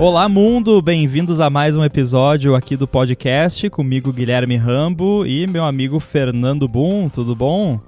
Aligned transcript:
Olá, 0.00 0.30
mundo! 0.30 0.80
Bem-vindos 0.80 1.40
a 1.40 1.50
mais 1.50 1.76
um 1.76 1.84
episódio 1.84 2.54
aqui 2.54 2.74
do 2.74 2.88
podcast. 2.88 3.68
Comigo, 3.68 4.10
Guilherme 4.10 4.56
Rambo 4.56 5.26
e 5.26 5.46
meu 5.46 5.62
amigo 5.62 6.00
Fernando 6.00 6.66
Boom. 6.66 7.10
Tudo 7.10 7.36
bom? 7.36 7.78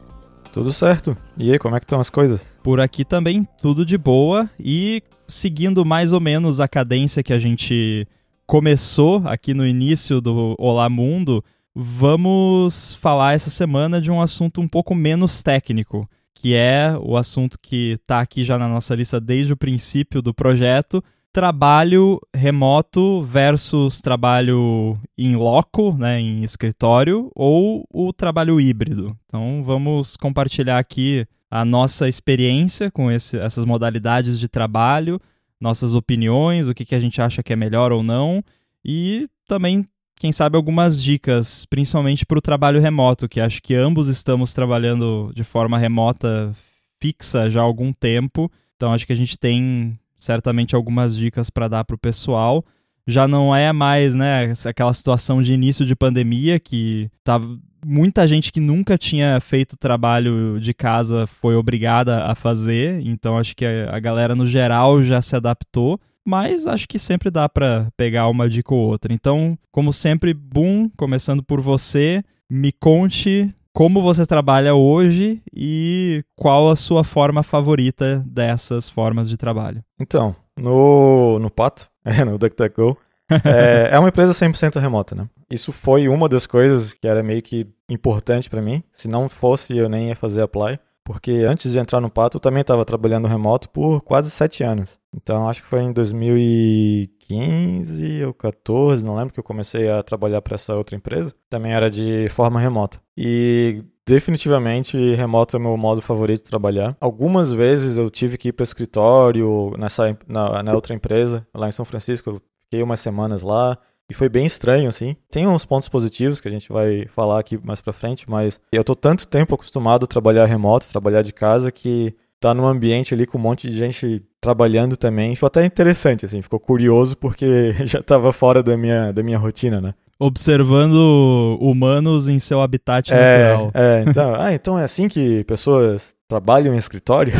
Tudo 0.52 0.74
certo. 0.74 1.16
E 1.38 1.50
aí, 1.50 1.58
como 1.58 1.74
é 1.74 1.80
que 1.80 1.86
estão 1.86 1.98
as 1.98 2.10
coisas? 2.10 2.58
Por 2.62 2.80
aqui 2.80 3.02
também 3.02 3.48
tudo 3.62 3.82
de 3.82 3.96
boa 3.96 4.46
e 4.60 5.02
seguindo 5.26 5.86
mais 5.86 6.12
ou 6.12 6.20
menos 6.20 6.60
a 6.60 6.68
cadência 6.68 7.22
que 7.22 7.32
a 7.32 7.38
gente 7.38 8.06
começou 8.46 9.22
aqui 9.24 9.54
no 9.54 9.66
início 9.66 10.20
do 10.20 10.54
Olá 10.58 10.90
Mundo, 10.90 11.42
vamos 11.74 12.92
falar 12.92 13.32
essa 13.32 13.48
semana 13.48 14.02
de 14.02 14.10
um 14.10 14.20
assunto 14.20 14.60
um 14.60 14.68
pouco 14.68 14.94
menos 14.94 15.42
técnico, 15.42 16.06
que 16.34 16.54
é 16.54 16.94
o 17.02 17.16
assunto 17.16 17.56
que 17.58 17.92
está 17.92 18.20
aqui 18.20 18.44
já 18.44 18.58
na 18.58 18.68
nossa 18.68 18.94
lista 18.94 19.18
desde 19.18 19.54
o 19.54 19.56
princípio 19.56 20.20
do 20.20 20.34
projeto, 20.34 21.02
trabalho 21.32 22.20
remoto 22.34 23.22
versus 23.22 24.00
trabalho 24.00 24.98
em 25.16 25.34
loco, 25.34 25.96
né, 25.96 26.20
em 26.20 26.44
escritório, 26.44 27.30
ou 27.34 27.86
o 27.90 28.12
trabalho 28.12 28.60
híbrido. 28.60 29.16
Então 29.26 29.62
vamos 29.64 30.16
compartilhar 30.16 30.78
aqui 30.78 31.26
a 31.50 31.64
nossa 31.64 32.08
experiência 32.08 32.90
com 32.90 33.10
esse, 33.10 33.38
essas 33.38 33.64
modalidades 33.64 34.38
de 34.38 34.48
trabalho, 34.48 35.20
nossas 35.60 35.94
opiniões, 35.94 36.68
o 36.68 36.74
que, 36.74 36.84
que 36.84 36.94
a 36.94 37.00
gente 37.00 37.20
acha 37.20 37.42
que 37.42 37.52
é 37.52 37.56
melhor 37.56 37.92
ou 37.92 38.02
não, 38.02 38.44
e 38.84 39.28
também, 39.46 39.86
quem 40.16 40.32
sabe, 40.32 40.56
algumas 40.56 41.02
dicas, 41.02 41.64
principalmente 41.66 42.26
para 42.26 42.38
o 42.38 42.42
trabalho 42.42 42.80
remoto, 42.80 43.28
que 43.28 43.40
acho 43.40 43.62
que 43.62 43.74
ambos 43.74 44.08
estamos 44.08 44.52
trabalhando 44.52 45.30
de 45.34 45.44
forma 45.44 45.78
remota 45.78 46.52
fixa 47.00 47.50
já 47.50 47.60
há 47.60 47.64
algum 47.64 47.92
tempo. 47.92 48.50
Então 48.76 48.92
acho 48.92 49.06
que 49.06 49.12
a 49.12 49.16
gente 49.16 49.38
tem 49.38 49.98
certamente 50.22 50.74
algumas 50.74 51.16
dicas 51.16 51.50
para 51.50 51.68
dar 51.68 51.84
para 51.84 51.96
o 51.96 51.98
pessoal. 51.98 52.64
Já 53.06 53.26
não 53.26 53.54
é 53.54 53.72
mais, 53.72 54.14
né, 54.14 54.52
aquela 54.64 54.92
situação 54.92 55.42
de 55.42 55.52
início 55.52 55.84
de 55.84 55.96
pandemia 55.96 56.60
que 56.60 57.10
tava 57.24 57.58
muita 57.84 58.26
gente 58.28 58.52
que 58.52 58.60
nunca 58.60 58.96
tinha 58.96 59.40
feito 59.40 59.76
trabalho 59.76 60.60
de 60.60 60.72
casa 60.72 61.26
foi 61.26 61.56
obrigada 61.56 62.24
a 62.24 62.34
fazer, 62.36 63.00
então 63.04 63.36
acho 63.36 63.56
que 63.56 63.64
a 63.64 63.98
galera 63.98 64.36
no 64.36 64.46
geral 64.46 65.02
já 65.02 65.20
se 65.20 65.34
adaptou, 65.34 66.00
mas 66.24 66.66
acho 66.66 66.86
que 66.88 66.98
sempre 66.98 67.28
dá 67.28 67.48
para 67.48 67.88
pegar 67.96 68.28
uma 68.28 68.48
dica 68.48 68.72
ou 68.72 68.80
outra. 68.80 69.12
Então, 69.12 69.58
como 69.72 69.92
sempre, 69.92 70.32
boom, 70.32 70.88
começando 70.96 71.42
por 71.42 71.60
você, 71.60 72.22
me 72.48 72.70
conte 72.70 73.52
como 73.72 74.02
você 74.02 74.26
trabalha 74.26 74.74
hoje 74.74 75.42
e 75.54 76.22
qual 76.36 76.68
a 76.68 76.76
sua 76.76 77.02
forma 77.02 77.42
favorita 77.42 78.22
dessas 78.26 78.88
formas 78.90 79.28
de 79.28 79.36
trabalho. 79.36 79.82
Então, 80.00 80.36
no, 80.56 81.38
no 81.38 81.50
Pato, 81.50 81.88
é, 82.04 82.24
no 82.24 82.38
DuckDuckGo, 82.38 82.96
é, 83.44 83.90
é 83.92 83.98
uma 83.98 84.08
empresa 84.08 84.32
100% 84.32 84.78
remota, 84.78 85.14
né? 85.14 85.28
Isso 85.50 85.72
foi 85.72 86.08
uma 86.08 86.28
das 86.28 86.46
coisas 86.46 86.92
que 86.92 87.06
era 87.06 87.22
meio 87.22 87.42
que 87.42 87.66
importante 87.88 88.48
para 88.48 88.62
mim. 88.62 88.82
Se 88.92 89.08
não 89.08 89.28
fosse, 89.28 89.76
eu 89.76 89.88
nem 89.88 90.08
ia 90.08 90.16
fazer 90.16 90.42
apply. 90.42 90.78
Porque 91.04 91.44
antes 91.48 91.72
de 91.72 91.78
entrar 91.78 92.00
no 92.00 92.10
Pato, 92.10 92.36
eu 92.36 92.40
também 92.40 92.60
estava 92.60 92.84
trabalhando 92.84 93.26
remoto 93.26 93.68
por 93.68 94.00
quase 94.02 94.30
sete 94.30 94.62
anos. 94.62 95.00
Então, 95.14 95.48
acho 95.48 95.62
que 95.62 95.68
foi 95.68 95.82
em 95.82 95.92
2015 95.92 98.24
ou 98.24 98.32
14, 98.32 99.04
não 99.04 99.16
lembro, 99.16 99.34
que 99.34 99.40
eu 99.40 99.44
comecei 99.44 99.90
a 99.90 100.02
trabalhar 100.02 100.40
para 100.40 100.54
essa 100.54 100.74
outra 100.74 100.96
empresa. 100.96 101.34
Também 101.50 101.72
era 101.72 101.90
de 101.90 102.28
forma 102.30 102.60
remota. 102.60 102.98
E 103.16 103.82
definitivamente 104.06 104.96
remoto 105.14 105.56
é 105.56 105.58
meu 105.58 105.76
modo 105.76 106.00
favorito 106.00 106.44
de 106.44 106.50
trabalhar. 106.50 106.96
Algumas 107.00 107.52
vezes 107.52 107.98
eu 107.98 108.08
tive 108.08 108.38
que 108.38 108.48
ir 108.48 108.52
para 108.52 108.64
escritório 108.64 109.74
nessa, 109.78 110.16
na, 110.26 110.62
na 110.62 110.72
outra 110.72 110.94
empresa, 110.94 111.46
lá 111.54 111.68
em 111.68 111.72
São 111.72 111.84
Francisco. 111.84 112.30
Eu 112.30 112.40
fiquei 112.64 112.82
umas 112.82 113.00
semanas 113.00 113.42
lá. 113.42 113.76
E 114.12 114.14
foi 114.14 114.28
bem 114.28 114.44
estranho, 114.44 114.90
assim. 114.90 115.16
Tem 115.30 115.46
uns 115.46 115.64
pontos 115.64 115.88
positivos 115.88 116.38
que 116.38 116.46
a 116.46 116.50
gente 116.50 116.70
vai 116.70 117.06
falar 117.06 117.40
aqui 117.40 117.58
mais 117.64 117.80
pra 117.80 117.94
frente, 117.94 118.28
mas 118.28 118.60
eu 118.70 118.84
tô 118.84 118.94
tanto 118.94 119.26
tempo 119.26 119.54
acostumado 119.54 120.04
a 120.04 120.06
trabalhar 120.06 120.44
remoto, 120.44 120.86
trabalhar 120.86 121.22
de 121.22 121.32
casa, 121.32 121.72
que 121.72 122.14
tá 122.38 122.52
num 122.52 122.66
ambiente 122.66 123.14
ali 123.14 123.24
com 123.24 123.38
um 123.38 123.40
monte 123.40 123.70
de 123.70 123.74
gente 123.74 124.22
trabalhando 124.38 124.98
também. 124.98 125.34
Foi 125.34 125.46
até 125.46 125.64
interessante, 125.64 126.26
assim, 126.26 126.42
ficou 126.42 126.60
curioso 126.60 127.16
porque 127.16 127.72
já 127.86 128.02
tava 128.02 128.34
fora 128.34 128.62
da 128.62 128.76
minha, 128.76 129.12
da 129.12 129.22
minha 129.22 129.38
rotina, 129.38 129.80
né? 129.80 129.94
Observando 130.18 131.56
humanos 131.58 132.28
em 132.28 132.38
seu 132.38 132.60
habitat 132.60 133.14
é, 133.14 133.16
natural. 133.16 133.70
É, 133.72 134.04
então, 134.06 134.34
ah, 134.38 134.52
então 134.52 134.78
é 134.78 134.84
assim 134.84 135.08
que 135.08 135.42
pessoas 135.44 136.14
trabalham 136.28 136.74
em 136.74 136.76
escritório? 136.76 137.32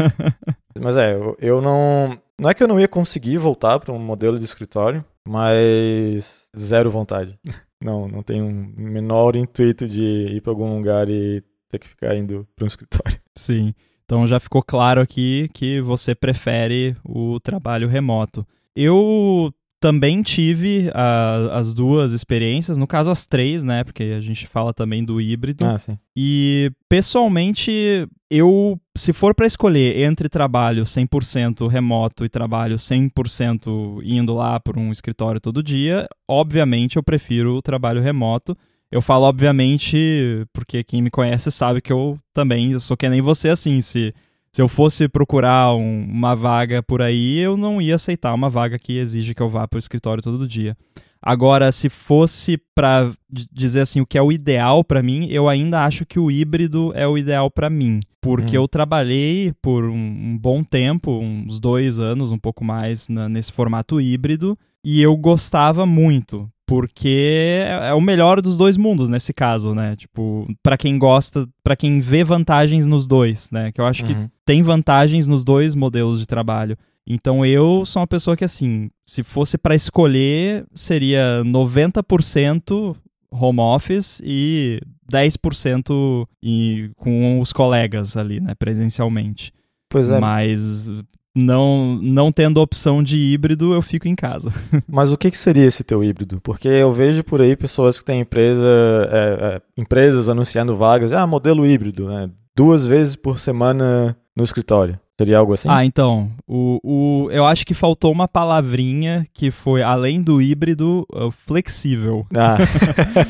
Mas 0.80 0.96
é, 0.96 1.12
eu, 1.12 1.36
eu 1.38 1.60
não. 1.60 2.18
Não 2.40 2.48
é 2.48 2.54
que 2.54 2.62
eu 2.62 2.68
não 2.68 2.80
ia 2.80 2.88
conseguir 2.88 3.36
voltar 3.36 3.78
para 3.78 3.92
um 3.92 3.98
modelo 3.98 4.38
de 4.38 4.46
escritório, 4.46 5.04
mas 5.26 6.48
zero 6.56 6.90
vontade. 6.90 7.38
Não, 7.82 8.08
não 8.08 8.22
tenho 8.22 8.46
um 8.46 8.72
menor 8.78 9.36
intuito 9.36 9.86
de 9.86 10.02
ir 10.02 10.40
para 10.40 10.50
algum 10.50 10.74
lugar 10.78 11.06
e 11.10 11.42
ter 11.68 11.78
que 11.78 11.86
ficar 11.86 12.16
indo 12.16 12.48
para 12.56 12.64
um 12.64 12.66
escritório. 12.66 13.20
Sim. 13.36 13.74
Então 14.06 14.26
já 14.26 14.40
ficou 14.40 14.62
claro 14.62 15.02
aqui 15.02 15.50
que 15.52 15.82
você 15.82 16.14
prefere 16.14 16.96
o 17.04 17.38
trabalho 17.40 17.86
remoto. 17.86 18.46
Eu 18.74 19.52
também 19.84 20.22
tive 20.22 20.90
a, 20.94 21.58
as 21.58 21.74
duas 21.74 22.12
experiências, 22.12 22.78
no 22.78 22.86
caso 22.86 23.10
as 23.10 23.26
três, 23.26 23.62
né? 23.62 23.84
Porque 23.84 24.14
a 24.16 24.20
gente 24.20 24.46
fala 24.46 24.72
também 24.72 25.04
do 25.04 25.20
híbrido. 25.20 25.66
Ah, 25.66 25.76
sim. 25.76 25.98
E 26.16 26.72
pessoalmente, 26.88 28.08
eu, 28.30 28.80
se 28.96 29.12
for 29.12 29.34
para 29.34 29.46
escolher 29.46 30.00
entre 30.02 30.28
trabalho 30.28 30.84
100% 30.84 31.68
remoto 31.68 32.24
e 32.24 32.28
trabalho 32.28 32.76
100% 32.76 34.00
indo 34.04 34.34
lá 34.34 34.60
por 34.60 34.78
um 34.78 34.92
escritório 34.92 35.40
todo 35.40 35.62
dia, 35.62 36.08
obviamente 36.28 36.96
eu 36.96 37.02
prefiro 37.02 37.54
o 37.54 37.62
trabalho 37.62 38.00
remoto. 38.00 38.56
Eu 38.90 39.02
falo 39.02 39.24
obviamente 39.24 40.46
porque 40.52 40.84
quem 40.84 41.02
me 41.02 41.10
conhece 41.10 41.50
sabe 41.50 41.80
que 41.80 41.92
eu 41.92 42.18
também 42.32 42.78
sou 42.78 42.96
que 42.96 43.08
nem 43.08 43.20
você 43.20 43.48
assim, 43.48 43.80
se 43.80 44.14
se 44.54 44.62
eu 44.62 44.68
fosse 44.68 45.08
procurar 45.08 45.74
um, 45.74 46.04
uma 46.04 46.36
vaga 46.36 46.80
por 46.80 47.02
aí, 47.02 47.38
eu 47.40 47.56
não 47.56 47.82
ia 47.82 47.96
aceitar 47.96 48.32
uma 48.32 48.48
vaga 48.48 48.78
que 48.78 48.98
exige 48.98 49.34
que 49.34 49.42
eu 49.42 49.48
vá 49.48 49.66
para 49.66 49.76
o 49.76 49.80
escritório 49.80 50.22
todo 50.22 50.46
dia. 50.46 50.76
Agora, 51.26 51.72
se 51.72 51.88
fosse 51.88 52.58
para 52.74 53.10
dizer 53.50 53.80
assim 53.80 53.98
o 53.98 54.06
que 54.06 54.18
é 54.18 54.22
o 54.22 54.30
ideal 54.30 54.84
para 54.84 55.02
mim, 55.02 55.26
eu 55.30 55.48
ainda 55.48 55.82
acho 55.82 56.04
que 56.04 56.18
o 56.18 56.30
híbrido 56.30 56.92
é 56.94 57.08
o 57.08 57.16
ideal 57.16 57.50
para 57.50 57.70
mim, 57.70 58.00
porque 58.20 58.58
hum. 58.58 58.62
eu 58.62 58.68
trabalhei 58.68 59.54
por 59.62 59.84
um, 59.84 60.36
bom 60.36 60.62
tempo, 60.62 61.18
uns 61.18 61.58
dois 61.58 61.98
anos, 61.98 62.30
um 62.30 62.38
pouco 62.38 62.62
mais 62.62 63.08
na, 63.08 63.26
nesse 63.26 63.50
formato 63.52 63.98
híbrido, 63.98 64.58
e 64.84 65.00
eu 65.00 65.16
gostava 65.16 65.86
muito 65.86 66.46
porque 66.66 67.62
é 67.66 67.92
o 67.94 68.00
melhor 68.00 68.40
dos 68.40 68.56
dois 68.56 68.76
mundos 68.76 69.08
nesse 69.08 69.32
caso, 69.32 69.74
né? 69.74 69.96
Tipo, 69.96 70.46
para 70.62 70.76
quem 70.76 70.98
gosta, 70.98 71.46
para 71.62 71.76
quem 71.76 72.00
vê 72.00 72.24
vantagens 72.24 72.86
nos 72.86 73.06
dois, 73.06 73.50
né? 73.50 73.70
Que 73.70 73.80
eu 73.80 73.86
acho 73.86 74.02
uhum. 74.04 74.08
que 74.08 74.30
tem 74.46 74.62
vantagens 74.62 75.26
nos 75.26 75.44
dois 75.44 75.74
modelos 75.74 76.20
de 76.20 76.26
trabalho. 76.26 76.76
Então 77.06 77.44
eu 77.44 77.84
sou 77.84 78.00
uma 78.00 78.06
pessoa 78.06 78.36
que 78.36 78.44
assim, 78.44 78.90
se 79.04 79.22
fosse 79.22 79.58
para 79.58 79.74
escolher, 79.74 80.64
seria 80.74 81.42
90% 81.44 82.96
home 83.30 83.60
office 83.60 84.22
e 84.24 84.80
10% 85.10 86.26
e, 86.42 86.90
com 86.96 87.40
os 87.40 87.52
colegas 87.52 88.16
ali, 88.16 88.40
né, 88.40 88.54
presencialmente. 88.54 89.52
Pois 89.88 90.08
é. 90.08 90.18
Mas 90.18 90.88
não, 91.36 91.98
não 92.00 92.30
tendo 92.30 92.60
opção 92.60 93.02
de 93.02 93.16
híbrido, 93.16 93.74
eu 93.74 93.82
fico 93.82 94.06
em 94.06 94.14
casa. 94.14 94.52
Mas 94.88 95.10
o 95.10 95.18
que, 95.18 95.30
que 95.30 95.36
seria 95.36 95.66
esse 95.66 95.82
teu 95.82 96.02
híbrido? 96.02 96.40
Porque 96.40 96.68
eu 96.68 96.92
vejo 96.92 97.24
por 97.24 97.42
aí 97.42 97.56
pessoas 97.56 97.98
que 97.98 98.04
têm 98.04 98.20
empresa, 98.20 98.66
é, 99.10 99.56
é, 99.56 99.62
empresas 99.76 100.28
anunciando 100.28 100.76
vagas, 100.76 101.12
ah, 101.12 101.26
modelo 101.26 101.66
híbrido, 101.66 102.08
né? 102.08 102.30
Duas 102.56 102.86
vezes 102.86 103.16
por 103.16 103.38
semana 103.38 104.16
no 104.36 104.44
escritório. 104.44 104.98
Seria 105.16 105.38
algo 105.38 105.52
assim? 105.52 105.68
Ah, 105.70 105.84
então. 105.84 106.32
O, 106.46 106.80
o, 106.82 107.30
eu 107.30 107.46
acho 107.46 107.64
que 107.64 107.72
faltou 107.72 108.10
uma 108.10 108.26
palavrinha 108.26 109.24
que 109.32 109.48
foi, 109.50 109.80
além 109.80 110.20
do 110.20 110.42
híbrido, 110.42 111.06
uh, 111.12 111.30
flexível. 111.30 112.26
Ah. 112.36 112.56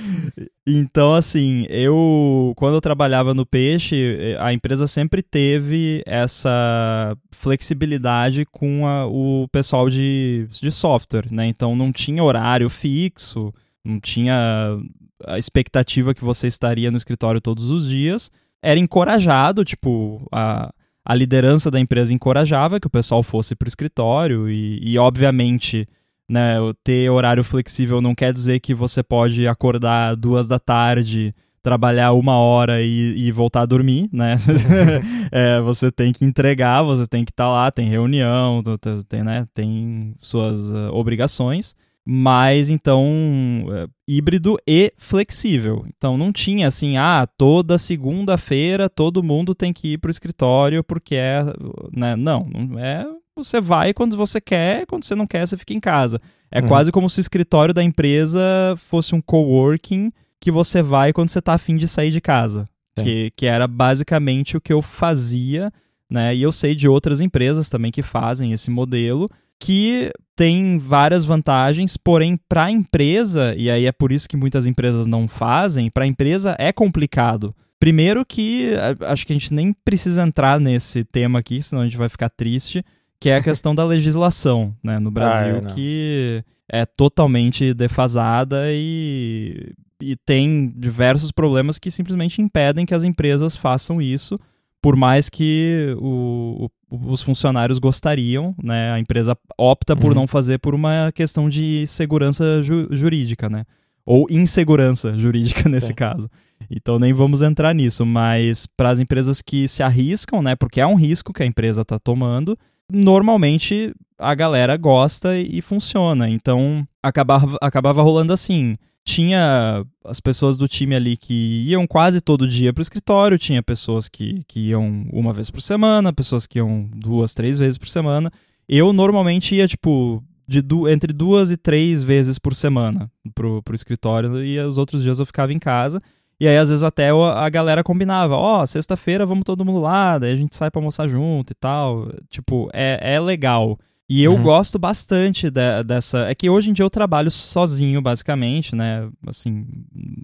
então, 0.67 1.13
assim, 1.13 1.67
eu. 1.69 2.55
Quando 2.57 2.75
eu 2.75 2.81
trabalhava 2.81 3.35
no 3.35 3.45
Peixe, 3.45 4.35
a 4.41 4.51
empresa 4.51 4.87
sempre 4.87 5.23
teve 5.23 6.03
essa 6.07 7.15
flexibilidade 7.33 8.47
com 8.47 8.87
a, 8.87 9.07
o 9.07 9.47
pessoal 9.53 9.91
de, 9.91 10.49
de 10.51 10.73
software, 10.73 11.31
né? 11.31 11.47
Então 11.47 11.77
não 11.77 11.93
tinha 11.93 12.25
horário 12.25 12.71
fixo, 12.71 13.53
não 13.85 14.01
tinha 14.01 14.79
a 15.27 15.39
expectativa 15.39 16.15
que 16.15 16.25
você 16.25 16.47
estaria 16.47 16.91
no 16.91 16.97
escritório 16.97 17.43
todos 17.43 17.71
os 17.71 17.87
dias. 17.87 18.31
Era 18.63 18.81
encorajado, 18.81 19.63
tipo, 19.63 20.27
a 20.33 20.73
a 21.05 21.15
liderança 21.15 21.71
da 21.71 21.79
empresa 21.79 22.15
encorajava 22.15 22.81
que 22.81 22.87
o 22.87 22.91
pessoal 22.91 23.23
fosse 23.23 23.55
para 23.55 23.67
o 23.67 23.69
escritório 23.69 24.49
e, 24.49 24.81
e, 24.83 24.99
obviamente, 24.99 25.87
né, 26.29 26.56
ter 26.83 27.11
horário 27.11 27.45
flexível 27.45 28.01
não 28.01 28.15
quer 28.15 28.33
dizer 28.33 28.61
que 28.61 28.75
você 28.75 29.03
pode 29.03 29.47
acordar 29.47 30.17
duas 30.17 30.47
da 30.47 30.59
tarde, 30.59 31.35
trabalhar 31.62 32.12
uma 32.12 32.37
hora 32.37 32.83
e, 32.83 33.15
e 33.17 33.33
voltar 33.33 33.62
a 33.62 33.67
dormir, 33.67 34.09
né? 34.12 34.37
é, 35.31 35.61
você 35.61 35.91
tem 35.91 36.12
que 36.12 36.25
entregar, 36.25 36.83
você 36.83 37.07
tem 37.07 37.25
que 37.25 37.31
estar 37.31 37.45
tá 37.45 37.50
lá, 37.50 37.71
tem 37.71 37.89
reunião, 37.89 38.62
tem, 39.09 39.23
né, 39.23 39.47
tem 39.53 40.15
suas 40.21 40.71
uh, 40.71 40.91
obrigações, 40.93 41.75
mas 42.06 42.69
então 42.69 43.67
uh, 43.67 43.91
híbrido 44.06 44.59
e 44.67 44.93
flexível. 44.99 45.87
Então 45.89 46.19
não 46.19 46.31
tinha 46.31 46.69
assim, 46.69 46.97
ah, 46.97 47.27
toda 47.39 47.79
segunda-feira 47.79 48.91
todo 48.91 49.23
mundo 49.23 49.55
tem 49.55 49.73
que 49.73 49.95
ir 49.95 49.99
para 49.99 50.09
o 50.09 50.11
escritório 50.11 50.85
porque 50.85 51.17
é, 51.17 51.45
né? 51.93 52.15
Não, 52.15 52.47
não 52.47 52.79
é. 52.79 53.06
Você 53.37 53.61
vai 53.61 53.93
quando 53.93 54.17
você 54.17 54.41
quer, 54.41 54.87
quando 54.87 55.05
você 55.05 55.15
não 55.15 55.27
quer, 55.27 55.47
você 55.47 55.56
fica 55.56 55.73
em 55.73 55.81
casa. 55.81 56.21
É 56.51 56.61
uhum. 56.61 56.69
quase 56.69 56.93
como 56.93 57.09
se 57.11 57.19
o 57.19 57.23
escritório 57.23 57.75
da 57.75 57.83
empresa 57.83 58.41
fosse 58.77 59.15
um 59.15 59.21
coworking 59.21 60.12
que 60.39 60.50
você 60.50 60.83
vai 60.83 61.12
quando 61.12 61.31
você 61.31 61.39
está 61.39 61.55
afim 61.55 61.77
de 61.77 61.89
sair 61.89 62.11
de 62.11 62.21
casa. 62.21 62.69
Que, 63.03 63.33
que 63.35 63.47
era 63.47 63.67
basicamente 63.67 64.57
o 64.57 64.61
que 64.61 64.73
eu 64.73 64.81
fazia, 64.81 65.73
né? 66.09 66.33
E 66.33 66.43
eu 66.43 66.53
sei 66.53 66.77
de 66.77 66.87
outras 66.87 67.21
empresas 67.21 67.69
também 67.69 67.91
que 67.91 68.03
fazem 68.03 68.53
esse 68.53 68.71
modelo, 68.71 69.29
que 69.61 70.11
tem 70.37 70.79
várias 70.79 71.25
vantagens, 71.25 71.97
porém, 71.97 72.39
para 72.49 72.65
a 72.65 72.71
empresa, 72.71 73.55
e 73.56 73.71
aí 73.71 73.87
é 73.87 73.93
por 73.93 74.12
isso 74.12 74.29
que 74.29 74.37
muitas 74.37 74.67
empresas 74.67 75.06
não 75.06 75.29
fazem, 75.29 75.91
para 75.91 76.05
a 76.05 76.09
empresa 76.09 76.56
é 76.59 76.73
complicado. 76.73 77.55
Primeiro 77.79 78.25
que 78.25 78.71
acho 79.01 79.27
que 79.27 79.33
a 79.33 79.37
gente 79.37 79.53
nem 79.53 79.73
precisa 79.85 80.23
entrar 80.23 80.59
nesse 80.59 81.05
tema 81.05 81.39
aqui, 81.39 81.62
senão 81.62 81.83
a 81.83 81.85
gente 81.85 81.97
vai 81.97 82.09
ficar 82.09 82.31
triste, 82.31 82.85
que 83.21 83.29
é 83.29 83.37
a 83.37 83.43
questão 83.45 83.75
da 83.75 83.85
legislação 83.85 84.75
né, 84.83 84.99
no 84.99 85.11
Brasil, 85.11 85.57
ah, 85.62 85.71
é, 85.71 85.75
que 85.75 86.45
é 86.69 86.87
totalmente 86.87 87.75
defasada 87.75 88.65
e 88.73 89.73
e 90.00 90.17
tem 90.17 90.73
diversos 90.77 91.31
problemas 91.31 91.79
que 91.79 91.91
simplesmente 91.91 92.43
impedem 92.43 92.85
que 92.85 92.95
as 92.95 93.05
empresas 93.05 93.57
façam 93.57 94.03
isso, 94.03 94.39
por 94.85 94.97
mais 94.97 95.31
que 95.31 95.97
o, 95.97 96.69
o, 96.91 97.11
os 97.11 97.23
funcionários 97.23 97.79
gostariam, 97.79 98.55
né? 98.63 98.93
A 98.93 98.99
empresa 98.99 99.35
opta 99.57 99.97
por 99.97 100.11
uhum. 100.11 100.15
não 100.15 100.27
fazer 100.27 100.59
por 100.59 100.75
uma 100.75 101.11
questão 101.15 101.49
de 101.49 101.87
segurança 101.87 102.63
ju 102.63 102.87
jurídica, 102.91 103.49
né? 103.49 103.65
Ou 104.05 104.27
insegurança 104.29 105.17
jurídica 105.17 105.71
nesse 105.71 105.93
é. 105.93 105.95
caso. 105.95 106.29
Então 106.71 106.99
nem 106.99 107.15
vamos 107.15 107.41
entrar 107.41 107.75
nisso, 107.75 108.05
mas 108.05 108.67
para 108.67 108.91
as 108.91 109.01
empresas 109.01 109.41
que 109.41 109.67
se 109.67 109.83
arriscam, 109.83 110.43
né? 110.43 110.55
Porque 110.55 110.83
é 110.83 110.87
um 110.87 110.97
risco 110.97 111.33
que 111.33 111.43
a 111.43 111.47
empresa 111.47 111.81
está 111.81 111.99
tomando, 111.99 112.55
normalmente 112.93 113.91
a 114.19 114.35
galera 114.35 114.77
gosta 114.77 115.39
e 115.39 115.63
funciona. 115.63 116.29
Então 116.29 116.87
acabava, 117.03 117.57
acabava 117.63 118.03
rolando 118.03 118.35
assim 118.35 118.77
tinha 119.05 119.85
as 120.03 120.19
pessoas 120.19 120.56
do 120.56 120.67
time 120.67 120.95
ali 120.95 121.17
que 121.17 121.65
iam 121.69 121.87
quase 121.87 122.23
todo 122.23 122.49
dia 122.49 122.73
para 122.73 122.81
o 122.81 122.83
escritório, 122.83 123.39
tinha 123.39 123.62
pessoas 123.62 124.09
que, 124.09 124.43
que 124.49 124.69
iam 124.69 125.06
uma 125.12 125.33
vez 125.33 125.51
por 125.51 125.61
semana, 125.61 126.12
pessoas 126.12 126.47
que 126.47 126.59
iam 126.59 126.89
duas, 126.95 127.35
três 127.35 127.59
vezes 127.59 127.77
por 127.77 127.89
semana. 127.89 128.33
Eu 128.67 128.93
normalmente 128.95 129.55
ia, 129.55 129.69
tipo, 129.69 130.25
de 130.49 130.62
du 130.62 130.89
entre 130.89 131.12
duas 131.12 131.51
e 131.51 131.56
três 131.56 132.03
vezes 132.03 132.39
por 132.39 132.55
semana 132.55 133.11
pro, 133.35 133.62
pro 133.62 133.75
escritório 133.75 134.43
e 134.43 134.59
os 134.59 134.79
outros 134.79 135.03
dias 135.03 135.19
eu 135.19 135.27
ficava 135.27 135.53
em 135.53 135.59
casa. 135.59 136.00
E 136.41 136.49
aí, 136.49 136.57
às 136.57 136.69
vezes, 136.69 136.83
até 136.83 137.11
a 137.11 137.49
galera 137.49 137.85
combinava, 137.85 138.35
ó, 138.35 138.62
oh, 138.62 138.67
sexta-feira 138.67 139.25
vamos 139.25 139.45
todo 139.45 139.65
mundo 139.65 139.81
lá, 139.81 140.19
daí 140.19 140.33
a 140.33 140.37
gente 140.37 140.57
sai 140.57 140.71
pra 140.71 140.81
almoçar 140.81 141.07
junto 141.09 141.53
e 141.53 141.55
tal. 141.55 142.09
Tipo, 142.31 142.71
é, 142.73 143.15
é 143.15 143.21
legal. 143.21 143.79
E 144.09 144.23
eu 144.23 144.35
uhum. 144.35 144.43
gosto 144.43 144.79
bastante 144.79 145.51
de, 145.51 145.83
dessa. 145.85 146.29
É 146.29 146.35
que 146.35 146.51
hoje 146.51 146.71
em 146.71 146.73
dia 146.73 146.85
eu 146.85 146.91
trabalho 146.91 147.31
sozinho, 147.31 148.03
basicamente, 148.03 148.77
né? 148.77 149.09
Assim, 149.27 149.67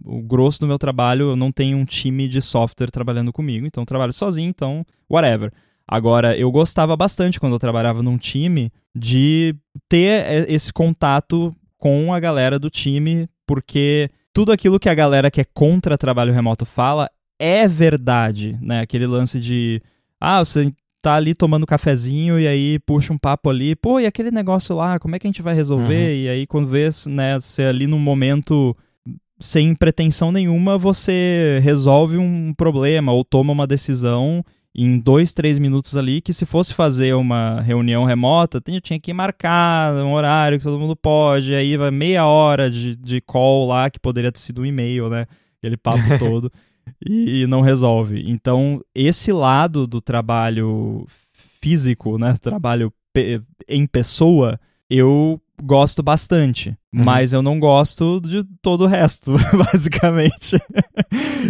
o 0.05 0.21
grosso 0.23 0.61
do 0.61 0.67
meu 0.67 0.79
trabalho, 0.79 1.31
eu 1.31 1.37
não 1.37 1.51
tenho 1.51 1.79
um 1.79 1.85
time 1.85 2.29
de 2.29 2.43
software 2.43 2.91
trabalhando 2.91 3.33
comigo, 3.33 3.67
então 3.67 3.83
eu 3.83 3.87
trabalho 3.87 4.13
sozinho, 4.13 4.51
então, 4.51 4.85
whatever. 5.11 5.51
Agora, 5.89 6.37
eu 6.37 6.53
gostava 6.53 6.95
bastante 6.95 7.41
quando 7.41 7.55
eu 7.55 7.59
trabalhava 7.59 8.03
num 8.03 8.19
time 8.19 8.71
de 8.95 9.57
ter 9.89 10.49
esse 10.49 10.73
contato 10.73 11.55
com 11.79 12.13
a 12.13 12.21
galera 12.21 12.59
do 12.59 12.69
time, 12.69 13.29
porque 13.47 14.11
tudo 14.33 14.53
aquilo 14.53 14.79
que 14.79 14.89
a 14.89 14.95
galera 14.95 15.31
que 15.31 15.41
é 15.41 15.45
contra 15.55 15.99
trabalho 15.99 16.33
remoto 16.33 16.67
fala 16.67 17.11
é 17.39 17.67
verdade, 17.67 18.59
né? 18.61 18.81
Aquele 18.81 19.07
lance 19.07 19.41
de 19.41 19.83
ah, 20.21 20.45
você 20.45 20.73
tá 21.01 21.15
ali 21.15 21.35
tomando 21.35 21.67
cafezinho 21.67 22.39
e 22.39 22.47
aí 22.47 22.79
puxa 22.81 23.13
um 23.13 23.19
papo 23.19 23.49
ali, 23.51 23.75
pô, 23.75 23.99
e 23.99 24.07
aquele 24.07 24.31
negócio 24.31 24.77
lá, 24.77 24.99
como 24.99 25.17
é 25.17 25.19
que 25.19 25.27
a 25.27 25.31
gente 25.31 25.43
vai 25.43 25.55
resolver? 25.55 26.11
Uhum. 26.11 26.23
E 26.23 26.29
aí 26.29 26.47
quando 26.47 26.69
vê, 26.69 26.89
né, 27.09 27.39
você 27.39 27.65
ali 27.65 27.87
num 27.87 27.99
momento 27.99 28.77
sem 29.39 29.75
pretensão 29.75 30.31
nenhuma, 30.31 30.77
você 30.77 31.61
resolve 31.63 32.19
um 32.19 32.53
problema 32.53 33.13
ou 33.13 33.25
toma 33.25 33.53
uma 33.53 33.67
decisão 33.67 34.45
em 34.75 34.99
dois, 34.99 35.33
três 35.33 35.59
minutos 35.59 35.97
ali, 35.97 36.21
que 36.21 36.33
se 36.33 36.47
fosse 36.47 36.75
fazer 36.75 37.15
uma 37.17 37.61
reunião 37.61 38.05
remota, 38.05 38.63
tinha 38.83 39.01
que 39.01 39.13
marcar 39.13 39.95
um 39.95 40.13
horário 40.13 40.59
que 40.59 40.65
todo 40.65 40.79
mundo 40.79 40.95
pode, 40.95 41.55
aí 41.55 41.77
vai 41.77 41.91
meia 41.91 42.25
hora 42.27 42.71
de, 42.71 42.95
de 42.95 43.21
call 43.21 43.67
lá, 43.67 43.91
que 43.91 43.99
poderia 43.99 44.31
ter 44.31 44.39
sido 44.39 44.63
um 44.63 44.67
e-mail, 44.67 45.09
né? 45.09 45.27
Aquele 45.59 45.77
papo 45.77 45.99
todo 46.19 46.53
e, 47.05 47.47
não 47.47 47.61
resolve. 47.61 48.25
Então, 48.27 48.81
esse 48.95 49.33
lado 49.33 49.87
do 49.87 50.01
trabalho 50.01 51.07
físico, 51.61 52.19
né, 52.19 52.37
trabalho 52.41 52.93
pe 53.13 53.43
em 53.69 53.87
pessoa, 53.87 54.59
eu 54.89 55.41
gosto 55.63 56.03
bastante, 56.03 56.71
uhum. 56.93 57.05
mas 57.05 57.33
eu 57.33 57.43
não 57.43 57.61
gosto 57.61 58.21
de 58.21 58.45
todo 58.63 58.85
o 58.85 58.87
resto, 58.87 59.33
basicamente. 59.73 60.59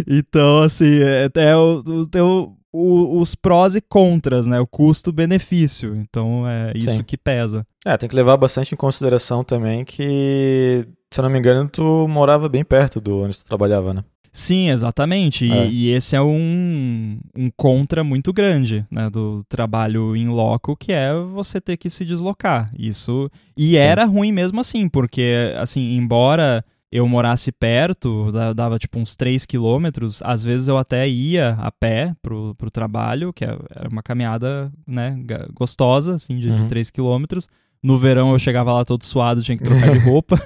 então, 0.07 0.61
assim, 0.63 0.99
é, 1.01 1.29
é 1.35 1.55
o, 1.55 1.83
o, 1.85 2.57
o, 2.71 3.19
os 3.19 3.35
prós 3.35 3.75
e 3.75 3.81
contras, 3.81 4.47
né? 4.47 4.59
O 4.59 4.67
custo-benefício. 4.67 5.95
Então, 5.95 6.47
é 6.47 6.73
isso 6.75 6.97
Sim. 6.97 7.03
que 7.03 7.17
pesa. 7.17 7.65
É, 7.85 7.97
tem 7.97 8.09
que 8.09 8.15
levar 8.15 8.37
bastante 8.37 8.73
em 8.73 8.77
consideração 8.77 9.43
também 9.43 9.83
que, 9.83 10.87
se 11.09 11.19
eu 11.19 11.23
não 11.23 11.29
me 11.29 11.39
engano, 11.39 11.67
tu 11.69 12.07
morava 12.07 12.47
bem 12.47 12.63
perto 12.63 13.01
do 13.01 13.23
onde 13.23 13.37
tu 13.37 13.45
trabalhava, 13.45 13.93
né? 13.93 14.03
Sim, 14.31 14.69
exatamente. 14.69 15.45
E, 15.45 15.51
é. 15.51 15.67
e, 15.67 15.89
esse 15.89 16.15
é 16.15 16.21
um, 16.21 17.19
um 17.35 17.49
contra 17.55 18.03
muito 18.03 18.31
grande 18.31 18.85
né, 18.89 19.09
do 19.09 19.43
trabalho 19.49 20.15
em 20.15 20.29
loco, 20.29 20.75
que 20.75 20.93
é 20.93 21.13
você 21.13 21.59
ter 21.59 21.75
que 21.75 21.89
se 21.89 22.05
deslocar. 22.05 22.71
Isso. 22.77 23.29
E 23.57 23.71
Sim. 23.71 23.75
era 23.75 24.05
ruim 24.05 24.31
mesmo 24.31 24.61
assim, 24.61 24.87
porque, 24.87 25.53
assim, 25.57 25.95
embora 25.95 26.63
eu 26.91 27.07
morasse 27.07 27.51
perto, 27.51 28.31
dava 28.53 28.77
tipo 28.77 28.99
uns 28.99 29.15
3 29.15 29.45
quilômetros, 29.45 30.21
às 30.23 30.43
vezes 30.43 30.67
eu 30.67 30.77
até 30.77 31.07
ia 31.07 31.51
a 31.59 31.71
pé 31.71 32.13
pro, 32.21 32.53
pro 32.55 32.69
trabalho, 32.69 33.31
que 33.31 33.45
é, 33.45 33.57
era 33.73 33.89
uma 33.89 34.03
caminhada, 34.03 34.71
né, 34.85 35.17
gostosa, 35.53 36.15
assim, 36.15 36.37
de, 36.37 36.49
uhum. 36.49 36.55
de 36.57 36.65
3 36.67 36.89
quilômetros. 36.89 37.47
No 37.83 37.97
verão 37.97 38.31
eu 38.31 38.39
chegava 38.39 38.71
lá 38.73 38.85
todo 38.85 39.03
suado, 39.03 39.41
tinha 39.41 39.57
que 39.57 39.63
trocar 39.63 39.91
de 39.91 39.99
roupa, 40.05 40.39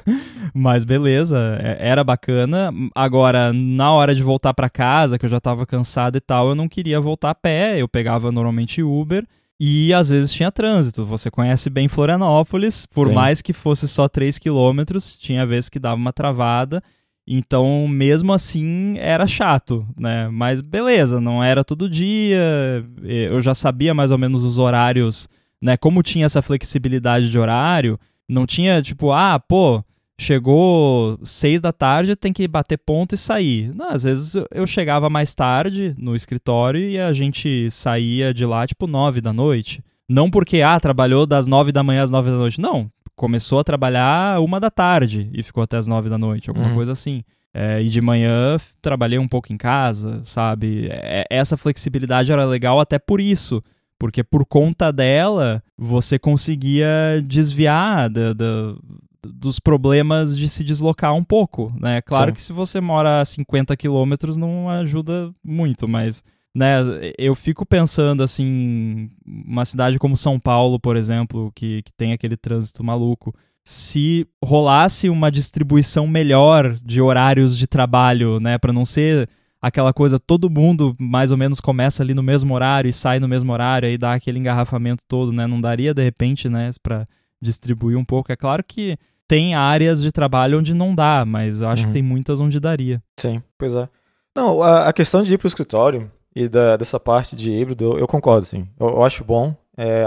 mas 0.54 0.86
beleza, 0.86 1.60
é, 1.62 1.78
era 1.80 2.04
bacana. 2.04 2.72
Agora, 2.94 3.52
na 3.52 3.92
hora 3.92 4.16
de 4.16 4.24
voltar 4.24 4.54
para 4.54 4.70
casa, 4.70 5.18
que 5.20 5.26
eu 5.26 5.30
já 5.30 5.40
tava 5.42 5.66
cansado 5.66 6.18
e 6.18 6.22
tal, 6.22 6.50
eu 6.50 6.56
não 6.56 6.70
queria 6.70 7.00
voltar 7.00 7.32
a 7.32 7.36
pé, 7.36 7.82
eu 7.82 7.88
pegava 7.88 8.32
normalmente 8.32 8.82
Uber 8.82 9.26
e 9.60 9.94
às 9.94 10.10
vezes 10.10 10.32
tinha 10.32 10.52
trânsito. 10.52 11.04
Você 11.06 11.30
conhece 11.30 11.70
bem 11.70 11.88
Florianópolis, 11.88 12.86
por 12.86 13.08
Sim. 13.08 13.14
mais 13.14 13.42
que 13.42 13.54
fosse 13.54 13.88
só 13.88 14.08
3 14.08 14.38
quilômetros, 14.40 15.18
tinha 15.18 15.46
vezes 15.46 15.70
que 15.70 15.80
dava 15.80 15.96
uma 15.96 16.14
travada. 16.14 16.82
Então, 17.28 17.88
mesmo 17.88 18.32
assim, 18.32 18.96
era 19.00 19.26
chato, 19.26 19.86
né? 19.98 20.30
Mas 20.32 20.62
beleza, 20.62 21.20
não 21.20 21.44
era 21.44 21.64
todo 21.64 21.90
dia. 21.90 22.86
Eu 23.04 23.42
já 23.42 23.54
sabia 23.54 23.94
mais 23.94 24.12
ou 24.12 24.18
menos 24.18 24.44
os 24.44 24.58
horários 24.58 25.28
né? 25.66 25.76
Como 25.76 26.04
tinha 26.04 26.28
essa 26.28 26.44
flexibilidade 26.44 27.32
de 27.32 27.40
horário, 27.40 28.00
não 28.30 28.46
tinha 28.46 28.84
tipo, 28.84 29.12
ah, 29.12 29.40
pô, 29.40 29.84
chegou 30.16 31.20
seis 31.24 31.60
da 31.60 31.74
tarde, 31.74 32.16
tem 32.16 32.32
que 32.32 32.48
bater 32.48 32.78
ponto 32.78 33.16
e 33.16 33.18
sair. 33.18 33.74
Não, 33.74 33.90
às 33.90 34.04
vezes 34.04 34.36
eu 34.54 34.68
chegava 34.68 35.10
mais 35.10 35.34
tarde 35.34 35.96
no 35.98 36.16
escritório 36.16 36.80
e 36.80 37.00
a 37.00 37.12
gente 37.12 37.70
saía 37.72 38.32
de 38.32 38.46
lá 38.46 38.68
tipo 38.68 38.86
nove 38.86 39.20
da 39.20 39.34
noite. 39.34 39.84
Não 40.08 40.30
porque, 40.30 40.62
ah, 40.62 40.80
trabalhou 40.80 41.26
das 41.26 41.48
nove 41.48 41.72
da 41.72 41.82
manhã 41.82 42.04
às 42.04 42.12
nove 42.12 42.30
da 42.30 42.38
noite. 42.38 42.62
Não, 42.62 42.88
começou 43.16 43.58
a 43.58 43.64
trabalhar 43.64 44.40
uma 44.42 44.60
da 44.60 44.70
tarde 44.70 45.32
e 45.34 45.42
ficou 45.42 45.64
até 45.64 45.78
as 45.78 45.88
nove 45.88 46.10
da 46.10 46.18
noite, 46.20 46.48
alguma 46.48 46.70
uhum. 46.70 46.76
coisa 46.76 46.92
assim. 46.92 47.24
É, 47.52 47.82
e 47.82 47.90
de 47.90 48.02
manhã 48.02 48.58
trabalhei 48.84 49.18
um 49.18 49.28
pouco 49.28 49.52
em 49.52 49.58
casa, 49.58 50.20
sabe? 50.24 50.90
É, 50.92 51.26
essa 51.28 51.58
flexibilidade 51.58 52.32
era 52.32 52.46
legal 52.46 52.80
até 52.80 53.00
por 53.00 53.20
isso 53.20 53.64
porque 54.00 54.24
por 54.24 54.46
conta 54.46 54.92
dela 54.92 55.64
você 55.78 56.20
conseguia 56.20 56.88
desviar 57.26 58.10
da, 58.10 58.34
da, 58.34 58.76
dos 59.24 59.60
problemas 59.60 60.38
de 60.38 60.48
se 60.48 60.64
deslocar 60.64 61.14
um 61.14 61.24
pouco, 61.24 61.74
né? 61.80 62.02
Claro 62.02 62.32
Sim. 62.32 62.34
que 62.34 62.42
se 62.42 62.54
você 62.54 62.80
mora 62.80 63.22
a 63.22 63.26
50 63.26 63.76
quilômetros 63.76 64.38
não 64.38 64.70
ajuda 64.70 65.34
muito, 65.44 65.88
mas 65.88 66.24
né, 66.56 66.78
eu 67.18 67.36
fico 67.36 67.66
pensando 67.66 68.24
assim, 68.24 69.10
uma 69.26 69.66
cidade 69.66 70.00
como 70.00 70.16
São 70.16 70.40
Paulo, 70.40 70.80
por 70.80 70.96
exemplo, 70.96 71.52
que, 71.54 71.82
que 71.84 71.92
tem 71.98 72.14
aquele 72.14 72.38
trânsito 72.38 72.82
maluco, 72.82 73.36
se 73.62 74.26
rolasse 74.44 75.10
uma 75.10 75.30
distribuição 75.30 76.08
melhor 76.08 76.78
de 76.84 77.02
horários 77.02 77.58
de 77.58 77.68
trabalho, 77.68 78.40
né, 78.40 78.58
para 78.58 78.72
não 78.72 78.86
ser 78.86 79.28
aquela 79.66 79.92
coisa 79.92 80.20
todo 80.20 80.48
mundo 80.48 80.96
mais 81.00 81.32
ou 81.32 81.38
menos 81.38 81.60
começa 81.60 82.04
ali 82.04 82.14
no 82.14 82.22
mesmo 82.22 82.54
horário 82.54 82.88
e 82.88 82.94
sai 82.94 83.20
no 83.20 83.28
mesmo 83.28 83.52
horário 83.52 83.90
aí 83.90 83.98
dá 83.98 84.14
aquele 84.14 84.38
engarrafamento 84.38 85.04
todo, 85.08 85.32
né? 85.34 85.48
Não 85.48 85.60
daria 85.60 85.92
de 85.92 86.04
repente, 86.04 86.48
né, 86.48 86.70
para 86.84 87.08
distribuir 87.42 87.98
um 87.98 88.06
pouco. 88.06 88.32
É 88.32 88.36
claro 88.36 88.64
que 88.64 88.96
tem 89.28 89.56
áreas 89.56 90.04
de 90.04 90.12
trabalho 90.12 90.60
onde 90.60 90.76
não 90.76 90.94
dá, 90.94 91.26
mas 91.26 91.62
eu 91.62 91.68
acho 91.68 91.82
uhum. 91.82 91.88
que 91.88 91.94
tem 91.94 92.04
muitas 92.04 92.40
onde 92.40 92.60
daria. 92.60 93.02
Sim, 93.20 93.42
pois 93.58 93.74
é. 93.74 93.90
Não, 94.36 94.62
a, 94.62 94.88
a 94.88 94.94
questão 94.94 95.24
de 95.24 95.34
ir 95.34 95.40
para 95.40 95.48
o 95.48 95.50
escritório 95.50 96.12
e 96.36 96.48
da, 96.48 96.78
dessa 96.78 97.00
parte 97.00 97.36
de 97.36 97.52
híbrido, 97.52 97.98
eu 97.98 98.08
concordo, 98.08 98.46
sim. 98.46 98.68
Eu, 98.80 98.90
eu 98.90 99.04
acho 99.04 99.24
bom. 99.24 99.56
É, 99.76 100.04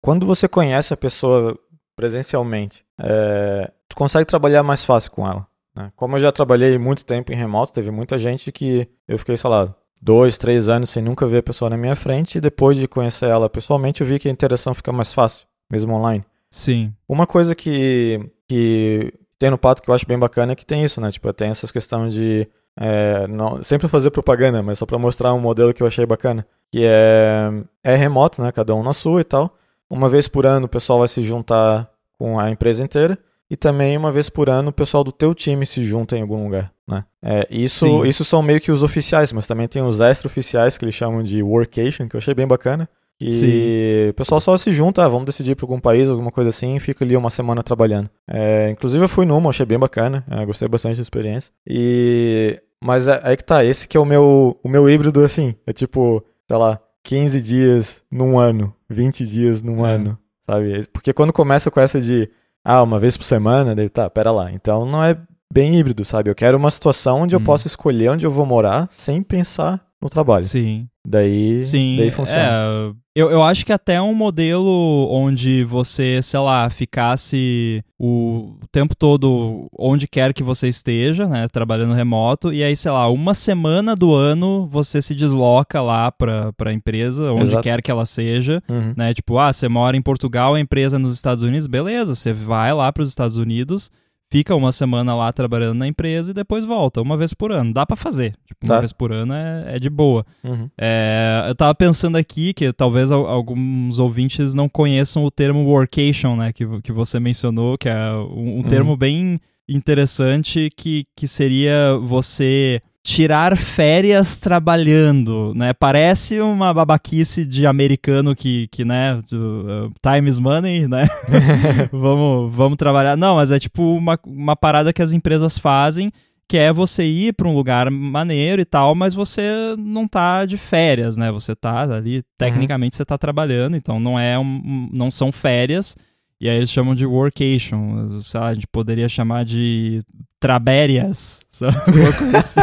quando 0.00 0.26
você 0.26 0.48
conhece 0.48 0.92
a 0.92 0.96
pessoa 0.96 1.56
presencialmente, 1.94 2.84
é, 3.00 3.70
tu 3.88 3.94
consegue 3.94 4.26
trabalhar 4.26 4.64
mais 4.64 4.84
fácil 4.84 5.12
com 5.12 5.24
ela. 5.24 5.46
Né? 5.76 5.92
Como 5.94 6.16
eu 6.16 6.20
já 6.20 6.32
trabalhei 6.32 6.78
muito 6.78 7.04
tempo 7.04 7.32
em 7.32 7.36
remoto, 7.36 7.72
teve 7.72 7.90
muita 7.90 8.18
gente 8.18 8.50
que 8.50 8.88
eu 9.06 9.18
fiquei, 9.18 9.36
sei 9.36 9.50
lá, 9.50 9.74
dois, 10.00 10.38
três 10.38 10.68
anos 10.68 10.90
sem 10.90 11.02
nunca 11.02 11.26
ver 11.26 11.38
a 11.38 11.42
pessoa 11.42 11.68
na 11.68 11.76
minha 11.76 11.94
frente, 11.94 12.38
e 12.38 12.40
depois 12.40 12.76
de 12.76 12.88
conhecer 12.88 13.26
ela 13.26 13.50
pessoalmente, 13.50 14.00
eu 14.00 14.06
vi 14.06 14.18
que 14.18 14.28
a 14.28 14.32
interação 14.32 14.74
fica 14.74 14.90
mais 14.90 15.12
fácil, 15.12 15.46
mesmo 15.70 15.94
online. 15.94 16.24
Sim. 16.50 16.92
Uma 17.06 17.26
coisa 17.26 17.54
que, 17.54 18.20
que 18.48 19.12
tem 19.38 19.50
no 19.50 19.58
Pato 19.58 19.82
que 19.82 19.90
eu 19.90 19.94
acho 19.94 20.06
bem 20.06 20.18
bacana 20.18 20.52
é 20.52 20.56
que 20.56 20.64
tem 20.64 20.82
isso, 20.82 21.00
né? 21.00 21.10
Tipo, 21.10 21.32
tem 21.32 21.50
essas 21.50 21.70
questões 21.70 22.14
de. 22.14 22.48
É, 22.78 23.26
não, 23.26 23.62
sempre 23.62 23.88
fazer 23.88 24.10
propaganda, 24.10 24.62
mas 24.62 24.78
só 24.78 24.86
para 24.86 24.98
mostrar 24.98 25.32
um 25.34 25.40
modelo 25.40 25.74
que 25.74 25.82
eu 25.82 25.86
achei 25.86 26.06
bacana. 26.06 26.46
Que 26.70 26.84
é, 26.84 27.50
é 27.82 27.94
remoto, 27.94 28.42
né? 28.42 28.52
Cada 28.52 28.74
um 28.74 28.82
na 28.82 28.92
sua 28.92 29.20
e 29.20 29.24
tal. 29.24 29.54
Uma 29.88 30.08
vez 30.08 30.28
por 30.28 30.46
ano 30.46 30.66
o 30.66 30.68
pessoal 30.68 31.00
vai 31.00 31.08
se 31.08 31.22
juntar 31.22 31.90
com 32.18 32.38
a 32.38 32.50
empresa 32.50 32.82
inteira 32.82 33.18
e 33.50 33.56
também 33.56 33.96
uma 33.96 34.10
vez 34.10 34.28
por 34.28 34.50
ano 34.50 34.70
o 34.70 34.72
pessoal 34.72 35.04
do 35.04 35.12
teu 35.12 35.34
time 35.34 35.64
se 35.64 35.82
junta 35.82 36.16
em 36.16 36.22
algum 36.22 36.44
lugar, 36.44 36.72
né? 36.86 37.04
É, 37.22 37.46
isso, 37.50 38.04
isso 38.04 38.24
são 38.24 38.42
meio 38.42 38.60
que 38.60 38.72
os 38.72 38.82
oficiais, 38.82 39.32
mas 39.32 39.46
também 39.46 39.68
tem 39.68 39.82
os 39.82 40.00
extra-oficiais 40.00 40.76
que 40.76 40.84
eles 40.84 40.94
chamam 40.94 41.22
de 41.22 41.42
workation, 41.42 42.08
que 42.08 42.16
eu 42.16 42.18
achei 42.18 42.34
bem 42.34 42.46
bacana. 42.46 42.88
E 43.18 43.30
Sim. 43.30 44.10
o 44.10 44.14
pessoal 44.14 44.40
só 44.40 44.56
se 44.58 44.70
junta, 44.72 45.02
ah, 45.02 45.08
vamos 45.08 45.24
decidir 45.24 45.54
para 45.54 45.64
algum 45.64 45.80
país, 45.80 46.08
alguma 46.08 46.30
coisa 46.30 46.50
assim, 46.50 46.76
e 46.76 46.80
fica 46.80 47.02
ali 47.02 47.16
uma 47.16 47.30
semana 47.30 47.62
trabalhando. 47.62 48.10
É, 48.28 48.68
inclusive 48.70 49.04
eu 49.04 49.08
fui 49.08 49.24
numa, 49.24 49.48
achei 49.48 49.64
bem 49.64 49.78
bacana, 49.78 50.22
é, 50.30 50.44
gostei 50.44 50.68
bastante 50.68 50.96
da 50.96 51.02
experiência. 51.02 51.50
E 51.66 52.60
mas 52.82 53.08
é, 53.08 53.18
aí 53.22 53.36
que 53.36 53.44
tá, 53.44 53.64
esse 53.64 53.88
que 53.88 53.96
é 53.96 54.00
o 54.00 54.04
meu 54.04 54.58
o 54.62 54.68
meu 54.68 54.88
híbrido 54.88 55.24
assim, 55.24 55.54
é 55.66 55.72
tipo, 55.72 56.22
sei 56.46 56.56
lá, 56.56 56.78
15 57.04 57.40
dias 57.40 58.02
num 58.10 58.38
ano, 58.38 58.74
20 58.90 59.24
dias 59.24 59.62
num 59.62 59.86
é. 59.86 59.92
ano, 59.94 60.18
sabe? 60.44 60.86
Porque 60.92 61.14
quando 61.14 61.32
começa 61.32 61.70
com 61.70 61.80
essa 61.80 61.98
de 62.00 62.28
ah, 62.68 62.82
uma 62.82 62.98
vez 62.98 63.16
por 63.16 63.22
semana, 63.22 63.76
daí 63.76 63.88
tá, 63.88 64.10
pera 64.10 64.32
lá. 64.32 64.50
Então 64.50 64.84
não 64.84 65.04
é 65.04 65.16
bem 65.52 65.76
híbrido, 65.78 66.04
sabe? 66.04 66.28
Eu 66.28 66.34
quero 66.34 66.58
uma 66.58 66.70
situação 66.70 67.20
onde 67.20 67.36
hum. 67.36 67.38
eu 67.38 67.44
possa 67.44 67.68
escolher 67.68 68.10
onde 68.10 68.26
eu 68.26 68.30
vou 68.30 68.44
morar 68.44 68.88
sem 68.90 69.22
pensar 69.22 69.80
no 70.02 70.10
trabalho. 70.10 70.42
Sim. 70.42 70.88
Daí, 71.06 71.62
Sim, 71.62 71.94
daí 71.96 72.10
funciona. 72.10 72.42
É, 72.42 72.92
eu, 73.16 73.30
eu 73.30 73.42
acho 73.42 73.64
que 73.64 73.72
até 73.72 74.00
um 74.00 74.14
modelo 74.14 75.08
onde 75.10 75.64
você, 75.64 76.20
sei 76.20 76.38
lá, 76.38 76.68
ficasse 76.68 77.82
o 77.98 78.58
tempo 78.70 78.94
todo 78.94 79.68
onde 79.72 80.06
quer 80.06 80.34
que 80.34 80.42
você 80.42 80.68
esteja, 80.68 81.26
né, 81.26 81.48
trabalhando 81.48 81.94
remoto, 81.94 82.52
e 82.52 82.62
aí, 82.62 82.76
sei 82.76 82.90
lá, 82.90 83.08
uma 83.08 83.32
semana 83.32 83.94
do 83.94 84.12
ano 84.12 84.66
você 84.66 85.00
se 85.00 85.14
desloca 85.14 85.80
lá 85.80 86.12
pra, 86.12 86.52
pra 86.52 86.74
empresa, 86.74 87.32
onde 87.32 87.44
Exato. 87.44 87.62
quer 87.62 87.80
que 87.80 87.90
ela 87.90 88.04
seja, 88.04 88.62
uhum. 88.68 88.92
né, 88.94 89.14
tipo, 89.14 89.38
ah, 89.38 89.50
você 89.50 89.66
mora 89.66 89.96
em 89.96 90.02
Portugal, 90.02 90.52
a 90.52 90.60
empresa 90.60 90.96
é 90.96 90.98
nos 90.98 91.14
Estados 91.14 91.42
Unidos, 91.42 91.66
beleza, 91.66 92.14
você 92.14 92.34
vai 92.34 92.74
lá 92.74 92.92
pros 92.92 93.08
Estados 93.08 93.38
Unidos, 93.38 93.90
fica 94.30 94.54
uma 94.54 94.72
semana 94.72 95.14
lá 95.14 95.32
trabalhando 95.32 95.78
na 95.78 95.86
empresa 95.86 96.30
e 96.30 96.34
depois 96.34 96.64
volta, 96.64 97.00
uma 97.00 97.16
vez 97.16 97.32
por 97.32 97.52
ano. 97.52 97.72
Dá 97.72 97.86
para 97.86 97.96
fazer. 97.96 98.34
Tipo, 98.44 98.66
uma 98.66 98.74
tá. 98.74 98.78
vez 98.80 98.92
por 98.92 99.12
ano 99.12 99.32
é, 99.32 99.76
é 99.76 99.78
de 99.78 99.90
boa. 99.90 100.24
Uhum. 100.42 100.68
É, 100.78 101.44
eu 101.48 101.54
tava 101.54 101.74
pensando 101.74 102.16
aqui 102.16 102.52
que 102.52 102.72
talvez 102.72 103.10
alguns 103.12 103.98
ouvintes 103.98 104.54
não 104.54 104.68
conheçam 104.68 105.24
o 105.24 105.30
termo 105.30 105.64
workation, 105.64 106.36
né? 106.36 106.52
Que, 106.52 106.64
que 106.82 106.92
você 106.92 107.20
mencionou, 107.20 107.78
que 107.78 107.88
é 107.88 108.12
um, 108.12 108.56
um 108.56 108.56
uhum. 108.56 108.62
termo 108.62 108.96
bem 108.96 109.40
interessante 109.68 110.70
que, 110.76 111.06
que 111.16 111.26
seria 111.26 111.96
você 112.00 112.80
tirar 113.06 113.56
férias 113.56 114.40
trabalhando, 114.40 115.52
né? 115.54 115.72
Parece 115.72 116.40
uma 116.40 116.74
babaquice 116.74 117.46
de 117.46 117.64
americano 117.64 118.34
que, 118.34 118.66
que 118.66 118.84
né, 118.84 119.22
do, 119.30 119.64
uh, 119.86 119.92
time 120.02 120.28
is 120.28 120.40
money, 120.40 120.88
né? 120.88 121.06
vamos, 121.92 122.52
vamos 122.52 122.76
trabalhar. 122.76 123.16
Não, 123.16 123.36
mas 123.36 123.52
é 123.52 123.60
tipo 123.60 123.80
uma, 123.96 124.18
uma 124.26 124.56
parada 124.56 124.92
que 124.92 125.00
as 125.00 125.12
empresas 125.12 125.56
fazem, 125.56 126.10
que 126.48 126.58
é 126.58 126.72
você 126.72 127.04
ir 127.04 127.32
para 127.32 127.46
um 127.46 127.54
lugar 127.54 127.88
maneiro 127.92 128.60
e 128.60 128.64
tal, 128.64 128.92
mas 128.92 129.14
você 129.14 129.76
não 129.78 130.08
tá 130.08 130.44
de 130.44 130.56
férias, 130.56 131.16
né? 131.16 131.30
Você 131.30 131.54
tá 131.54 131.82
ali, 131.82 132.24
tecnicamente 132.36 132.94
uhum. 132.94 132.98
você 132.98 133.04
tá 133.04 133.16
trabalhando, 133.16 133.76
então 133.76 134.00
não 134.00 134.18
é 134.18 134.36
um, 134.36 134.90
não 134.92 135.12
são 135.12 135.30
férias. 135.30 135.96
E 136.40 136.48
aí 136.48 136.56
eles 136.56 136.70
chamam 136.70 136.94
de 136.94 137.06
workation, 137.06 138.20
sei 138.20 138.40
lá, 138.40 138.48
a 138.48 138.54
gente 138.54 138.66
poderia 138.66 139.08
chamar 139.08 139.44
de 139.44 140.02
trabérias, 140.46 141.44
sabe? 141.48 141.76
Uma 141.98 142.12
coisa 142.12 142.38
assim. 142.38 142.60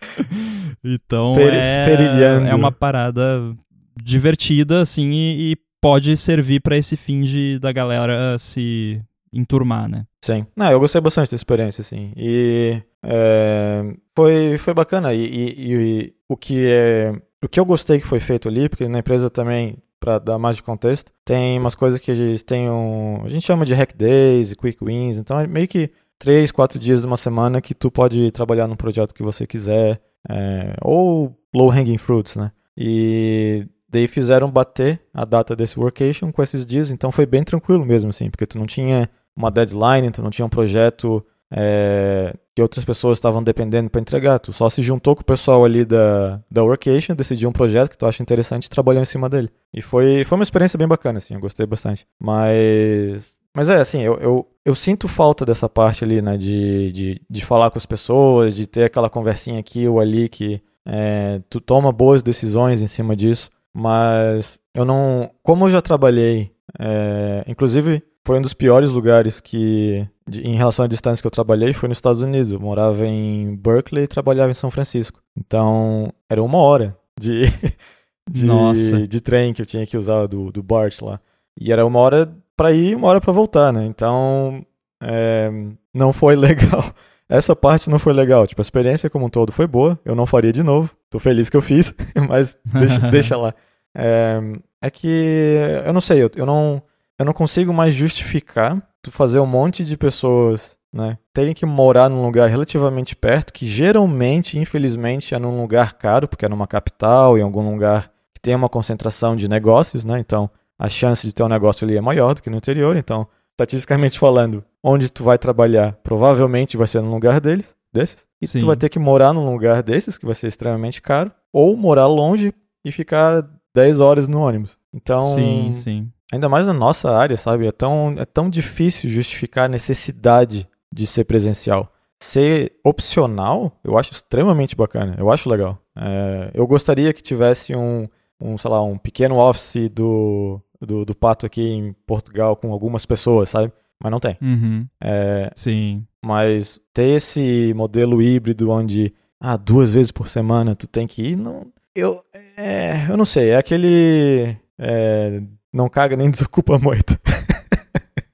então 0.82 1.36
é, 1.38 2.48
é 2.48 2.54
uma 2.54 2.72
parada 2.72 3.54
divertida, 4.02 4.80
assim, 4.80 5.10
e, 5.10 5.52
e 5.52 5.56
pode 5.78 6.16
servir 6.16 6.60
para 6.60 6.74
esse 6.74 6.96
fim 6.96 7.20
de, 7.20 7.58
da 7.58 7.70
galera 7.70 8.38
se 8.38 8.98
enturmar, 9.30 9.90
né? 9.90 10.06
Sim. 10.22 10.46
Não, 10.56 10.70
eu 10.70 10.80
gostei 10.80 11.00
bastante 11.02 11.30
da 11.32 11.36
experiência, 11.36 11.82
assim. 11.82 12.12
E 12.16 12.80
é, 13.02 13.94
foi, 14.16 14.56
foi 14.56 14.72
bacana. 14.72 15.12
E, 15.12 15.22
e, 15.22 15.72
e, 15.72 16.14
o 16.26 16.34
que 16.34 16.66
é. 16.66 17.12
O 17.44 17.48
que 17.48 17.60
eu 17.60 17.66
gostei 17.66 18.00
que 18.00 18.06
foi 18.06 18.20
feito 18.20 18.48
ali, 18.48 18.70
porque 18.70 18.88
na 18.88 19.00
empresa 19.00 19.28
também 19.28 19.76
para 20.00 20.18
dar 20.18 20.38
mais 20.38 20.56
de 20.56 20.62
contexto. 20.62 21.12
Tem 21.24 21.58
umas 21.58 21.74
coisas 21.74 21.98
que 21.98 22.10
eles 22.10 22.42
têm 22.42 22.70
um, 22.70 23.22
a 23.24 23.28
gente 23.28 23.44
chama 23.44 23.66
de 23.66 23.74
hack 23.74 23.94
days 23.94 24.52
e 24.52 24.56
quick 24.56 24.82
wins, 24.82 25.18
então 25.18 25.38
é 25.38 25.46
meio 25.46 25.68
que 25.68 25.90
três, 26.18 26.50
quatro 26.50 26.78
dias 26.78 27.00
de 27.00 27.06
uma 27.06 27.16
semana 27.16 27.60
que 27.60 27.74
tu 27.74 27.90
pode 27.90 28.30
trabalhar 28.30 28.66
num 28.66 28.76
projeto 28.76 29.14
que 29.14 29.22
você 29.22 29.46
quiser, 29.46 30.00
é, 30.28 30.74
ou 30.82 31.36
low 31.54 31.70
hanging 31.70 31.98
fruits, 31.98 32.36
né? 32.36 32.50
E 32.76 33.66
daí 33.88 34.06
fizeram 34.06 34.50
bater 34.50 35.00
a 35.14 35.24
data 35.24 35.56
desse 35.56 35.78
workation 35.78 36.30
com 36.30 36.42
esses 36.42 36.66
dias, 36.66 36.90
então 36.90 37.10
foi 37.10 37.26
bem 37.26 37.42
tranquilo 37.42 37.84
mesmo, 37.84 38.10
assim, 38.10 38.30
porque 38.30 38.46
tu 38.46 38.58
não 38.58 38.66
tinha 38.66 39.08
uma 39.34 39.50
deadline, 39.50 40.10
tu 40.10 40.22
não 40.22 40.30
tinha 40.30 40.44
um 40.44 40.50
projeto 40.50 41.24
é, 41.50 42.34
que 42.54 42.62
outras 42.62 42.84
pessoas 42.84 43.18
estavam 43.18 43.42
dependendo 43.42 43.88
para 43.90 44.00
entregar. 44.00 44.38
Tu 44.38 44.52
só 44.52 44.68
se 44.68 44.82
juntou 44.82 45.14
com 45.14 45.22
o 45.22 45.24
pessoal 45.24 45.64
ali 45.64 45.84
da, 45.84 46.40
da 46.50 46.62
Workation, 46.64 47.14
decidiu 47.14 47.48
um 47.48 47.52
projeto 47.52 47.90
que 47.90 47.98
tu 47.98 48.06
acha 48.06 48.22
interessante 48.22 48.66
e 48.66 48.70
trabalhou 48.70 49.02
em 49.02 49.06
cima 49.06 49.28
dele. 49.28 49.50
E 49.72 49.80
foi, 49.80 50.24
foi 50.24 50.36
uma 50.36 50.42
experiência 50.42 50.78
bem 50.78 50.88
bacana, 50.88 51.18
assim, 51.18 51.34
eu 51.34 51.40
gostei 51.40 51.66
bastante. 51.66 52.06
Mas. 52.20 53.40
Mas 53.56 53.70
é, 53.70 53.80
assim, 53.80 54.02
eu, 54.02 54.18
eu, 54.18 54.46
eu 54.66 54.74
sinto 54.74 55.08
falta 55.08 55.46
dessa 55.46 55.66
parte 55.66 56.04
ali, 56.04 56.20
né, 56.20 56.36
de, 56.36 56.92
de, 56.92 57.22
de 57.28 57.42
falar 57.42 57.70
com 57.70 57.78
as 57.78 57.86
pessoas, 57.86 58.54
de 58.54 58.66
ter 58.66 58.84
aquela 58.84 59.08
conversinha 59.08 59.58
aqui 59.58 59.88
ou 59.88 59.98
ali 59.98 60.28
que 60.28 60.60
é, 60.84 61.40
tu 61.48 61.58
toma 61.58 61.90
boas 61.90 62.22
decisões 62.22 62.82
em 62.82 62.86
cima 62.86 63.16
disso. 63.16 63.50
Mas 63.74 64.60
eu 64.74 64.84
não. 64.84 65.30
Como 65.42 65.64
eu 65.64 65.70
já 65.70 65.80
trabalhei, 65.80 66.52
é, 66.78 67.44
inclusive 67.48 68.02
foi 68.26 68.36
um 68.36 68.42
dos 68.42 68.52
piores 68.52 68.90
lugares 68.90 69.40
que, 69.40 70.06
de, 70.28 70.42
em 70.42 70.54
relação 70.56 70.84
à 70.84 70.88
distância 70.88 71.22
que 71.22 71.26
eu 71.26 71.30
trabalhei, 71.30 71.72
foi 71.72 71.88
nos 71.88 71.96
Estados 71.96 72.20
Unidos. 72.20 72.52
Eu 72.52 72.60
morava 72.60 73.06
em 73.06 73.56
Berkeley 73.56 74.04
e 74.04 74.08
trabalhava 74.08 74.50
em 74.50 74.54
São 74.54 74.70
Francisco. 74.70 75.22
Então, 75.34 76.12
era 76.28 76.42
uma 76.42 76.58
hora 76.58 76.94
de, 77.18 77.44
de, 78.30 79.06
de 79.08 79.20
trem 79.22 79.54
que 79.54 79.62
eu 79.62 79.66
tinha 79.66 79.86
que 79.86 79.96
usar 79.96 80.26
do, 80.26 80.52
do 80.52 80.62
BART 80.62 81.00
lá. 81.00 81.18
E 81.58 81.72
era 81.72 81.86
uma 81.86 82.00
hora 82.00 82.30
para 82.56 82.72
ir 82.72 82.92
e 82.92 82.94
uma 82.94 83.08
hora 83.08 83.20
para 83.20 83.32
voltar, 83.32 83.72
né? 83.72 83.84
Então, 83.84 84.64
é, 85.02 85.50
não 85.92 86.12
foi 86.12 86.34
legal. 86.36 86.84
Essa 87.28 87.54
parte 87.56 87.90
não 87.90 87.98
foi 87.98 88.12
legal. 88.12 88.46
Tipo, 88.46 88.60
a 88.60 88.62
experiência 88.62 89.10
como 89.10 89.26
um 89.26 89.30
todo 89.30 89.52
foi 89.52 89.66
boa. 89.66 89.98
Eu 90.04 90.14
não 90.14 90.26
faria 90.26 90.52
de 90.52 90.62
novo. 90.62 90.90
Tô 91.10 91.18
feliz 91.18 91.50
que 91.50 91.56
eu 91.56 91.62
fiz, 91.62 91.94
mas 92.28 92.58
deixa, 92.64 93.00
deixa 93.10 93.36
lá. 93.36 93.54
É, 93.94 94.40
é 94.82 94.90
que, 94.90 95.56
eu 95.84 95.92
não 95.92 96.00
sei, 96.00 96.22
eu, 96.22 96.30
eu 96.36 96.46
não 96.46 96.82
eu 97.18 97.24
não 97.24 97.32
consigo 97.32 97.72
mais 97.72 97.94
justificar 97.94 98.80
tu 99.02 99.10
fazer 99.10 99.40
um 99.40 99.46
monte 99.46 99.84
de 99.84 99.96
pessoas, 99.96 100.76
né, 100.92 101.16
terem 101.32 101.54
que 101.54 101.64
morar 101.64 102.08
num 102.08 102.22
lugar 102.22 102.48
relativamente 102.48 103.16
perto, 103.16 103.52
que 103.52 103.66
geralmente, 103.66 104.58
infelizmente, 104.58 105.34
é 105.34 105.38
num 105.38 105.60
lugar 105.60 105.94
caro, 105.94 106.28
porque 106.28 106.44
é 106.44 106.48
numa 106.48 106.66
capital, 106.66 107.38
em 107.38 107.42
algum 107.42 107.70
lugar 107.70 108.10
que 108.34 108.40
tem 108.40 108.54
uma 108.54 108.68
concentração 108.68 109.34
de 109.34 109.48
negócios, 109.48 110.04
né? 110.04 110.18
Então, 110.18 110.50
a 110.78 110.88
chance 110.88 111.26
de 111.26 111.34
ter 111.34 111.42
um 111.42 111.48
negócio 111.48 111.86
ali 111.86 111.96
é 111.96 112.00
maior 112.00 112.34
do 112.34 112.42
que 112.42 112.50
no 112.50 112.56
interior, 112.56 112.96
então, 112.96 113.26
estatisticamente 113.52 114.18
falando, 114.18 114.64
onde 114.82 115.10
tu 115.10 115.24
vai 115.24 115.38
trabalhar, 115.38 115.92
provavelmente 116.02 116.76
vai 116.76 116.86
ser 116.86 117.00
num 117.00 117.10
lugar 117.10 117.40
deles, 117.40 117.74
desses, 117.92 118.26
e 118.40 118.46
Sim. 118.46 118.58
tu 118.58 118.66
vai 118.66 118.76
ter 118.76 118.88
que 118.88 118.98
morar 118.98 119.32
num 119.32 119.50
lugar 119.50 119.82
desses, 119.82 120.18
que 120.18 120.26
vai 120.26 120.34
ser 120.34 120.48
extremamente 120.48 121.00
caro, 121.00 121.32
ou 121.52 121.76
morar 121.76 122.06
longe 122.06 122.52
e 122.84 122.92
ficar 122.92 123.42
10 123.74 124.00
horas 124.00 124.28
no 124.28 124.40
ônibus. 124.40 124.78
Então, 124.92 125.22
sim, 125.22 125.70
sim. 125.72 126.10
ainda 126.32 126.48
mais 126.48 126.66
na 126.66 126.72
nossa 126.72 127.10
área, 127.16 127.36
sabe? 127.36 127.66
É 127.66 127.72
tão, 127.72 128.14
é 128.18 128.24
tão 128.24 128.48
difícil 128.48 129.08
justificar 129.08 129.64
a 129.64 129.68
necessidade 129.68 130.68
de 130.92 131.06
ser 131.06 131.24
presencial. 131.24 131.92
Ser 132.18 132.72
opcional, 132.84 133.72
eu 133.84 133.98
acho 133.98 134.12
extremamente 134.12 134.74
bacana, 134.76 135.16
eu 135.18 135.30
acho 135.30 135.48
legal. 135.48 135.78
É, 135.96 136.50
eu 136.54 136.66
gostaria 136.66 137.12
que 137.12 137.22
tivesse 137.22 137.74
um, 137.74 138.08
um, 138.40 138.56
sei 138.56 138.70
lá, 138.70 138.82
um 138.82 138.96
pequeno 138.96 139.36
office 139.36 139.90
do, 139.90 140.60
do, 140.80 141.04
do 141.04 141.14
Pato 141.14 141.46
aqui 141.46 141.62
em 141.62 141.92
Portugal 142.06 142.56
com 142.56 142.72
algumas 142.72 143.06
pessoas, 143.06 143.50
sabe? 143.50 143.72
Mas 144.02 144.10
não 144.10 144.20
tem. 144.20 144.36
Uhum. 144.42 144.86
É, 145.00 145.50
Sim. 145.54 146.06
mas 146.22 146.80
ter 146.92 147.16
esse 147.16 147.72
modelo 147.74 148.20
híbrido 148.20 148.70
onde 148.70 149.12
ah, 149.40 149.56
duas 149.56 149.94
vezes 149.94 150.12
por 150.12 150.28
semana 150.28 150.74
tu 150.74 150.86
tem 150.86 151.06
que 151.06 151.22
ir, 151.22 151.36
não. 151.36 151.66
Eu, 151.94 152.22
é, 152.56 153.10
eu 153.10 153.16
não 153.16 153.24
sei, 153.24 153.50
é 153.50 153.56
aquele. 153.56 154.56
É, 154.78 155.40
não 155.72 155.88
caga 155.88 156.16
nem 156.16 156.28
desocupa 156.30 156.78
muito. 156.78 157.18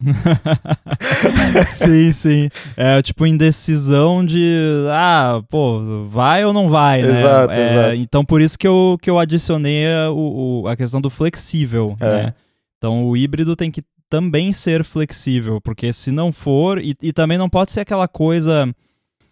sim, 1.71 2.13
sim. 2.13 2.49
É 2.77 3.01
tipo 3.03 3.27
indecisão 3.27 4.25
de 4.25 4.55
ah, 4.91 5.43
pô, 5.49 6.07
vai 6.09 6.45
ou 6.45 6.53
não 6.53 6.69
vai, 6.69 7.03
né? 7.03 7.19
Exato, 7.19 7.55
É, 7.55 7.73
exato. 7.73 7.95
Então 7.97 8.25
por 8.25 8.41
isso 8.41 8.59
que 8.59 8.67
eu, 8.67 8.99
que 9.01 9.11
eu 9.11 9.19
adicionei 9.19 9.87
a, 9.87 10.11
o, 10.11 10.67
a 10.69 10.77
questão 10.77 11.01
do 11.01 11.11
flexível, 11.11 11.97
É. 12.01 12.07
né? 12.25 12.35
Então 12.79 13.07
o 13.07 13.17
híbrido 13.17 13.55
tem 13.55 13.71
que 13.71 13.83
também 14.11 14.53
ser 14.53 14.85
flexível, 14.85 15.61
porque 15.61 15.93
se 15.93 16.11
não 16.11 16.31
for, 16.33 16.79
e, 16.79 16.95
e 17.01 17.13
também 17.13 17.39
não 17.39 17.49
pode 17.49 17.73
ser 17.73 17.81
aquela 17.81 18.07
coisa. 18.07 18.69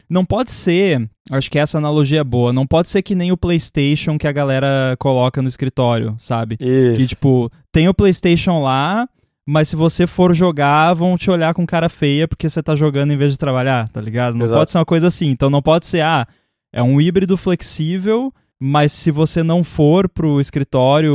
Não 0.09 0.25
pode 0.25 0.51
ser, 0.51 1.09
acho 1.31 1.49
que 1.49 1.57
essa 1.59 1.79
analogia 1.79 2.21
é 2.21 2.25
boa, 2.25 2.53
não 2.53 2.67
pode 2.67 2.89
ser 2.89 3.01
que 3.01 3.15
nem 3.15 3.31
o 3.31 3.37
PlayStation 3.37 4.19
que 4.19 4.27
a 4.27 4.33
galera 4.33 4.97
coloca 4.99 5.41
no 5.41 5.47
escritório, 5.47 6.17
sabe? 6.19 6.57
Isso. 6.59 6.97
Que, 6.97 7.07
tipo, 7.07 7.49
tem 7.71 7.89
o 7.89 7.95
PlayStation 7.95 8.61
lá, 8.61 9.09
mas 9.51 9.67
se 9.67 9.75
você 9.75 10.07
for 10.07 10.33
jogar, 10.33 10.95
vão 10.95 11.19
te 11.19 11.29
olhar 11.29 11.53
com 11.55 11.67
cara 11.67 11.89
feia 11.89 12.29
porque 12.29 12.49
você 12.49 12.63
tá 12.63 12.77
jogando 12.77 13.13
em 13.13 13.17
vez 13.17 13.33
de 13.33 13.39
trabalhar, 13.39 13.89
tá 13.89 14.01
ligado? 14.01 14.37
Não 14.37 14.47
Exato. 14.47 14.61
pode 14.61 14.71
ser 14.71 14.79
uma 14.79 14.85
coisa 14.85 15.09
assim. 15.09 15.29
Então 15.29 15.51
não 15.51 15.61
pode 15.61 15.87
ser, 15.87 16.03
ah, 16.03 16.25
é 16.73 16.81
um 16.81 17.01
híbrido 17.01 17.37
flexível, 17.37 18.33
mas 18.61 18.93
se 18.93 19.11
você 19.11 19.43
não 19.43 19.65
for 19.65 20.09
pro 20.09 20.41
escritório 20.41 21.13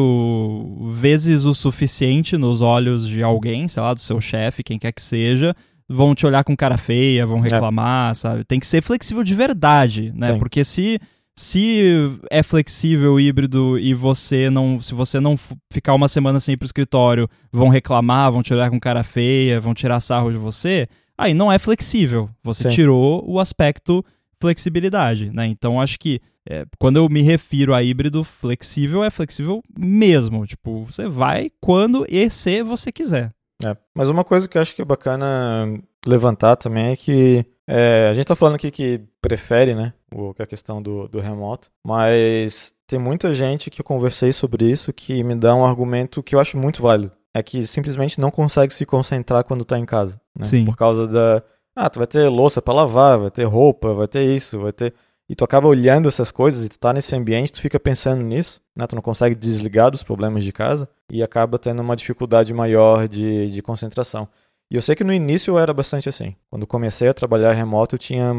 vezes 0.92 1.46
o 1.46 1.54
suficiente 1.54 2.36
nos 2.36 2.62
olhos 2.62 3.08
de 3.08 3.24
alguém, 3.24 3.70
sei 3.70 3.82
lá, 3.82 3.94
do 3.94 4.02
seu 4.02 4.20
chefe, 4.20 4.64
quem 4.64 4.78
quer 4.78 4.92
que 4.92 5.02
seja, 5.02 5.56
vão 5.88 6.14
te 6.14 6.26
olhar 6.26 6.44
com 6.44 6.58
cara 6.58 6.76
feia, 6.76 7.26
vão 7.26 7.40
reclamar, 7.40 8.14
sabe? 8.16 8.44
Tem 8.44 8.60
que 8.60 8.68
ser 8.68 8.82
flexível 8.82 9.24
de 9.24 9.34
verdade, 9.34 10.12
né? 10.14 10.34
Sim. 10.34 10.40
Porque 10.40 10.66
se 10.66 11.00
se 11.38 12.18
é 12.32 12.42
flexível 12.42 13.20
híbrido 13.20 13.78
e 13.78 13.94
você 13.94 14.50
não, 14.50 14.80
se 14.82 14.94
você 14.94 15.20
não 15.20 15.36
ficar 15.72 15.94
uma 15.94 16.08
semana 16.08 16.40
sem 16.40 16.54
ir 16.54 16.58
pro 16.58 16.66
escritório, 16.66 17.30
vão 17.52 17.68
reclamar, 17.68 18.32
vão 18.32 18.42
te 18.42 18.54
olhar 18.54 18.70
com 18.70 18.80
cara 18.80 19.04
feia, 19.04 19.60
vão 19.60 19.74
tirar 19.74 20.00
sarro 20.00 20.32
de 20.32 20.38
você, 20.38 20.88
aí 21.18 21.34
não 21.34 21.52
é 21.52 21.60
flexível. 21.60 22.30
Você 22.44 22.70
Sim. 22.70 22.76
tirou 22.76 23.24
o 23.30 23.40
aspecto 23.40 24.04
flexibilidade, 24.40 25.30
né? 25.32 25.46
Então 25.46 25.82
acho 25.82 26.00
que 26.00 26.22
é, 26.48 26.66
quando 26.78 26.98
eu 26.98 27.10
me 27.10 27.22
refiro 27.22 27.74
a 27.74 27.82
híbrido 27.82 28.24
flexível, 28.24 29.04
é 29.04 29.10
flexível 29.10 29.62
mesmo. 29.78 30.46
Tipo, 30.46 30.86
você 30.86 31.08
vai 31.08 31.50
quando 31.60 32.06
e 32.08 32.30
se 32.30 32.62
você 32.64 32.92
quiser. 32.92 33.34
É. 33.64 33.76
Mas 33.94 34.10
uma 34.10 34.24
coisa 34.24 34.48
que 34.48 34.58
eu 34.58 34.62
acho 34.62 34.76
que 34.76 34.82
é 34.82 34.86
bacana 34.86 35.80
levantar 36.08 36.56
também 36.56 36.92
é 36.92 36.96
que 36.96 37.46
é, 37.68 38.08
a 38.10 38.14
gente 38.14 38.28
tá 38.28 38.36
falando 38.36 38.56
aqui 38.56 38.70
que 38.70 39.02
prefere, 39.22 39.74
né, 39.74 39.94
o, 40.14 40.34
a 40.38 40.46
questão 40.46 40.82
do, 40.82 41.08
do 41.08 41.20
remoto, 41.20 41.70
mas 41.84 42.76
tem 42.88 43.00
muita 43.00 43.34
gente 43.34 43.70
que 43.70 43.82
eu 43.82 43.86
conversei 43.86 44.32
sobre 44.32 44.70
isso 44.70 44.94
que 44.94 45.24
me 45.24 45.36
dá 45.36 45.56
um 45.56 45.66
argumento 45.66 46.22
que 46.22 46.36
eu 46.36 46.40
acho 46.40 46.58
muito 46.58 46.82
válido. 46.82 47.12
É 47.34 47.44
que 47.44 47.68
simplesmente 47.68 48.20
não 48.20 48.32
consegue 48.32 48.74
se 48.74 48.86
concentrar 48.86 49.44
quando 49.44 49.66
tá 49.66 49.78
em 49.78 49.86
casa. 49.86 50.22
Né? 50.34 50.46
Sim. 50.46 50.64
Por 50.64 50.78
causa 50.78 51.06
da. 51.06 51.44
Ah, 51.76 51.90
tu 51.90 52.00
vai 52.00 52.08
ter 52.08 52.30
louça 52.30 52.62
pra 52.62 52.74
lavar, 52.74 53.20
vai 53.20 53.30
ter 53.30 53.44
roupa, 53.44 53.94
vai 53.94 54.08
ter 54.08 54.24
isso, 54.24 54.58
vai 54.58 54.72
ter. 54.72 54.94
E 55.28 55.36
tu 55.36 55.44
acaba 55.44 55.68
olhando 55.68 56.08
essas 56.08 56.32
coisas 56.32 56.66
e 56.66 56.70
tu 56.70 56.80
tá 56.80 56.94
nesse 56.94 57.14
ambiente, 57.14 57.52
tu 57.52 57.60
fica 57.60 57.78
pensando 57.78 58.22
nisso, 58.22 58.62
né? 58.74 58.88
Tu 58.88 58.96
não 58.96 59.02
consegue 59.02 59.36
desligar 59.36 59.92
dos 59.92 60.04
problemas 60.04 60.46
de 60.46 60.54
casa 60.54 60.88
e 61.10 61.22
acaba 61.22 61.60
tendo 61.60 61.82
uma 61.82 61.96
dificuldade 61.96 62.54
maior 62.54 63.08
de, 63.08 63.48
de 63.48 63.62
concentração. 63.62 64.30
E 64.72 64.76
eu 64.76 64.82
sei 64.82 64.96
que 64.96 65.04
no 65.04 65.14
início 65.14 65.58
era 65.58 65.74
bastante 65.74 66.10
assim. 66.10 66.36
Quando 66.50 66.66
comecei 66.66 67.08
a 67.08 67.14
trabalhar 67.14 67.52
remoto, 67.54 67.96
eu 67.96 68.00
tinha 68.00 68.34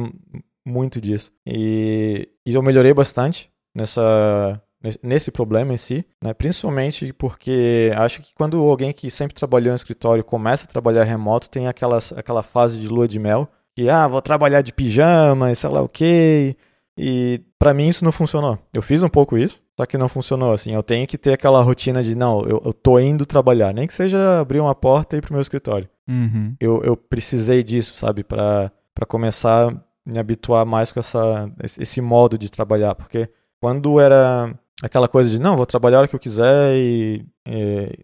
muito 0.67 1.01
disso. 1.01 1.33
E, 1.47 2.29
e 2.45 2.55
eu 2.55 2.62
melhorei 2.62 2.93
bastante 2.93 3.51
nessa, 3.75 4.61
nesse- 5.03 5.31
problema 5.31 5.73
em 5.73 5.77
si, 5.77 6.05
né? 6.23 6.35
principalmente 6.35 7.12
porque 7.12 7.93
acho 7.97 8.21
que 8.23 8.35
quando 8.35 8.59
alguém 8.59 8.93
que 8.93 9.11
sempre 9.11 9.35
trabalhou 9.35 9.71
no 9.71 9.77
escritório 9.77 10.25
começa 10.25 10.65
a 10.65 10.69
trabalhar 10.69 11.05
remoto, 11.05 11.49
tem 11.49 11.69
aquela, 11.69 11.99
aquela 12.17 12.43
fase 12.43 12.79
de 12.79 12.89
lua 12.89 13.07
de 13.07 13.19
mel, 13.19 13.49
que, 13.77 13.89
ah, 13.89 14.09
vou 14.09 14.21
trabalhar 14.23 14.62
de 14.62 14.73
pijama, 14.73 15.55
sei 15.55 15.71
lá 15.71 15.81
o 15.83 15.89
quê. 15.89 16.57
E 16.99 17.43
pra 17.59 17.75
mim 17.75 17.89
isso 17.89 18.03
não 18.05 18.11
funcionou. 18.11 18.59
Eu 18.73 18.81
fiz 18.81 19.03
um 19.03 19.09
pouco 19.09 19.37
isso, 19.37 19.62
só 19.79 19.85
que 19.85 19.99
não 19.99 20.09
funcionou. 20.09 20.53
Assim, 20.55 20.73
eu 20.73 20.83
tenho 20.83 21.07
que 21.07 21.19
ter 21.19 21.35
aquela 21.35 21.62
rotina 21.62 22.03
de, 22.03 22.15
não, 22.15 22.41
eu, 22.41 22.62
eu 22.65 22.73
tô 22.73 22.99
indo 22.99 23.27
trabalhar, 23.27 23.75
nem 23.75 23.87
que 23.87 23.93
seja 23.95 24.41
abrir 24.41 24.61
uma 24.61 24.75
porta 24.75 25.15
e 25.15 25.19
ir 25.19 25.23
pro 25.23 25.35
meu 25.35 25.43
escritório 25.43 25.87
Uhum. 26.09 26.55
eu, 26.61 26.83
eu 26.85 26.97
precisei 26.97 27.62
disso, 27.62 27.97
sabe? 27.97 28.23
Pra 28.23 28.71
começar 29.09 29.71
a 29.71 29.87
me 30.07 30.19
habituar 30.19 30.64
mais 30.64 30.92
com 30.92 31.01
essa, 31.01 31.51
esse, 31.62 32.01
modo 32.01 32.38
de 32.38 32.51
trabalhar. 32.51 32.95
Porque 32.95 33.29
quando 33.61 33.99
era 33.99 34.55
aquela 34.83 35.09
coisa 35.09 35.29
de, 35.29 35.40
não, 35.40 35.57
vou 35.57 35.66
trabalhar 35.66 35.99
a 35.99 36.01
hora 36.01 36.09
que 36.09 36.14
eu 36.14 36.21
quiser 36.21 36.75
e, 36.77 37.27
e 37.47 37.99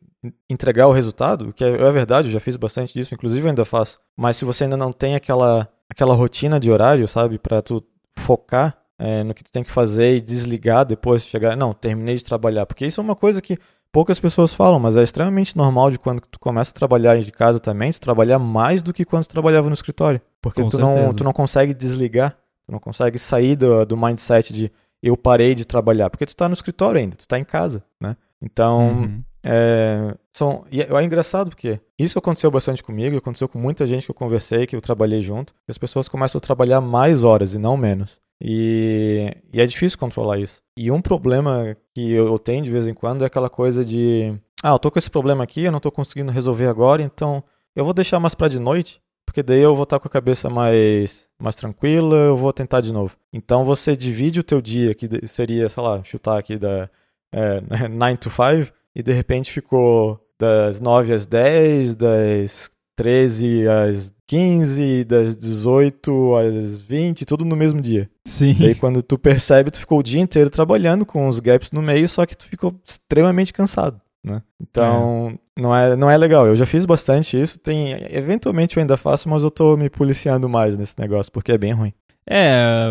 entregar 0.50 0.88
o 0.88 0.92
resultado, 0.92 1.52
que 1.52 1.64
é, 1.64 1.68
é 1.68 1.92
verdade, 1.92 2.28
eu 2.28 2.32
já 2.32 2.40
fiz 2.40 2.56
bastante 2.56 2.92
disso, 2.92 3.14
inclusive 3.14 3.46
eu 3.46 3.50
ainda 3.50 3.64
faço. 3.64 4.00
Mas 4.16 4.36
se 4.36 4.44
você 4.44 4.64
ainda 4.64 4.76
não 4.76 4.92
tem 4.92 5.14
aquela, 5.14 5.68
aquela 5.88 6.14
rotina 6.14 6.58
de 6.58 6.70
horário, 6.70 7.06
sabe? 7.06 7.38
Pra 7.38 7.62
tu 7.62 7.84
focar 8.16 8.76
é, 8.98 9.22
no 9.22 9.34
que 9.34 9.44
tu 9.44 9.50
tem 9.50 9.64
que 9.64 9.70
fazer 9.70 10.16
e 10.16 10.20
desligar 10.20 10.84
depois 10.84 11.22
de 11.22 11.28
chegar, 11.28 11.56
não, 11.56 11.72
terminei 11.72 12.16
de 12.16 12.24
trabalhar. 12.24 12.66
Porque 12.66 12.86
isso 12.86 13.00
é 13.00 13.04
uma 13.04 13.16
coisa 13.16 13.40
que 13.40 13.58
poucas 13.92 14.18
pessoas 14.18 14.52
falam, 14.54 14.80
mas 14.80 14.96
é 14.96 15.02
extremamente 15.02 15.56
normal 15.56 15.90
de 15.90 15.98
quando 15.98 16.22
tu 16.22 16.40
começa 16.40 16.70
a 16.70 16.74
trabalhar 16.74 17.18
de 17.20 17.30
casa 17.30 17.60
também, 17.60 17.92
tu 17.92 18.00
trabalhar 18.00 18.38
mais 18.38 18.82
do 18.82 18.92
que 18.92 19.04
quando 19.04 19.26
tu 19.26 19.30
trabalhava 19.30 19.68
no 19.68 19.74
escritório. 19.74 20.20
Porque 20.40 20.62
Com 20.62 20.68
tu 20.68 20.78
não, 20.78 21.12
tu 21.12 21.22
não 21.22 21.32
consegue 21.32 21.74
desligar, 21.74 22.36
tu 22.66 22.72
não 22.72 22.78
consegue 22.80 23.18
sair 23.18 23.54
do, 23.54 23.84
do 23.84 23.96
mindset 23.96 24.52
de 24.52 24.72
eu 25.02 25.16
parei 25.16 25.54
de 25.54 25.64
trabalhar, 25.64 26.08
porque 26.08 26.24
tu 26.24 26.34
tá 26.34 26.48
no 26.48 26.54
escritório 26.54 26.98
ainda, 27.00 27.16
tu 27.16 27.26
tá 27.28 27.38
em 27.38 27.44
casa, 27.44 27.84
né? 28.00 28.16
Então, 28.40 28.78
Uhum. 28.88 29.22
é, 29.44 30.14
são, 30.32 30.64
e 30.70 30.80
é, 30.80 30.88
é 30.88 31.02
engraçado 31.02 31.50
porque 31.50 31.80
isso 31.98 32.18
aconteceu 32.18 32.50
bastante 32.50 32.82
comigo, 32.82 33.16
aconteceu 33.16 33.48
com 33.48 33.58
muita 33.58 33.86
gente 33.86 34.04
que 34.04 34.10
eu 34.10 34.14
conversei, 34.14 34.66
que 34.66 34.74
eu 34.74 34.80
trabalhei 34.80 35.20
junto, 35.20 35.52
as 35.68 35.76
pessoas 35.76 36.08
começam 36.08 36.38
a 36.38 36.40
trabalhar 36.40 36.80
mais 36.80 37.24
horas 37.24 37.52
e 37.54 37.58
não 37.58 37.76
menos. 37.76 38.21
E, 38.44 39.36
e 39.52 39.60
é 39.60 39.66
difícil 39.66 39.98
controlar 39.98 40.38
isso. 40.38 40.60
E 40.76 40.90
um 40.90 41.00
problema 41.00 41.76
que 41.94 42.10
eu 42.12 42.38
tenho 42.38 42.64
de 42.64 42.70
vez 42.70 42.88
em 42.88 42.94
quando 42.94 43.22
é 43.22 43.26
aquela 43.26 43.48
coisa 43.48 43.84
de, 43.84 44.34
ah, 44.62 44.70
eu 44.70 44.78
tô 44.78 44.90
com 44.90 44.98
esse 44.98 45.10
problema 45.10 45.44
aqui, 45.44 45.62
eu 45.62 45.72
não 45.72 45.78
tô 45.78 45.92
conseguindo 45.92 46.32
resolver 46.32 46.66
agora, 46.66 47.02
então 47.02 47.44
eu 47.76 47.84
vou 47.84 47.94
deixar 47.94 48.18
mais 48.18 48.34
pra 48.34 48.48
de 48.48 48.58
noite, 48.58 49.00
porque 49.24 49.44
daí 49.44 49.60
eu 49.60 49.76
vou 49.76 49.84
estar 49.84 50.00
com 50.00 50.08
a 50.08 50.10
cabeça 50.10 50.50
mais, 50.50 51.28
mais 51.40 51.54
tranquila, 51.54 52.16
eu 52.16 52.36
vou 52.36 52.52
tentar 52.52 52.80
de 52.80 52.92
novo. 52.92 53.16
Então 53.32 53.64
você 53.64 53.96
divide 53.96 54.40
o 54.40 54.44
teu 54.44 54.60
dia, 54.60 54.92
que 54.92 55.08
seria, 55.28 55.68
sei 55.68 55.82
lá, 55.82 56.02
chutar 56.02 56.36
aqui 56.36 56.58
da 56.58 56.90
é, 57.32 57.60
9 57.88 58.16
to 58.16 58.28
5, 58.28 58.72
e 58.94 59.02
de 59.02 59.12
repente 59.12 59.52
ficou 59.52 60.20
das 60.38 60.80
9 60.80 61.14
às 61.14 61.26
10, 61.26 61.94
das 61.94 62.70
13 62.96 63.68
às 63.68 64.12
15, 64.32 65.04
das 65.04 65.36
18 65.36 66.36
às 66.36 66.78
20, 66.78 67.26
tudo 67.26 67.44
no 67.44 67.54
mesmo 67.54 67.82
dia. 67.82 68.08
Sim. 68.24 68.56
Daí 68.58 68.74
quando 68.74 69.02
tu 69.02 69.18
percebe, 69.18 69.70
tu 69.70 69.78
ficou 69.78 69.98
o 69.98 70.02
dia 70.02 70.22
inteiro 70.22 70.48
trabalhando 70.48 71.04
com 71.04 71.28
os 71.28 71.38
gaps 71.38 71.70
no 71.70 71.82
meio, 71.82 72.08
só 72.08 72.24
que 72.24 72.34
tu 72.34 72.46
ficou 72.46 72.74
extremamente 72.82 73.52
cansado, 73.52 74.00
né? 74.24 74.40
Então, 74.58 75.38
não 75.54 75.76
é 75.76 75.94
não 75.94 76.08
é 76.08 76.16
legal. 76.16 76.46
Eu 76.46 76.56
já 76.56 76.64
fiz 76.64 76.86
bastante 76.86 77.38
isso, 77.38 77.58
tem 77.58 77.92
eventualmente 78.08 78.78
eu 78.78 78.80
ainda 78.80 78.96
faço, 78.96 79.28
mas 79.28 79.42
eu 79.42 79.50
tô 79.50 79.76
me 79.76 79.90
policiando 79.90 80.48
mais 80.48 80.78
nesse 80.78 80.98
negócio 80.98 81.30
porque 81.30 81.52
é 81.52 81.58
bem 81.58 81.72
ruim. 81.74 81.92
É, 82.26 82.86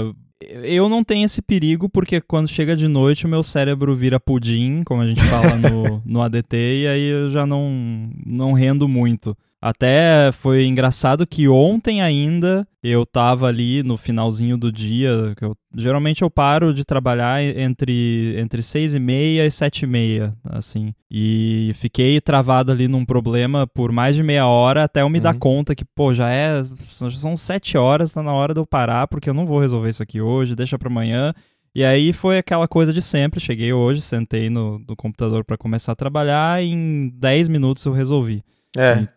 eu 0.63 0.87
não 0.87 1.03
tenho 1.03 1.25
esse 1.25 1.41
perigo 1.41 1.89
porque 1.89 2.21
quando 2.21 2.49
chega 2.49 2.75
de 2.75 2.87
noite 2.87 3.25
o 3.25 3.29
meu 3.29 3.41
cérebro 3.41 3.95
vira 3.95 4.19
pudim, 4.19 4.83
como 4.83 5.01
a 5.01 5.07
gente 5.07 5.23
fala 5.23 5.55
no, 5.55 6.01
no 6.05 6.21
ADT, 6.21 6.55
e 6.55 6.87
aí 6.87 7.07
eu 7.07 7.31
já 7.31 7.47
não, 7.47 8.11
não 8.23 8.53
rendo 8.53 8.87
muito. 8.87 9.35
Até 9.61 10.31
foi 10.31 10.65
engraçado 10.65 11.27
que 11.27 11.47
ontem 11.47 12.01
ainda 12.01 12.67
eu 12.81 13.05
tava 13.05 13.45
ali 13.45 13.83
no 13.83 13.95
finalzinho 13.95 14.57
do 14.57 14.71
dia, 14.71 15.35
eu, 15.39 15.55
geralmente 15.75 16.23
eu 16.23 16.31
paro 16.31 16.73
de 16.73 16.83
trabalhar 16.83 17.43
entre, 17.43 18.33
entre 18.39 18.63
seis 18.63 18.95
e 18.95 18.99
meia 18.99 19.45
e 19.45 19.51
sete 19.51 19.83
e 19.83 19.87
meia, 19.87 20.33
assim. 20.43 20.95
E 21.11 21.73
fiquei 21.75 22.19
travado 22.19 22.71
ali 22.71 22.87
num 22.87 23.05
problema 23.05 23.67
por 23.67 23.91
mais 23.91 24.15
de 24.15 24.23
meia 24.23 24.47
hora 24.47 24.83
até 24.85 25.01
eu 25.03 25.09
me 25.09 25.19
dar 25.19 25.33
Uhum. 25.33 25.39
conta 25.39 25.75
que, 25.75 25.85
pô, 25.85 26.11
já 26.11 26.31
é. 26.31 26.63
São 26.87 27.37
sete 27.37 27.77
horas, 27.77 28.11
tá 28.11 28.23
na 28.23 28.33
hora 28.33 28.55
de 28.55 28.59
eu 28.59 28.65
parar, 28.65 29.07
porque 29.07 29.29
eu 29.29 29.33
não 29.33 29.45
vou 29.45 29.59
resolver 29.59 29.89
isso 29.89 30.01
aqui 30.01 30.19
hoje, 30.19 30.55
deixa 30.55 30.79
pra 30.79 30.89
amanhã. 30.89 31.35
E 31.75 31.83
aí 31.85 32.11
foi 32.13 32.39
aquela 32.39 32.67
coisa 32.67 32.91
de 32.91 33.01
sempre. 33.01 33.39
Cheguei 33.39 33.71
hoje, 33.71 34.01
sentei 34.01 34.49
no, 34.49 34.79
no 34.79 34.95
computador 34.95 35.45
para 35.45 35.55
começar 35.55 35.91
a 35.91 35.95
trabalhar, 35.95 36.63
e 36.63 36.71
em 36.71 37.09
10 37.13 37.47
minutos 37.47 37.85
eu 37.85 37.93
resolvi. 37.93 38.43
É. 38.77 39.07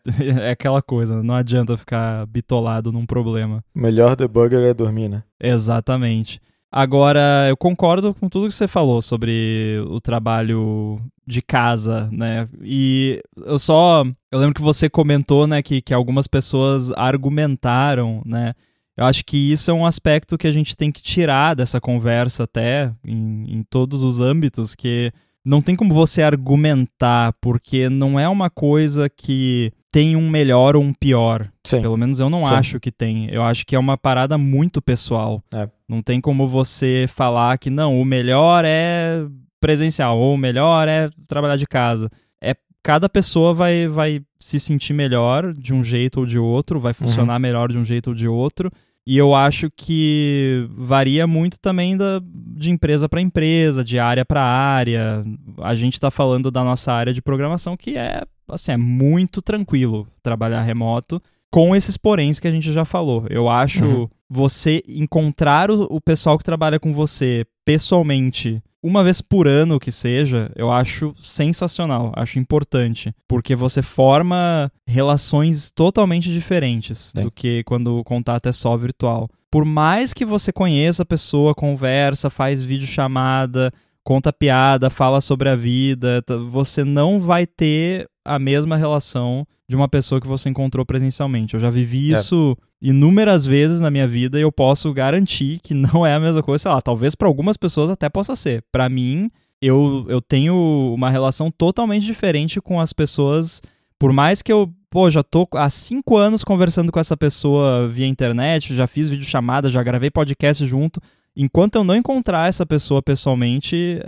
É 0.47 0.51
aquela 0.51 0.83
coisa, 0.83 1.23
não 1.23 1.35
adianta 1.35 1.77
ficar 1.77 2.27
bitolado 2.27 2.93
num 2.93 3.07
problema. 3.07 3.65
O 3.75 3.81
melhor 3.81 4.17
debugger 4.17 4.61
é 4.61 4.75
dormir, 4.75 5.09
né? 5.09 5.23
Exatamente. 5.41 6.41
Agora, 6.77 7.47
eu 7.49 7.57
concordo 7.57 8.13
com 8.13 8.29
tudo 8.29 8.49
que 8.49 8.55
você 8.55 8.67
falou 8.67 9.01
sobre 9.01 9.81
o 9.87 10.01
trabalho 10.01 11.01
de 11.25 11.41
casa, 11.41 12.09
né? 12.11 12.49
E 12.61 13.23
eu 13.47 13.59
só. 13.61 14.05
Eu 14.31 14.41
lembro 14.41 14.55
que 14.55 14.63
você 14.63 14.91
comentou, 14.91 15.47
né, 15.47 15.63
que, 15.63 15.81
que 15.81 15.95
algumas 15.95 16.27
pessoas 16.27 16.91
argumentaram, 16.93 18.23
né? 18.27 18.55
Eu 18.97 19.05
acho 19.05 19.25
que 19.25 19.53
isso 19.53 19.71
é 19.71 19.75
um 19.75 19.87
aspecto 19.87 20.37
que 20.37 20.49
a 20.49 20.53
gente 20.53 20.77
tem 20.77 20.91
que 20.91 21.01
tirar 21.01 21.55
dessa 21.55 21.81
conversa 21.81 22.43
até 22.43 22.93
em, 23.05 23.45
em 23.59 23.63
todos 23.63 24.03
os 24.03 24.21
âmbitos, 24.21 24.75
que 24.75 25.13
não 25.45 25.61
tem 25.61 25.77
como 25.77 25.93
você 25.93 26.23
argumentar, 26.23 27.35
porque 27.41 27.89
não 27.89 28.19
é 28.19 28.29
uma 28.29 28.49
coisa 28.49 29.09
que 29.09 29.73
tem 29.93 30.17
um 30.17 30.29
melhor 30.29 30.75
ou 30.75 30.83
um 30.83 30.93
pior. 30.93 31.49
Sim. 31.65 31.83
Pelo 31.83 31.97
menos 31.97 32.19
eu 32.19 32.31
não 32.31 32.43
Sim. 32.45 32.55
acho 32.55 32.81
que 32.81 32.91
tem. 32.91 33.29
Eu 33.31 33.43
acho 33.43 33.65
que 33.67 33.77
é 33.77 33.79
uma 33.79 33.97
parada 33.97 34.39
muito 34.39 34.83
pessoal. 34.83 35.43
É. 35.53 35.69
Não 35.89 36.03
tem 36.03 36.21
como 36.21 36.49
você 36.49 37.07
falar 37.09 37.59
que 37.59 37.71
não, 37.71 38.01
o 38.01 38.05
melhor 38.05 38.65
é 38.67 39.25
presencial 39.61 40.19
ou 40.19 40.35
o 40.35 40.39
melhor 40.39 40.89
é 40.89 41.09
trabalhar 41.29 41.57
de 41.57 41.67
casa. 41.67 42.11
É 42.43 42.57
cada 42.83 43.09
pessoa 43.09 43.55
vai, 43.55 43.87
vai 43.87 44.21
se 44.41 44.59
sentir 44.59 44.95
melhor 44.95 45.53
de 45.53 45.73
um 45.73 45.85
jeito 45.85 46.21
ou 46.21 46.27
de 46.27 46.39
outro, 46.39 46.81
vai 46.81 46.93
funcionar 46.93 47.39
melhor 47.39 47.71
de 47.71 47.79
um 47.79 47.85
jeito 47.85 48.09
ou 48.09 48.15
de 48.15 48.27
outro. 48.27 48.71
E 49.07 49.19
eu 49.19 49.35
acho 49.35 49.71
que 49.77 50.67
varia 50.71 51.27
muito 51.27 51.59
também 51.61 51.97
da, 51.97 52.23
de 52.25 52.71
empresa 52.71 53.09
para 53.09 53.21
empresa, 53.21 53.85
de 53.85 53.99
área 53.99 54.25
para 54.25 54.43
área. 54.43 55.23
A 55.61 55.75
gente 55.75 55.93
está 55.95 56.11
falando 56.11 56.51
da 56.51 56.65
nossa 56.65 56.91
área 56.93 57.13
de 57.13 57.21
programação 57.21 57.77
que 57.77 57.99
é, 57.99 58.23
assim, 58.49 58.73
é 58.73 58.77
muito 58.79 59.43
tranquilo 59.43 60.09
trabalhar 60.23 60.63
remoto, 60.63 61.21
com 61.51 61.77
esses 61.77 61.97
poréns 61.97 62.41
que 62.41 62.49
a 62.49 62.51
gente 62.51 62.73
já 62.73 62.85
falou. 62.85 63.27
Eu 63.31 63.49
acho 63.49 63.85
Uhum. 63.85 64.09
você 64.29 64.83
encontrar 64.89 65.71
o, 65.71 65.83
o 65.91 66.01
pessoal 66.01 66.37
que 66.39 66.45
trabalha 66.45 66.81
com 66.81 66.93
você 66.93 67.45
pessoalmente 67.65 68.63
uma 68.85 69.03
vez 69.03 69.23
por 69.23 69.49
ano 69.49 69.81
que 69.81 69.91
seja, 69.91 70.53
eu 70.55 70.71
acho 70.71 71.15
sensacional, 71.19 72.13
acho 72.15 72.39
importante, 72.39 73.15
porque 73.27 73.57
você 73.57 73.81
forma 73.81 74.71
relações 74.87 75.71
totalmente 75.71 76.31
diferentes 76.31 77.13
Sim. 77.17 77.23
do 77.23 77.31
que 77.31 77.65
quando 77.65 77.97
o 77.97 78.05
contato 78.05 78.47
é 78.47 78.53
só 78.53 78.77
virtual. 78.77 79.27
Por 79.51 79.65
mais 79.65 80.13
que 80.13 80.27
você 80.27 80.53
conheça 80.53 81.03
a 81.03 81.07
pessoa, 81.07 81.55
conversa, 81.55 82.29
faz 82.29 82.61
videochamada, 82.63 83.73
conta 84.05 84.31
piada, 84.31 84.91
fala 84.91 85.19
sobre 85.23 85.49
a 85.49 85.57
vida, 85.57 86.23
você 86.51 86.85
não 86.85 87.19
vai 87.19 87.47
ter 87.47 88.07
a 88.23 88.39
mesma 88.39 88.77
relação 88.77 89.47
de 89.69 89.75
uma 89.77 89.89
pessoa 89.89 90.21
que 90.21 90.27
você 90.27 90.49
encontrou 90.49 90.85
presencialmente. 90.85 91.55
Eu 91.55 91.61
já 91.61 91.71
vivi 91.71 92.13
É. 92.13 92.15
isso 92.17 92.57
inúmeras 92.83 93.47
vezes 93.47 93.81
na 93.81 93.91
minha 93.91 94.07
vida 94.07 94.39
e 94.39 94.43
eu 94.43 94.53
posso 94.53 94.93
garantir 94.93 95.59
que 95.63 95.73
não 96.03 96.05
é 96.07 96.15
a 96.15 96.21
mesma 96.21 96.43
coisa. 96.43 96.63
Sei 96.63 96.71
lá, 96.71 96.81
talvez 96.83 97.15
para 97.15 97.29
algumas 97.29 97.57
pessoas 97.57 97.89
até 97.91 98.09
possa 98.09 98.37
ser. 98.37 98.63
Para 98.71 98.89
mim, 98.89 99.31
eu, 99.63 100.05
eu 100.09 100.21
tenho 100.21 100.55
uma 100.95 101.09
relação 101.11 101.51
totalmente 101.51 102.05
diferente 102.05 102.61
com 102.61 102.79
as 102.81 102.93
pessoas. 102.93 103.63
Por 103.99 104.13
mais 104.13 104.43
que 104.43 104.53
eu, 104.53 104.71
pô, 104.91 105.11
já 105.11 105.23
tô 105.23 105.49
há 105.55 105.71
cinco 105.71 106.17
anos 106.17 106.45
conversando 106.45 106.93
com 106.93 107.01
essa 107.01 107.17
pessoa 107.17 107.89
via 107.89 108.07
internet, 108.07 108.75
já 108.75 108.87
fiz 108.87 109.09
videochamada, 109.09 109.71
já 109.71 109.83
gravei 109.83 110.11
podcast 110.11 110.67
junto. 110.67 111.01
Enquanto 111.37 111.77
eu 111.77 111.83
não 111.85 111.97
encontrar 111.97 112.49
essa 112.49 112.65
pessoa 112.67 113.03
pessoalmente, 113.03 113.99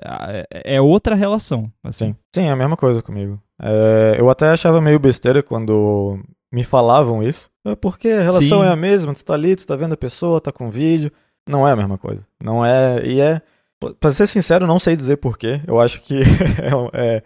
é 0.62 0.76
é 0.76 0.80
outra 0.80 1.14
relação. 1.14 1.72
Assim. 1.82 2.08
Sim. 2.08 2.16
Sim, 2.34 2.42
é 2.42 2.50
a 2.50 2.56
mesma 2.56 2.76
coisa 2.76 3.02
comigo. 3.02 3.40
É, 3.62 4.16
eu 4.18 4.28
até 4.28 4.50
achava 4.50 4.80
meio 4.80 4.98
besteira 4.98 5.42
quando 5.42 6.18
me 6.52 6.62
falavam 6.64 7.22
isso. 7.22 7.50
É 7.64 7.74
Porque 7.74 8.08
a 8.08 8.22
relação 8.22 8.60
Sim. 8.62 8.66
é 8.66 8.70
a 8.70 8.76
mesma, 8.76 9.12
tu 9.14 9.24
tá 9.24 9.34
ali, 9.34 9.56
tu 9.56 9.66
tá 9.66 9.74
vendo 9.76 9.94
a 9.94 9.96
pessoa, 9.96 10.40
tá 10.40 10.52
com 10.52 10.70
vídeo. 10.70 11.10
Não 11.48 11.66
é 11.66 11.72
a 11.72 11.76
mesma 11.76 11.96
coisa. 11.98 12.22
Não 12.42 12.64
é. 12.64 13.02
E 13.04 13.20
é. 13.20 13.40
Pra 14.00 14.10
ser 14.10 14.26
sincero, 14.26 14.66
não 14.66 14.78
sei 14.78 14.96
dizer 14.96 15.16
porquê. 15.18 15.60
Eu 15.66 15.78
acho 15.80 16.00
que 16.02 16.20
é, 16.94 17.22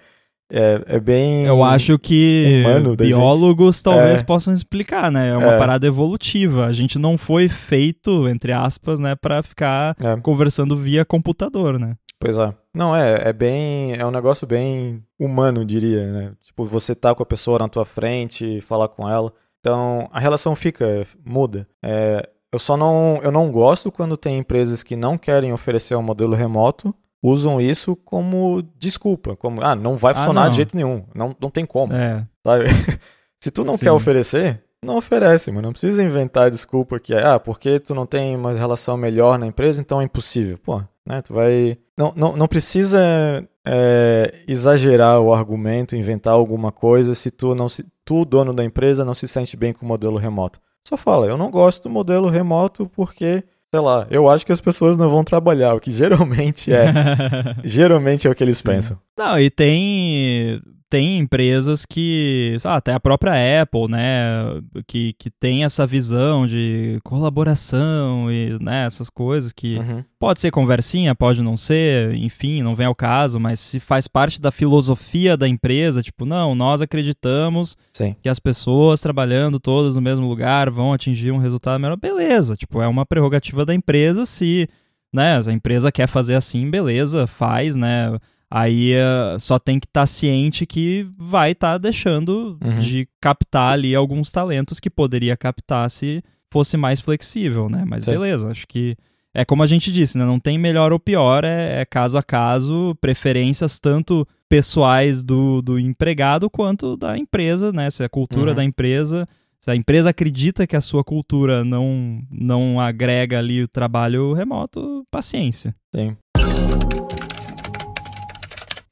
é, 0.53 0.83
é 0.87 1.01
bem. 1.01 1.45
Eu 1.45 1.63
acho 1.63 1.99
que 1.99 2.63
biólogos 2.99 3.83
talvez 3.83 4.21
É. 4.21 4.25
possam 4.25 4.53
explicar, 4.53 5.11
né? 5.11 5.29
É 5.31 5.37
uma 5.37 5.55
É. 5.55 5.59
parada 5.59 5.87
evolutiva. 5.87 6.67
A 6.67 6.73
gente 6.73 6.99
não 6.99 7.17
foi 7.17 7.49
feito, 7.49 8.29
entre 8.29 8.53
aspas, 8.53 8.99
né, 9.01 9.15
para 9.15 9.43
ficar 9.43 9.97
É. 10.03 10.17
conversando 10.21 10.77
via 10.77 11.05
computador, 11.05 11.79
né? 11.79 11.95
Pois 12.21 12.37
é. 12.37 12.55
Não, 12.75 12.95
é, 12.95 13.31
é 13.31 13.33
bem. 13.33 13.95
É 13.95 14.05
um 14.05 14.11
negócio 14.11 14.47
bem 14.47 15.03
humano, 15.19 15.65
diria, 15.65 16.07
né? 16.13 16.33
Tipo, 16.43 16.65
você 16.65 16.95
tá 16.95 17.15
com 17.15 17.23
a 17.23 17.27
pessoa 17.27 17.59
na 17.59 17.69
tua 17.69 17.85
frente, 17.87 18.61
falar 18.61 18.89
com 18.89 19.09
ela. 19.09 19.33
Então, 19.59 20.09
a 20.13 20.21
relação 20.21 20.55
fica, 20.55 21.07
muda. 21.25 21.67
É, 21.83 22.29
eu 22.53 22.59
só 22.59 22.77
não, 22.77 23.19
eu 23.23 23.33
não 23.33 23.51
gosto 23.51 23.91
quando 23.91 24.17
tem 24.17 24.39
empresas 24.39 24.83
que 24.83 24.97
não 24.97 25.17
querem 25.17 25.53
oferecer 25.53 25.95
um 25.97 26.03
modelo 26.03 26.35
remoto, 26.35 26.95
usam 27.23 27.61
isso 27.61 27.95
como 27.97 28.63
desculpa, 28.79 29.35
como, 29.37 29.63
ah, 29.65 29.75
não 29.75 29.97
vai 29.97 30.13
Ah, 30.13 30.17
funcionar 30.17 30.45
não. 30.45 30.51
de 30.51 30.57
jeito 30.57 30.77
nenhum, 30.77 31.05
não, 31.15 31.35
não 31.41 31.51
tem 31.51 31.65
como, 31.67 31.93
É. 31.95 32.27
sabe? 32.45 32.65
Se 33.43 33.51
tu 33.51 33.65
não 33.65 33.75
Sim. 33.75 33.85
quer 33.87 33.93
oferecer, 33.93 34.63
não 34.85 34.97
oferece, 34.97 35.51
mano. 35.51 35.69
Não 35.69 35.73
precisa 35.73 36.03
inventar 36.03 36.51
desculpa 36.51 36.99
que 36.99 37.15
é, 37.15 37.23
ah, 37.27 37.39
porque 37.39 37.79
tu 37.79 37.95
não 37.95 38.05
tem 38.07 38.35
uma 38.37 38.53
relação 38.53 38.97
melhor 38.97 39.39
na 39.39 39.47
empresa, 39.47 39.81
então 39.81 40.01
é 40.01 40.05
impossível. 40.05 40.59
Pô, 40.59 40.83
né? 41.07 41.21
Tu 41.23 41.33
vai. 41.35 41.79
Não, 42.01 42.15
não, 42.17 42.35
não 42.35 42.49
precisa 42.49 43.47
é, 43.63 44.43
exagerar 44.49 45.21
o 45.21 45.35
argumento, 45.35 45.95
inventar 45.95 46.33
alguma 46.33 46.73
coisa 46.73 47.15
se 47.15 47.31
tu 47.31 47.55
não 47.55 47.69
se. 47.69 47.85
Tu, 48.07 48.25
dono 48.25 48.55
da 48.55 48.65
empresa, 48.65 49.05
não 49.05 49.13
se 49.13 49.29
sente 49.29 49.55
bem 49.55 49.75
com 49.75 49.85
o 49.85 49.89
modelo 49.89 50.17
remoto. 50.17 50.59
Só 50.89 50.97
fala, 50.97 51.27
eu 51.27 51.37
não 51.37 51.51
gosto 51.51 51.83
do 51.83 51.91
modelo 51.91 52.31
remoto 52.31 52.91
porque, 52.97 53.45
sei 53.71 53.81
lá, 53.81 54.07
eu 54.11 54.31
acho 54.31 54.47
que 54.47 54.51
as 54.51 54.63
pessoas 54.63 54.97
não 54.97 55.11
vão 55.11 55.23
trabalhar, 55.23 55.75
o 55.75 55.81
que 55.81 55.93
geralmente 55.93 56.73
é. 56.73 56.87
geralmente 57.63 58.27
é 58.27 58.31
o 58.31 58.35
que 58.35 58.43
eles 58.43 58.57
Sim. 58.57 58.69
pensam. 58.69 58.99
Não, 59.17 59.39
e 59.39 59.51
tem 59.51 60.63
tem 60.91 61.19
empresas 61.21 61.87
que, 61.87 62.57
sei 62.59 62.69
lá, 62.69 62.77
até 62.79 62.93
a 62.93 62.99
própria 62.99 63.63
Apple, 63.63 63.87
né, 63.89 64.61
que, 64.89 65.13
que 65.17 65.31
tem 65.31 65.63
essa 65.63 65.87
visão 65.87 66.49
de 66.49 66.99
colaboração 67.05 68.31
e, 68.31 68.59
né, 68.61 68.87
essas 68.87 69.09
coisas 69.09 69.53
que 69.53 69.79
Uhum. 69.79 70.05
pode 70.19 70.41
ser 70.41 70.51
conversinha, 70.51 71.15
pode 71.15 71.41
não 71.43 71.57
ser, 71.57 72.13
enfim, 72.17 72.61
não 72.61 72.75
vem 72.75 72.87
ao 72.87 72.95
caso, 72.95 73.39
mas 73.39 73.61
se 73.61 73.79
faz 73.79 74.09
parte 74.09 74.41
da 74.41 74.51
filosofia 74.51 75.37
da 75.37 75.47
empresa, 75.49 76.03
tipo, 76.03 76.27
não, 76.27 76.57
nós 76.57 76.83
acreditamos 76.83 77.79
Sim. 77.93 78.17
que 78.21 78.29
as 78.29 78.41
pessoas 78.41 79.01
trabalhando 79.01 79.61
todas 79.61 79.95
no 79.95 80.03
mesmo 80.03 80.27
lugar 80.29 80.71
vão 80.71 80.93
atingir 80.93 81.31
um 81.31 81.39
resultado 81.39 81.81
melhor, 81.81 81.97
beleza, 81.97 82.57
tipo, 82.57 82.83
é 82.83 82.89
uma 82.89 83.07
prerrogativa 83.07 83.65
da 83.65 83.73
empresa 83.73 84.27
se, 84.27 84.69
né, 85.13 85.41
a 85.47 85.53
empresa 85.53 85.93
quer 85.93 86.09
fazer 86.09 86.35
assim, 86.35 86.69
beleza, 86.69 87.29
faz, 87.29 87.77
né, 87.77 88.19
aí 88.51 88.93
eh, 88.95 89.37
só 89.39 89.59
tem 89.59 89.79
que 89.79 89.87
estar 89.87 90.07
ciente 90.07 90.67
que 90.67 91.07
vai 91.17 91.53
estar 91.53 91.79
deixando 91.79 92.59
Uhum. 92.63 92.79
de 92.79 93.09
captar 93.21 93.73
ali 93.75 93.95
alguns 93.95 94.31
talentos 94.33 94.81
que 94.81 94.91
poderia 94.91 95.37
captar 95.37 95.89
se 95.91 96.23
fosse 96.53 96.77
mais 96.77 97.01
flexível, 97.01 97.69
né, 97.69 97.85
mas 97.87 98.05
Sim. 98.05 98.11
beleza, 98.13 98.49
acho 98.51 98.67
que 98.67 98.97
é 99.33 99.45
como 99.45 99.63
a 99.63 99.67
gente 99.67 99.93
disse, 99.93 100.19
né? 100.19 100.25
Não 100.25 100.41
tem 100.41 100.59
melhor 100.59 100.93
ou 100.93 100.99
pior, 100.99 101.45
é, 101.45 101.83
é 101.83 101.85
caso 101.85 102.19
a 102.19 102.23
caso, 102.23 102.97
preferências 103.01 103.79
tanto 103.79 104.27
pessoais 104.49 105.23
do, 105.23 105.63
do 105.63 105.79
empregado 105.79 106.51
quanto 106.51 106.97
da 106.97 107.17
empresa, 107.17 107.71
né? 107.73 107.89
Se 107.91 108.03
a 108.03 108.09
cultura 108.09 108.51
Uhum. 108.51 108.57
da 108.57 108.65
empresa, 108.65 109.29
se 109.61 109.71
a 109.71 109.77
empresa 109.77 110.11
acredita 110.11 110.67
que 110.67 110.75
a 110.75 110.81
sua 110.81 111.05
cultura 111.05 111.63
não, 111.63 112.21
não 112.29 112.81
agrega 112.81 113.39
ali 113.39 113.63
o 113.63 113.69
trabalho 113.69 114.33
remoto, 114.33 115.05
paciência. 115.13 115.73
Sim. 115.95 116.17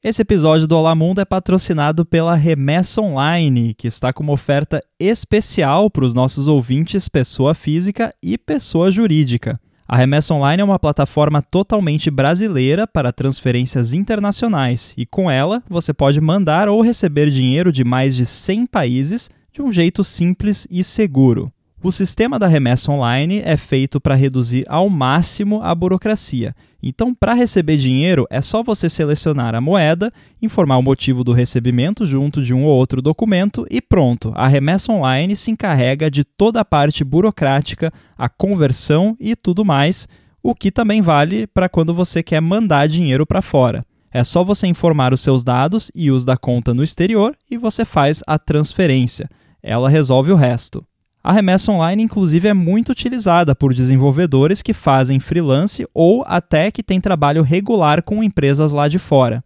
Esse 0.01 0.21
episódio 0.21 0.65
do 0.65 0.77
Olá 0.77 0.95
Mundo 0.95 1.19
é 1.19 1.25
patrocinado 1.25 2.05
pela 2.05 2.33
Remessa 2.33 3.01
Online, 3.01 3.73
que 3.73 3.85
está 3.85 4.13
com 4.13 4.23
uma 4.23 4.31
oferta 4.31 4.81
especial 4.97 5.91
para 5.91 6.05
os 6.05 6.13
nossos 6.13 6.47
ouvintes 6.47 7.09
pessoa 7.09 7.53
física 7.53 8.09
e 8.23 8.37
pessoa 8.37 8.89
jurídica. 8.89 9.59
A 9.85 9.97
Remessa 9.97 10.33
Online 10.33 10.61
é 10.61 10.63
uma 10.63 10.79
plataforma 10.79 11.41
totalmente 11.41 12.09
brasileira 12.09 12.87
para 12.87 13.11
transferências 13.11 13.91
internacionais 13.91 14.95
e 14.97 15.05
com 15.05 15.29
ela 15.29 15.61
você 15.69 15.93
pode 15.93 16.21
mandar 16.21 16.69
ou 16.69 16.79
receber 16.79 17.29
dinheiro 17.29 17.69
de 17.69 17.83
mais 17.83 18.15
de 18.15 18.25
100 18.25 18.67
países 18.67 19.29
de 19.51 19.61
um 19.61 19.69
jeito 19.69 20.01
simples 20.01 20.65
e 20.71 20.81
seguro. 20.81 21.51
O 21.83 21.91
sistema 21.91 22.39
da 22.39 22.47
remessa 22.47 22.89
online 22.89 23.41
é 23.43 23.57
feito 23.57 23.99
para 23.99 24.15
reduzir 24.15 24.63
ao 24.69 24.89
máximo 24.89 25.61
a 25.61 25.75
burocracia. 25.75 26.55
Então, 26.81 27.13
para 27.13 27.33
receber 27.33 27.77
dinheiro, 27.77 28.25
é 28.29 28.41
só 28.41 28.63
você 28.63 28.87
selecionar 28.87 29.53
a 29.53 29.61
moeda, 29.61 30.11
informar 30.41 30.77
o 30.77 30.81
motivo 30.81 31.23
do 31.23 31.33
recebimento 31.33 32.05
junto 32.05 32.41
de 32.41 32.53
um 32.53 32.63
ou 32.63 32.71
outro 32.71 33.01
documento 33.01 33.65
e 33.69 33.81
pronto. 33.81 34.31
A 34.35 34.47
remessa 34.47 34.91
online 34.91 35.35
se 35.35 35.51
encarrega 35.51 36.09
de 36.09 36.23
toda 36.23 36.61
a 36.61 36.65
parte 36.65 37.03
burocrática, 37.03 37.91
a 38.17 38.29
conversão 38.29 39.15
e 39.19 39.35
tudo 39.35 39.65
mais. 39.65 40.07
o 40.41 40.55
que 40.55 40.71
também 40.71 41.01
vale 41.01 41.45
para 41.47 41.67
quando 41.67 41.93
você 41.93 42.23
quer 42.23 42.41
mandar 42.41 42.87
dinheiro 42.87 43.25
para 43.25 43.41
fora. 43.41 43.85
É 44.11 44.23
só 44.23 44.41
você 44.41 44.65
informar 44.67 45.13
os 45.13 45.19
seus 45.19 45.43
dados 45.43 45.91
e 45.93 46.09
os 46.09 46.23
da 46.23 46.37
conta 46.37 46.73
no 46.73 46.81
exterior 46.81 47.35
e 47.51 47.57
você 47.57 47.83
faz 47.83 48.23
a 48.25 48.39
transferência. 48.39 49.29
Ela 49.61 49.89
resolve 49.89 50.31
o 50.31 50.35
resto. 50.35 50.83
A 51.29 51.31
remessa 51.31 51.71
online, 51.71 52.01
inclusive, 52.01 52.47
é 52.47 52.55
muito 52.55 52.91
utilizada 52.91 53.53
por 53.53 53.71
desenvolvedores 53.71 54.63
que 54.63 54.73
fazem 54.73 55.19
freelance 55.19 55.87
ou 55.93 56.23
até 56.25 56.71
que 56.71 56.81
têm 56.81 56.99
trabalho 56.99 57.43
regular 57.43 58.01
com 58.01 58.23
empresas 58.23 58.71
lá 58.71 58.87
de 58.87 58.97
fora. 58.97 59.43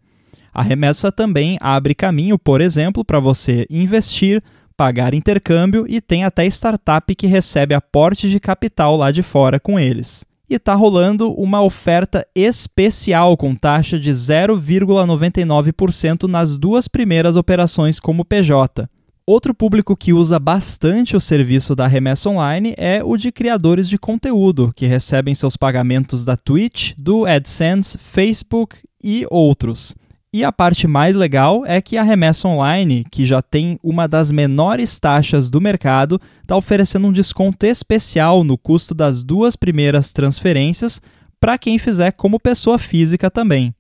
A 0.54 0.62
remessa 0.62 1.12
também 1.12 1.58
abre 1.60 1.94
caminho, 1.94 2.40
por 2.40 2.62
exemplo, 2.62 3.04
para 3.04 3.20
você 3.20 3.68
investir, 3.70 4.42
pagar 4.78 5.14
intercâmbio 5.14 5.86
e 5.86 6.00
tem 6.00 6.24
até 6.24 6.46
startup 6.46 7.14
que 7.14 7.28
recebe 7.28 7.76
aporte 7.76 8.30
de 8.30 8.40
capital 8.40 8.96
lá 8.96 9.12
de 9.12 9.22
fora 9.22 9.60
com 9.60 9.78
eles. 9.78 10.26
E 10.50 10.56
está 10.56 10.76
rolando 10.76 11.34
uma 11.34 11.62
oferta 11.62 12.26
especial 12.34 13.36
com 13.36 13.54
taxa 13.54 14.00
de 14.00 14.10
0,99% 14.10 16.30
nas 16.30 16.58
duas 16.58 16.88
primeiras 16.88 17.36
operações 17.36 18.00
como 18.00 18.24
PJ. 18.24 18.88
Outro 19.26 19.54
público 19.54 19.96
que 19.96 20.12
usa 20.12 20.38
bastante 20.38 21.16
o 21.16 21.20
serviço 21.20 21.74
da 21.74 21.88
remessa 21.88 22.30
online 22.30 22.74
é 22.78 23.02
o 23.02 23.16
de 23.16 23.32
criadores 23.32 23.88
de 23.88 23.98
conteúdo, 23.98 24.74
que 24.76 24.86
recebem 24.86 25.34
seus 25.34 25.56
pagamentos 25.56 26.26
da 26.26 26.36
Twitch, 26.36 26.92
do 26.98 27.26
AdSense, 27.26 27.98
Facebook 27.98 28.76
e 29.02 29.26
outros. 29.32 29.96
E 30.34 30.44
a 30.44 30.52
parte 30.52 30.88
mais 30.88 31.16
legal 31.16 31.66
é 31.66 31.82
que 31.82 31.96
a 31.96 32.04
remessa 32.04 32.50
online, 32.50 33.06
que 33.10 33.26
já 33.26 33.42
tem 33.42 33.80
uma 33.82 34.10
das 34.10 34.30
menores 34.30 35.00
taxas 35.00 35.50
do 35.50 35.62
mercado, 35.62 36.20
está 36.42 36.58
oferecendo 36.58 37.08
um 37.08 37.14
desconto 37.14 37.66
especial 37.66 38.44
no 38.44 38.58
custo 38.58 38.94
das 38.94 39.24
duas 39.24 39.56
primeiras 39.56 40.12
transferências 40.12 41.02
para 41.40 41.58
quem 41.58 41.78
fizer 41.78 42.12
como 42.12 42.42
pessoa 42.42 42.78
física 42.78 43.32
também. 43.32 43.74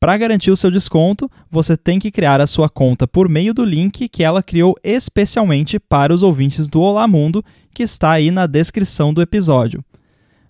Para 0.00 0.16
garantir 0.16 0.52
o 0.52 0.56
seu 0.56 0.70
desconto, 0.70 1.28
você 1.50 1.76
tem 1.76 1.98
que 1.98 2.12
criar 2.12 2.40
a 2.40 2.46
sua 2.46 2.68
conta 2.68 3.08
por 3.08 3.28
meio 3.28 3.52
do 3.52 3.64
link 3.64 4.08
que 4.08 4.22
ela 4.22 4.44
criou 4.44 4.76
especialmente 4.84 5.80
para 5.80 6.14
os 6.14 6.22
ouvintes 6.22 6.68
do 6.68 6.80
Olá 6.80 7.08
Mundo, 7.08 7.44
que 7.74 7.82
está 7.82 8.12
aí 8.12 8.30
na 8.30 8.46
descrição 8.46 9.12
do 9.12 9.20
episódio. 9.20 9.84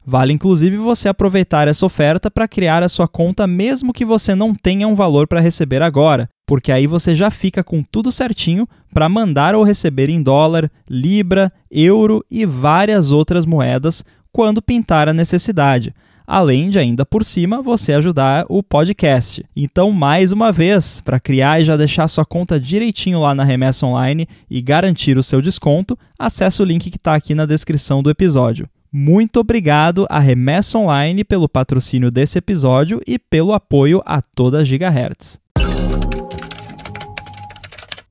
Vale 0.04 0.34
inclusive 0.34 0.76
você 0.76 1.08
aproveitar 1.08 1.66
essa 1.66 1.84
oferta 1.84 2.30
para 2.30 2.48
criar 2.48 2.82
a 2.82 2.88
sua 2.90 3.08
conta 3.08 3.46
mesmo 3.46 3.92
que 3.92 4.04
você 4.04 4.34
não 4.34 4.54
tenha 4.54 4.86
um 4.86 4.94
valor 4.94 5.26
para 5.26 5.40
receber 5.40 5.80
agora, 5.80 6.28
porque 6.46 6.70
aí 6.70 6.86
você 6.86 7.14
já 7.14 7.30
fica 7.30 7.64
com 7.64 7.82
tudo 7.82 8.12
certinho 8.12 8.66
para 8.92 9.08
mandar 9.08 9.54
ou 9.54 9.62
receber 9.62 10.10
em 10.10 10.22
dólar, 10.22 10.70
libra, 10.88 11.50
euro 11.70 12.22
e 12.30 12.44
várias 12.44 13.12
outras 13.12 13.46
moedas 13.46 14.04
quando 14.30 14.60
pintar 14.60 15.08
a 15.08 15.14
necessidade 15.14 15.94
além 16.28 16.68
de 16.68 16.78
ainda 16.78 17.06
por 17.06 17.24
cima 17.24 17.62
você 17.62 17.94
ajudar 17.94 18.44
o 18.50 18.62
podcast. 18.62 19.42
Então, 19.56 19.90
mais 19.90 20.30
uma 20.30 20.52
vez, 20.52 21.00
para 21.00 21.18
criar 21.18 21.58
e 21.58 21.64
já 21.64 21.74
deixar 21.74 22.06
sua 22.06 22.26
conta 22.26 22.60
direitinho 22.60 23.18
lá 23.18 23.34
na 23.34 23.44
Remessa 23.44 23.86
Online 23.86 24.28
e 24.50 24.60
garantir 24.60 25.16
o 25.16 25.22
seu 25.22 25.40
desconto, 25.40 25.98
acesse 26.18 26.60
o 26.60 26.66
link 26.66 26.90
que 26.90 26.98
está 26.98 27.14
aqui 27.14 27.34
na 27.34 27.46
descrição 27.46 28.02
do 28.02 28.10
episódio. 28.10 28.68
Muito 28.92 29.40
obrigado 29.40 30.06
à 30.10 30.18
Remessa 30.18 30.76
Online 30.76 31.24
pelo 31.24 31.48
patrocínio 31.48 32.10
desse 32.10 32.36
episódio 32.36 33.00
e 33.06 33.18
pelo 33.18 33.54
apoio 33.54 34.02
a 34.04 34.20
toda 34.20 34.58
a 34.58 34.64
Gigahertz. 34.64 35.40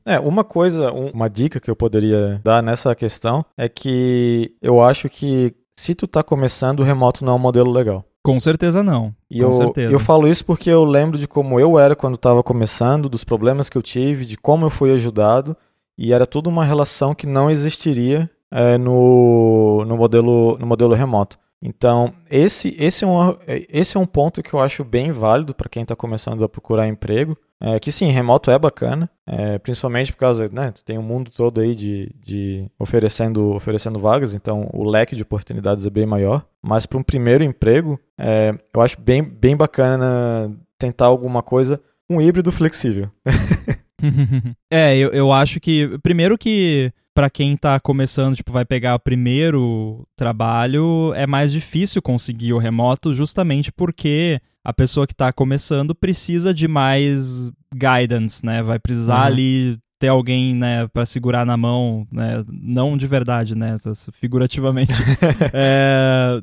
É, 0.04 0.20
uma 0.20 0.44
coisa, 0.44 0.92
uma 0.92 1.30
dica 1.30 1.60
que 1.60 1.70
eu 1.70 1.76
poderia 1.76 2.40
dar 2.44 2.64
nessa 2.64 2.96
questão 2.96 3.46
é 3.56 3.68
que 3.70 4.56
eu 4.62 4.82
acho 4.82 5.08
que 5.10 5.54
se 5.78 5.94
tu 5.94 6.08
tá 6.08 6.24
começando, 6.24 6.80
o 6.80 6.84
remoto 6.84 7.24
não 7.24 7.34
é 7.34 7.36
um 7.36 7.40
modelo 7.40 7.72
legal. 7.72 8.04
Com 8.24 8.40
certeza 8.40 8.84
não. 8.84 9.16
E 9.30 9.40
com 9.40 9.46
eu, 9.46 9.54
certeza. 9.54 9.94
eu 9.94 10.00
falo 10.00 10.28
isso 10.28 10.44
porque 10.44 10.70
eu 10.70 10.84
lembro 10.84 11.18
de 11.18 11.28
como 11.28 11.60
eu 11.60 11.80
era 11.80 11.96
quando 11.96 12.16
estava 12.16 12.44
começando, 12.44 13.08
dos 13.08 13.24
problemas 13.24 13.70
que 13.70 13.78
eu 13.78 13.82
tive, 13.82 14.26
de 14.26 14.36
como 14.36 14.66
eu 14.66 14.70
fui 14.72 14.92
ajudado, 14.92 15.56
e 15.98 16.12
era 16.12 16.26
tudo 16.26 16.50
uma 16.50 16.66
relação 16.66 17.14
que 17.14 17.28
não 17.28 17.50
existiria 17.50 18.30
é, 18.52 18.78
no, 18.78 19.86
no, 19.86 19.96
modelo, 19.96 20.58
no 20.60 20.66
modelo 20.66 20.96
remoto. 20.96 21.38
Então, 21.62 22.14
esse, 22.30 22.76
esse, 22.80 23.04
é 23.04 23.08
um, 23.08 23.38
esse 23.48 23.98
é 23.98 24.00
um 24.00 24.06
ponto 24.06 24.44
que 24.44 24.54
eu 24.54 24.60
acho 24.60 24.84
bem 24.84 25.12
válido 25.12 25.56
para 25.56 25.70
quem 25.70 25.84
está 25.84 25.96
começando 25.96 26.44
a 26.44 26.50
procurar 26.50 26.88
emprego. 26.88 27.38
É, 27.60 27.80
que 27.80 27.92
sim, 27.92 28.12
remoto 28.12 28.52
é 28.52 28.60
bacana, 28.60 29.10
é, 29.26 29.58
principalmente 29.58 30.14
por 30.14 30.20
causa, 30.20 30.48
né, 30.50 30.72
tem 30.86 31.00
um 31.00 31.02
mundo 31.02 31.32
todo 31.32 31.60
aí 31.60 31.74
de, 31.74 32.14
de 32.24 32.70
oferecendo, 32.78 33.52
oferecendo 33.56 33.98
vagas, 33.98 34.36
então 34.36 34.70
o 34.72 34.88
leque 34.88 35.16
de 35.16 35.24
oportunidades 35.24 35.84
é 35.84 35.90
bem 35.90 36.06
maior. 36.06 36.46
Mas 36.62 36.86
para 36.86 37.00
um 37.00 37.04
primeiro 37.04 37.44
emprego, 37.44 38.00
é, 38.16 38.54
eu 38.72 38.80
acho 38.80 39.02
bem, 39.02 39.24
bem 39.24 39.58
bacana 39.58 40.56
tentar 40.78 41.08
alguma 41.08 41.42
coisa, 41.42 41.82
um 42.08 42.22
híbrido 42.22 42.52
flexível. 42.52 43.10
é, 44.70 44.96
eu, 44.96 45.10
eu 45.10 45.34
acho 45.34 45.60
que, 45.60 45.98
primeiro 46.04 46.38
que 46.38 46.94
para 47.18 47.32
quem 47.32 47.56
está 47.56 47.80
começando, 47.80 48.36
tipo, 48.36 48.52
vai 48.52 48.64
pegar 48.64 48.94
o 48.94 49.00
primeiro 49.00 50.08
trabalho, 50.16 51.12
é 51.16 51.26
mais 51.26 51.52
difícil 51.52 52.00
conseguir 52.00 52.54
o 52.54 52.60
remoto 52.60 53.12
justamente 53.12 53.72
porque 53.72 54.40
a 54.64 54.72
pessoa 54.72 55.08
que 55.08 55.14
está 55.14 55.34
começando 55.34 55.96
precisa 55.96 56.54
de 56.54 56.68
mais 56.68 57.52
guidance, 57.74 58.46
né? 58.46 58.62
Vai 58.62 58.78
precisar 58.78 59.22
uhum. 59.22 59.26
ali 59.26 59.80
ter 59.98 60.10
alguém, 60.10 60.54
né, 60.56 60.88
para 60.90 61.08
segurar 61.08 61.44
na 61.44 61.58
mão, 61.58 62.08
né? 62.12 62.46
Não 62.48 62.96
de 62.96 63.08
verdade, 63.08 63.56
né? 63.56 63.78
Figurativamente. 64.14 64.94
é, 65.52 66.40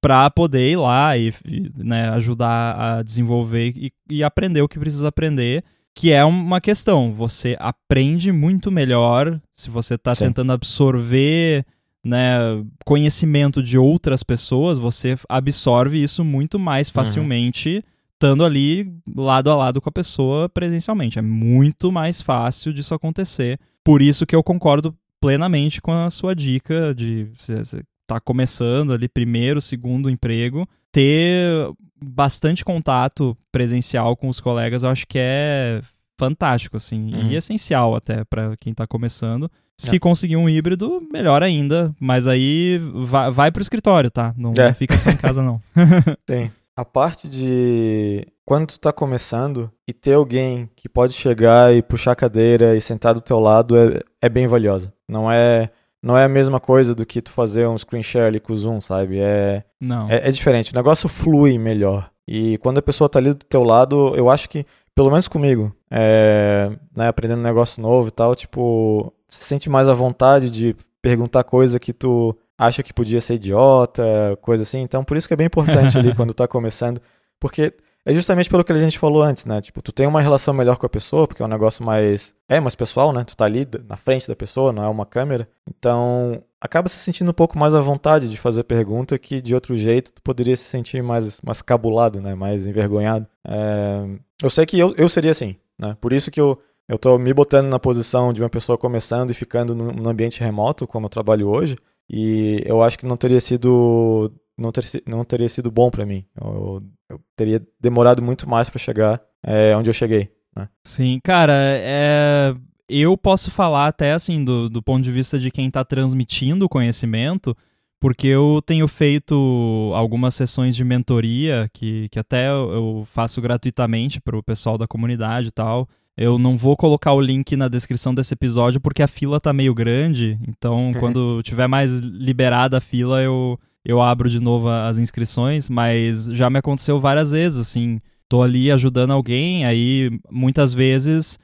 para 0.00 0.28
poder 0.30 0.72
ir 0.72 0.78
lá 0.78 1.16
e, 1.16 1.32
né, 1.76 2.08
ajudar 2.08 2.74
a 2.76 3.02
desenvolver 3.04 3.72
e, 3.76 3.92
e 4.10 4.24
aprender 4.24 4.62
o 4.62 4.68
que 4.68 4.80
precisa 4.80 5.06
aprender 5.06 5.62
que 5.98 6.12
é 6.12 6.24
uma 6.24 6.60
questão. 6.60 7.12
Você 7.12 7.56
aprende 7.58 8.30
muito 8.30 8.70
melhor 8.70 9.40
se 9.52 9.68
você 9.68 9.94
está 9.94 10.14
tentando 10.14 10.52
absorver 10.52 11.66
né, 12.04 12.38
conhecimento 12.84 13.60
de 13.60 13.76
outras 13.76 14.22
pessoas, 14.22 14.78
você 14.78 15.18
absorve 15.28 16.00
isso 16.00 16.24
muito 16.24 16.56
mais 16.56 16.86
uhum. 16.86 16.94
facilmente 16.94 17.74
uhum. 17.78 17.82
estando 18.12 18.44
ali 18.44 18.94
lado 19.12 19.50
a 19.50 19.56
lado 19.56 19.80
com 19.80 19.88
a 19.88 19.92
pessoa 19.92 20.48
presencialmente. 20.48 21.18
É 21.18 21.22
muito 21.22 21.90
mais 21.90 22.22
fácil 22.22 22.72
disso 22.72 22.94
acontecer. 22.94 23.58
Por 23.82 24.00
isso 24.00 24.24
que 24.24 24.36
eu 24.36 24.42
concordo 24.44 24.96
plenamente 25.20 25.80
com 25.82 25.90
a 25.90 26.10
sua 26.10 26.32
dica 26.32 26.94
de 26.94 27.28
você 27.34 27.82
tá 28.06 28.20
começando 28.20 28.92
ali 28.92 29.08
primeiro, 29.08 29.60
segundo 29.60 30.08
emprego, 30.08 30.64
ter 30.92 31.68
bastante 32.00 32.64
contato 32.64 33.36
presencial 33.50 34.16
com 34.16 34.28
os 34.28 34.40
colegas, 34.40 34.82
eu 34.82 34.90
acho 34.90 35.06
que 35.06 35.18
é 35.18 35.80
fantástico 36.18 36.76
assim 36.76 37.14
uhum. 37.14 37.28
e 37.28 37.36
essencial 37.36 37.94
até 37.94 38.24
para 38.24 38.56
quem 38.56 38.72
está 38.72 38.86
começando. 38.86 39.50
Se 39.76 39.96
é. 39.96 39.98
conseguir 40.00 40.36
um 40.36 40.48
híbrido, 40.48 41.00
melhor 41.12 41.42
ainda. 41.42 41.94
Mas 42.00 42.26
aí 42.26 42.78
vai, 42.94 43.30
vai 43.30 43.52
pro 43.52 43.62
escritório, 43.62 44.10
tá? 44.10 44.34
Não, 44.36 44.52
é. 44.58 44.66
não 44.66 44.74
fica 44.74 44.98
só 44.98 45.08
em 45.10 45.16
casa, 45.16 45.40
não. 45.40 45.62
Tem. 46.26 46.50
A 46.76 46.84
parte 46.84 47.28
de 47.28 48.26
quando 48.44 48.68
tu 48.68 48.80
tá 48.80 48.92
começando 48.92 49.70
e 49.86 49.92
ter 49.92 50.14
alguém 50.14 50.68
que 50.74 50.88
pode 50.88 51.12
chegar 51.12 51.74
e 51.74 51.82
puxar 51.82 52.12
a 52.12 52.16
cadeira 52.16 52.76
e 52.76 52.80
sentar 52.80 53.14
do 53.14 53.20
teu 53.20 53.38
lado 53.38 53.76
é, 53.76 54.00
é 54.22 54.28
bem 54.28 54.46
valiosa. 54.46 54.92
Não 55.08 55.30
é 55.30 55.70
não 56.02 56.16
é 56.16 56.24
a 56.24 56.28
mesma 56.28 56.60
coisa 56.60 56.94
do 56.94 57.04
que 57.04 57.20
tu 57.20 57.30
fazer 57.32 57.66
um 57.66 57.76
screen 57.76 58.02
share 58.02 58.26
ali 58.26 58.40
com 58.40 58.52
o 58.52 58.56
Zoom, 58.56 58.80
sabe? 58.80 59.18
É, 59.18 59.64
não. 59.80 60.08
é, 60.08 60.28
é 60.28 60.30
diferente. 60.30 60.72
O 60.72 60.76
negócio 60.76 61.08
flui 61.08 61.58
melhor. 61.58 62.10
E 62.26 62.58
quando 62.58 62.78
a 62.78 62.82
pessoa 62.82 63.08
tá 63.08 63.18
ali 63.18 63.30
do 63.30 63.44
teu 63.44 63.62
lado, 63.64 64.14
eu 64.14 64.28
acho 64.28 64.48
que, 64.48 64.64
pelo 64.94 65.10
menos 65.10 65.28
comigo, 65.28 65.74
é, 65.90 66.70
né, 66.94 67.08
aprendendo 67.08 67.40
um 67.40 67.44
negócio 67.44 67.82
novo 67.82 68.08
e 68.08 68.10
tal, 68.10 68.34
tipo, 68.36 69.12
se 69.28 69.44
sente 69.44 69.68
mais 69.68 69.88
à 69.88 69.94
vontade 69.94 70.50
de 70.50 70.76
perguntar 71.00 71.44
coisa 71.44 71.80
que 71.80 71.92
tu 71.92 72.36
acha 72.56 72.82
que 72.82 72.92
podia 72.92 73.20
ser 73.20 73.34
idiota, 73.34 74.36
coisa 74.42 74.62
assim. 74.62 74.80
Então, 74.80 75.02
por 75.02 75.16
isso 75.16 75.26
que 75.26 75.34
é 75.34 75.36
bem 75.36 75.46
importante 75.46 75.96
ali 75.98 76.14
quando 76.14 76.34
tá 76.34 76.46
começando, 76.46 77.00
porque 77.40 77.72
é 78.08 78.14
justamente 78.14 78.48
pelo 78.48 78.64
que 78.64 78.72
a 78.72 78.78
gente 78.78 78.98
falou 78.98 79.22
antes, 79.22 79.44
né? 79.44 79.60
Tipo, 79.60 79.82
tu 79.82 79.92
tem 79.92 80.06
uma 80.06 80.22
relação 80.22 80.54
melhor 80.54 80.78
com 80.78 80.86
a 80.86 80.88
pessoa, 80.88 81.28
porque 81.28 81.42
é 81.42 81.44
um 81.44 81.48
negócio 81.48 81.84
mais 81.84 82.34
é 82.48 82.58
mais 82.58 82.74
pessoal, 82.74 83.12
né? 83.12 83.22
Tu 83.22 83.36
tá 83.36 83.44
ali 83.44 83.68
na 83.86 83.98
frente 83.98 84.26
da 84.26 84.34
pessoa, 84.34 84.72
não 84.72 84.82
é 84.82 84.88
uma 84.88 85.04
câmera. 85.04 85.46
Então, 85.68 86.42
acaba 86.58 86.88
se 86.88 86.96
sentindo 86.96 87.30
um 87.30 87.34
pouco 87.34 87.58
mais 87.58 87.74
à 87.74 87.82
vontade 87.82 88.30
de 88.30 88.38
fazer 88.38 88.64
pergunta 88.64 89.18
que 89.18 89.42
de 89.42 89.54
outro 89.54 89.76
jeito 89.76 90.10
tu 90.10 90.22
poderia 90.22 90.56
se 90.56 90.64
sentir 90.64 91.02
mais 91.02 91.38
mais 91.42 91.60
cabulado, 91.60 92.18
né? 92.18 92.34
Mais 92.34 92.66
envergonhado. 92.66 93.26
É... 93.46 94.06
Eu 94.42 94.48
sei 94.48 94.64
que 94.64 94.78
eu, 94.78 94.94
eu 94.96 95.08
seria 95.10 95.32
assim, 95.32 95.56
né? 95.78 95.94
Por 96.00 96.14
isso 96.14 96.30
que 96.30 96.40
eu 96.40 96.58
eu 96.88 96.96
estou 96.96 97.18
me 97.18 97.34
botando 97.34 97.66
na 97.68 97.78
posição 97.78 98.32
de 98.32 98.42
uma 98.42 98.48
pessoa 98.48 98.78
começando 98.78 99.30
e 99.30 99.34
ficando 99.34 99.74
num 99.74 100.08
ambiente 100.08 100.40
remoto, 100.40 100.86
como 100.86 101.04
eu 101.04 101.10
trabalho 101.10 101.46
hoje, 101.46 101.76
e 102.08 102.62
eu 102.64 102.82
acho 102.82 102.98
que 102.98 103.04
não 103.04 103.18
teria 103.18 103.40
sido 103.40 104.32
não, 104.58 104.72
ter, 104.72 104.82
não 105.06 105.24
teria 105.24 105.48
sido 105.48 105.70
bom 105.70 105.90
para 105.90 106.04
mim. 106.04 106.24
Eu, 106.40 106.82
eu, 107.08 107.20
teria 107.36 107.62
demorado 107.80 108.20
muito 108.20 108.48
mais 108.48 108.68
para 108.68 108.78
chegar 108.78 109.22
é, 109.42 109.74
onde 109.76 109.88
eu 109.88 109.94
cheguei. 109.94 110.30
Né? 110.54 110.68
Sim, 110.84 111.20
cara, 111.22 111.54
é, 111.54 112.54
eu 112.88 113.16
posso 113.16 113.50
falar 113.50 113.86
até 113.86 114.12
assim 114.12 114.44
do, 114.44 114.68
do 114.68 114.82
ponto 114.82 115.02
de 115.02 115.12
vista 115.12 115.38
de 115.38 115.50
quem 115.50 115.68
está 115.68 115.84
transmitindo 115.84 116.66
o 116.66 116.68
conhecimento, 116.68 117.56
porque 118.00 118.26
eu 118.26 118.60
tenho 118.64 118.88
feito 118.88 119.92
algumas 119.94 120.34
sessões 120.34 120.74
de 120.74 120.84
mentoria 120.84 121.70
que, 121.72 122.08
que 122.10 122.18
até 122.18 122.48
eu 122.48 123.06
faço 123.12 123.40
gratuitamente 123.40 124.20
para 124.20 124.36
o 124.36 124.42
pessoal 124.42 124.76
da 124.76 124.86
comunidade 124.86 125.48
e 125.48 125.52
tal. 125.52 125.88
Eu 126.16 126.36
não 126.36 126.56
vou 126.56 126.76
colocar 126.76 127.12
o 127.12 127.20
link 127.20 127.56
na 127.56 127.68
descrição 127.68 128.12
desse 128.12 128.34
episódio 128.34 128.80
porque 128.80 129.04
a 129.04 129.08
fila 129.08 129.38
tá 129.38 129.52
meio 129.52 129.72
grande. 129.72 130.36
Então, 130.48 130.88
uhum. 130.88 130.94
quando 130.94 131.42
tiver 131.44 131.68
mais 131.68 131.98
liberada 131.98 132.78
a 132.78 132.80
fila, 132.80 133.22
eu, 133.22 133.58
eu 133.84 134.00
abro 134.00 134.28
de 134.28 134.40
novo 134.40 134.68
as 134.68 134.98
inscrições. 134.98 135.68
Mas 135.68 136.26
já 136.26 136.48
me 136.50 136.58
aconteceu 136.58 137.00
várias 137.00 137.32
vezes, 137.32 137.58
assim. 137.58 138.00
Tô 138.28 138.42
ali 138.42 138.70
ajudando 138.70 139.12
alguém, 139.12 139.64
aí 139.64 140.10
muitas 140.30 140.72
vezes 140.72 141.38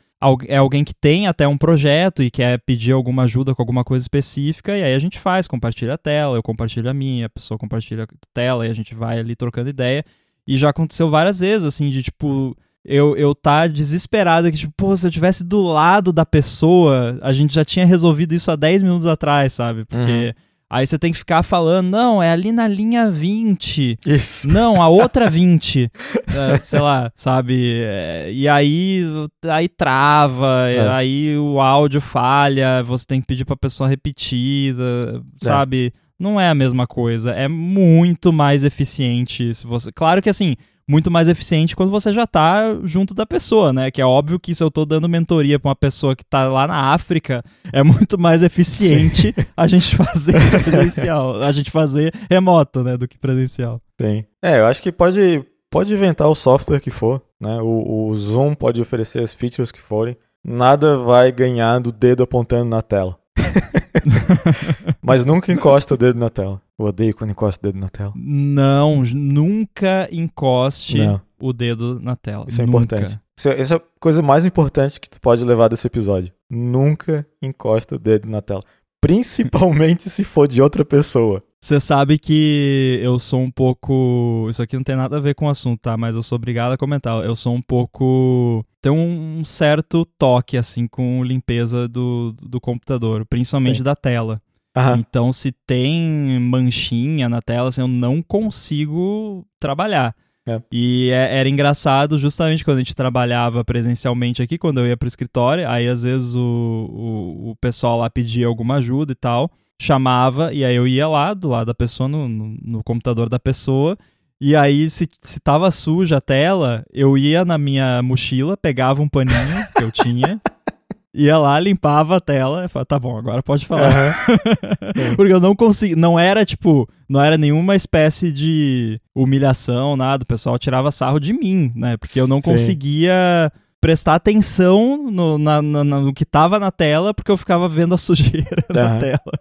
é 0.48 0.56
alguém 0.56 0.84
que 0.84 0.94
tem 0.94 1.26
até 1.26 1.46
um 1.46 1.58
projeto 1.58 2.22
e 2.22 2.30
quer 2.30 2.58
pedir 2.64 2.92
alguma 2.92 3.24
ajuda 3.24 3.54
com 3.54 3.60
alguma 3.60 3.84
coisa 3.84 4.02
específica, 4.02 4.76
e 4.76 4.82
aí 4.82 4.94
a 4.94 4.98
gente 4.98 5.18
faz, 5.18 5.46
compartilha 5.46 5.94
a 5.94 5.98
tela, 5.98 6.36
eu 6.36 6.42
compartilho 6.42 6.88
a 6.88 6.94
minha, 6.94 7.26
a 7.26 7.28
pessoa 7.28 7.58
compartilha 7.58 8.04
a 8.04 8.06
tela, 8.32 8.66
e 8.66 8.70
a 8.70 8.74
gente 8.74 8.94
vai 8.94 9.18
ali 9.18 9.36
trocando 9.36 9.68
ideia. 9.68 10.04
E 10.46 10.56
já 10.56 10.70
aconteceu 10.70 11.10
várias 11.10 11.40
vezes, 11.40 11.66
assim, 11.66 11.90
de 11.90 12.02
tipo, 12.02 12.56
eu, 12.84 13.16
eu 13.16 13.34
tá 13.34 13.66
desesperado 13.66 14.50
que, 14.50 14.58
tipo, 14.58 14.72
pô, 14.76 14.96
se 14.96 15.06
eu 15.06 15.10
tivesse 15.10 15.44
do 15.44 15.62
lado 15.62 16.12
da 16.12 16.24
pessoa, 16.24 17.18
a 17.22 17.32
gente 17.32 17.54
já 17.54 17.64
tinha 17.64 17.86
resolvido 17.86 18.34
isso 18.34 18.50
há 18.50 18.56
10 18.56 18.82
minutos 18.82 19.06
atrás, 19.06 19.52
sabe? 19.52 19.84
Porque. 19.84 20.34
Uhum. 20.36 20.44
Aí 20.74 20.84
você 20.84 20.98
tem 20.98 21.12
que 21.12 21.18
ficar 21.18 21.44
falando, 21.44 21.88
não, 21.88 22.20
é 22.20 22.32
ali 22.32 22.50
na 22.50 22.66
linha 22.66 23.08
20. 23.08 23.96
Isso. 24.04 24.48
Não, 24.48 24.82
a 24.82 24.88
outra 24.88 25.30
20. 25.30 25.88
é, 26.26 26.58
sei 26.58 26.80
lá, 26.80 27.12
sabe? 27.14 27.80
É, 27.80 28.28
e 28.32 28.48
aí, 28.48 29.04
aí 29.44 29.68
trava, 29.68 30.68
é. 30.68 30.88
aí 30.88 31.38
o 31.38 31.60
áudio 31.60 32.00
falha, 32.00 32.82
você 32.82 33.06
tem 33.06 33.20
que 33.20 33.26
pedir 33.28 33.44
pra 33.44 33.54
pessoa 33.54 33.88
repetir, 33.88 34.74
é. 34.74 35.20
sabe? 35.36 35.92
Não 36.18 36.40
é 36.40 36.48
a 36.48 36.54
mesma 36.56 36.88
coisa. 36.88 37.30
É 37.30 37.46
muito 37.46 38.32
mais 38.32 38.64
eficiente 38.64 39.54
se 39.54 39.64
você. 39.64 39.92
Claro 39.92 40.20
que 40.20 40.28
assim 40.28 40.56
muito 40.88 41.10
mais 41.10 41.28
eficiente 41.28 41.74
quando 41.74 41.90
você 41.90 42.12
já 42.12 42.26
tá 42.26 42.78
junto 42.84 43.14
da 43.14 43.24
pessoa, 43.24 43.72
né? 43.72 43.90
Que 43.90 44.00
é 44.00 44.06
óbvio 44.06 44.38
que 44.38 44.54
se 44.54 44.62
eu 44.62 44.70
tô 44.70 44.84
dando 44.84 45.08
mentoria 45.08 45.58
para 45.58 45.68
uma 45.70 45.76
pessoa 45.76 46.14
que 46.14 46.24
tá 46.24 46.48
lá 46.48 46.66
na 46.66 46.92
África, 46.92 47.42
é 47.72 47.82
muito 47.82 48.18
mais 48.18 48.42
eficiente 48.42 49.34
Sim. 49.36 49.46
a 49.56 49.66
gente 49.66 49.96
fazer 49.96 50.34
presencial, 50.62 51.42
a 51.42 51.52
gente 51.52 51.70
fazer 51.70 52.12
remoto, 52.30 52.82
né, 52.82 52.96
do 52.96 53.08
que 53.08 53.18
presencial. 53.18 53.80
Sim. 54.00 54.24
É, 54.42 54.58
eu 54.58 54.66
acho 54.66 54.82
que 54.82 54.92
pode 54.92 55.44
pode 55.70 55.92
inventar 55.92 56.28
o 56.28 56.34
software 56.34 56.80
que 56.80 56.90
for, 56.90 57.20
né? 57.40 57.58
O, 57.60 58.08
o 58.08 58.16
Zoom 58.16 58.54
pode 58.54 58.80
oferecer 58.80 59.20
as 59.20 59.32
features 59.32 59.72
que 59.72 59.80
forem, 59.80 60.16
nada 60.44 60.98
vai 60.98 61.32
ganhar 61.32 61.80
do 61.80 61.90
dedo 61.90 62.22
apontando 62.22 62.66
na 62.66 62.82
tela. 62.82 63.18
Mas 65.02 65.24
nunca 65.24 65.52
encosta 65.52 65.94
o 65.94 65.96
dedo 65.96 66.18
na 66.18 66.30
tela. 66.30 66.60
Eu 66.78 66.86
odeio 66.86 67.14
quando 67.14 67.30
encosta 67.30 67.60
o 67.60 67.72
dedo 67.72 67.80
na 67.80 67.88
tela. 67.88 68.12
Não, 68.16 69.02
nunca 69.14 70.08
encoste 70.10 70.98
Não. 70.98 71.20
o 71.40 71.52
dedo 71.52 72.00
na 72.00 72.16
tela. 72.16 72.46
Isso 72.48 72.60
é 72.60 72.66
nunca. 72.66 72.78
importante. 72.78 73.18
Isso 73.36 73.48
é, 73.48 73.60
é 73.60 73.74
a 73.74 73.80
coisa 74.00 74.22
mais 74.22 74.44
importante 74.44 75.00
que 75.00 75.08
tu 75.08 75.20
pode 75.20 75.44
levar 75.44 75.68
desse 75.68 75.86
episódio. 75.86 76.32
Nunca 76.50 77.26
encosta 77.42 77.96
o 77.96 77.98
dedo 77.98 78.28
na 78.28 78.40
tela. 78.40 78.62
Principalmente 79.00 80.08
se 80.10 80.24
for 80.24 80.46
de 80.46 80.62
outra 80.62 80.84
pessoa. 80.84 81.42
Você 81.64 81.80
sabe 81.80 82.18
que 82.18 83.00
eu 83.02 83.18
sou 83.18 83.40
um 83.40 83.50
pouco. 83.50 84.46
Isso 84.50 84.62
aqui 84.62 84.76
não 84.76 84.82
tem 84.82 84.96
nada 84.96 85.16
a 85.16 85.20
ver 85.20 85.34
com 85.34 85.46
o 85.46 85.48
assunto, 85.48 85.80
tá? 85.80 85.96
Mas 85.96 86.14
eu 86.14 86.22
sou 86.22 86.36
obrigado 86.36 86.72
a 86.72 86.76
comentar. 86.76 87.24
Eu 87.24 87.34
sou 87.34 87.54
um 87.54 87.62
pouco. 87.62 88.62
Tem 88.82 88.92
um 88.92 89.42
certo 89.42 90.04
toque, 90.18 90.58
assim, 90.58 90.86
com 90.86 91.24
limpeza 91.24 91.88
do, 91.88 92.36
do 92.38 92.60
computador, 92.60 93.24
principalmente 93.24 93.82
da 93.82 93.96
tela. 93.96 94.42
Aham. 94.76 94.98
Então, 94.98 95.32
se 95.32 95.52
tem 95.66 96.38
manchinha 96.38 97.30
na 97.30 97.40
tela, 97.40 97.68
assim, 97.68 97.80
eu 97.80 97.88
não 97.88 98.20
consigo 98.20 99.42
trabalhar. 99.58 100.14
É. 100.46 100.60
E 100.70 101.08
é, 101.12 101.38
era 101.38 101.48
engraçado 101.48 102.18
justamente 102.18 102.62
quando 102.62 102.76
a 102.76 102.80
gente 102.80 102.94
trabalhava 102.94 103.64
presencialmente 103.64 104.42
aqui, 104.42 104.58
quando 104.58 104.80
eu 104.80 104.86
ia 104.86 104.98
pro 104.98 105.08
escritório, 105.08 105.66
aí 105.66 105.88
às 105.88 106.02
vezes 106.02 106.34
o, 106.34 106.40
o, 106.42 107.50
o 107.52 107.56
pessoal 107.56 108.00
lá 108.00 108.10
pedia 108.10 108.46
alguma 108.46 108.74
ajuda 108.74 109.12
e 109.12 109.16
tal 109.16 109.50
chamava, 109.80 110.52
e 110.52 110.64
aí 110.64 110.74
eu 110.74 110.86
ia 110.86 111.08
lá, 111.08 111.34
do 111.34 111.48
lado 111.48 111.66
da 111.66 111.74
pessoa, 111.74 112.08
no, 112.08 112.28
no, 112.28 112.56
no 112.62 112.84
computador 112.84 113.28
da 113.28 113.38
pessoa, 113.38 113.98
e 114.40 114.54
aí, 114.54 114.90
se, 114.90 115.08
se 115.22 115.40
tava 115.40 115.70
suja 115.70 116.18
a 116.18 116.20
tela, 116.20 116.84
eu 116.92 117.16
ia 117.16 117.44
na 117.44 117.56
minha 117.56 118.02
mochila, 118.02 118.56
pegava 118.56 119.00
um 119.00 119.08
paninho 119.08 119.66
que 119.76 119.82
eu 119.82 119.90
tinha, 119.90 120.40
ia 121.14 121.38
lá, 121.38 121.58
limpava 121.60 122.16
a 122.16 122.20
tela 122.20 122.64
e 122.64 122.68
falava, 122.68 122.86
tá 122.86 122.98
bom, 122.98 123.16
agora 123.16 123.42
pode 123.42 123.64
falar. 123.64 124.14
Uhum. 124.28 125.16
Porque 125.16 125.32
eu 125.32 125.40
não 125.40 125.54
consegui, 125.54 125.94
não 125.94 126.18
era 126.18 126.44
tipo, 126.44 126.88
não 127.08 127.22
era 127.22 127.38
nenhuma 127.38 127.76
espécie 127.76 128.32
de 128.32 129.00
humilhação, 129.14 129.96
nada, 129.96 130.24
o 130.24 130.26
pessoal 130.26 130.58
tirava 130.58 130.90
sarro 130.90 131.20
de 131.20 131.32
mim, 131.32 131.72
né? 131.74 131.96
Porque 131.96 132.20
eu 132.20 132.26
não 132.26 132.38
Sim. 132.38 132.50
conseguia 132.50 133.52
prestar 133.84 134.14
atenção 134.14 135.10
no, 135.10 135.36
na, 135.36 135.60
na, 135.60 135.84
no 135.84 136.14
que 136.14 136.24
tava 136.24 136.58
na 136.58 136.70
tela, 136.70 137.12
porque 137.12 137.30
eu 137.30 137.36
ficava 137.36 137.68
vendo 137.68 137.92
a 137.92 137.98
sujeira 138.00 138.64
uhum. 138.70 138.74
na 138.74 138.96
tela. 138.96 139.32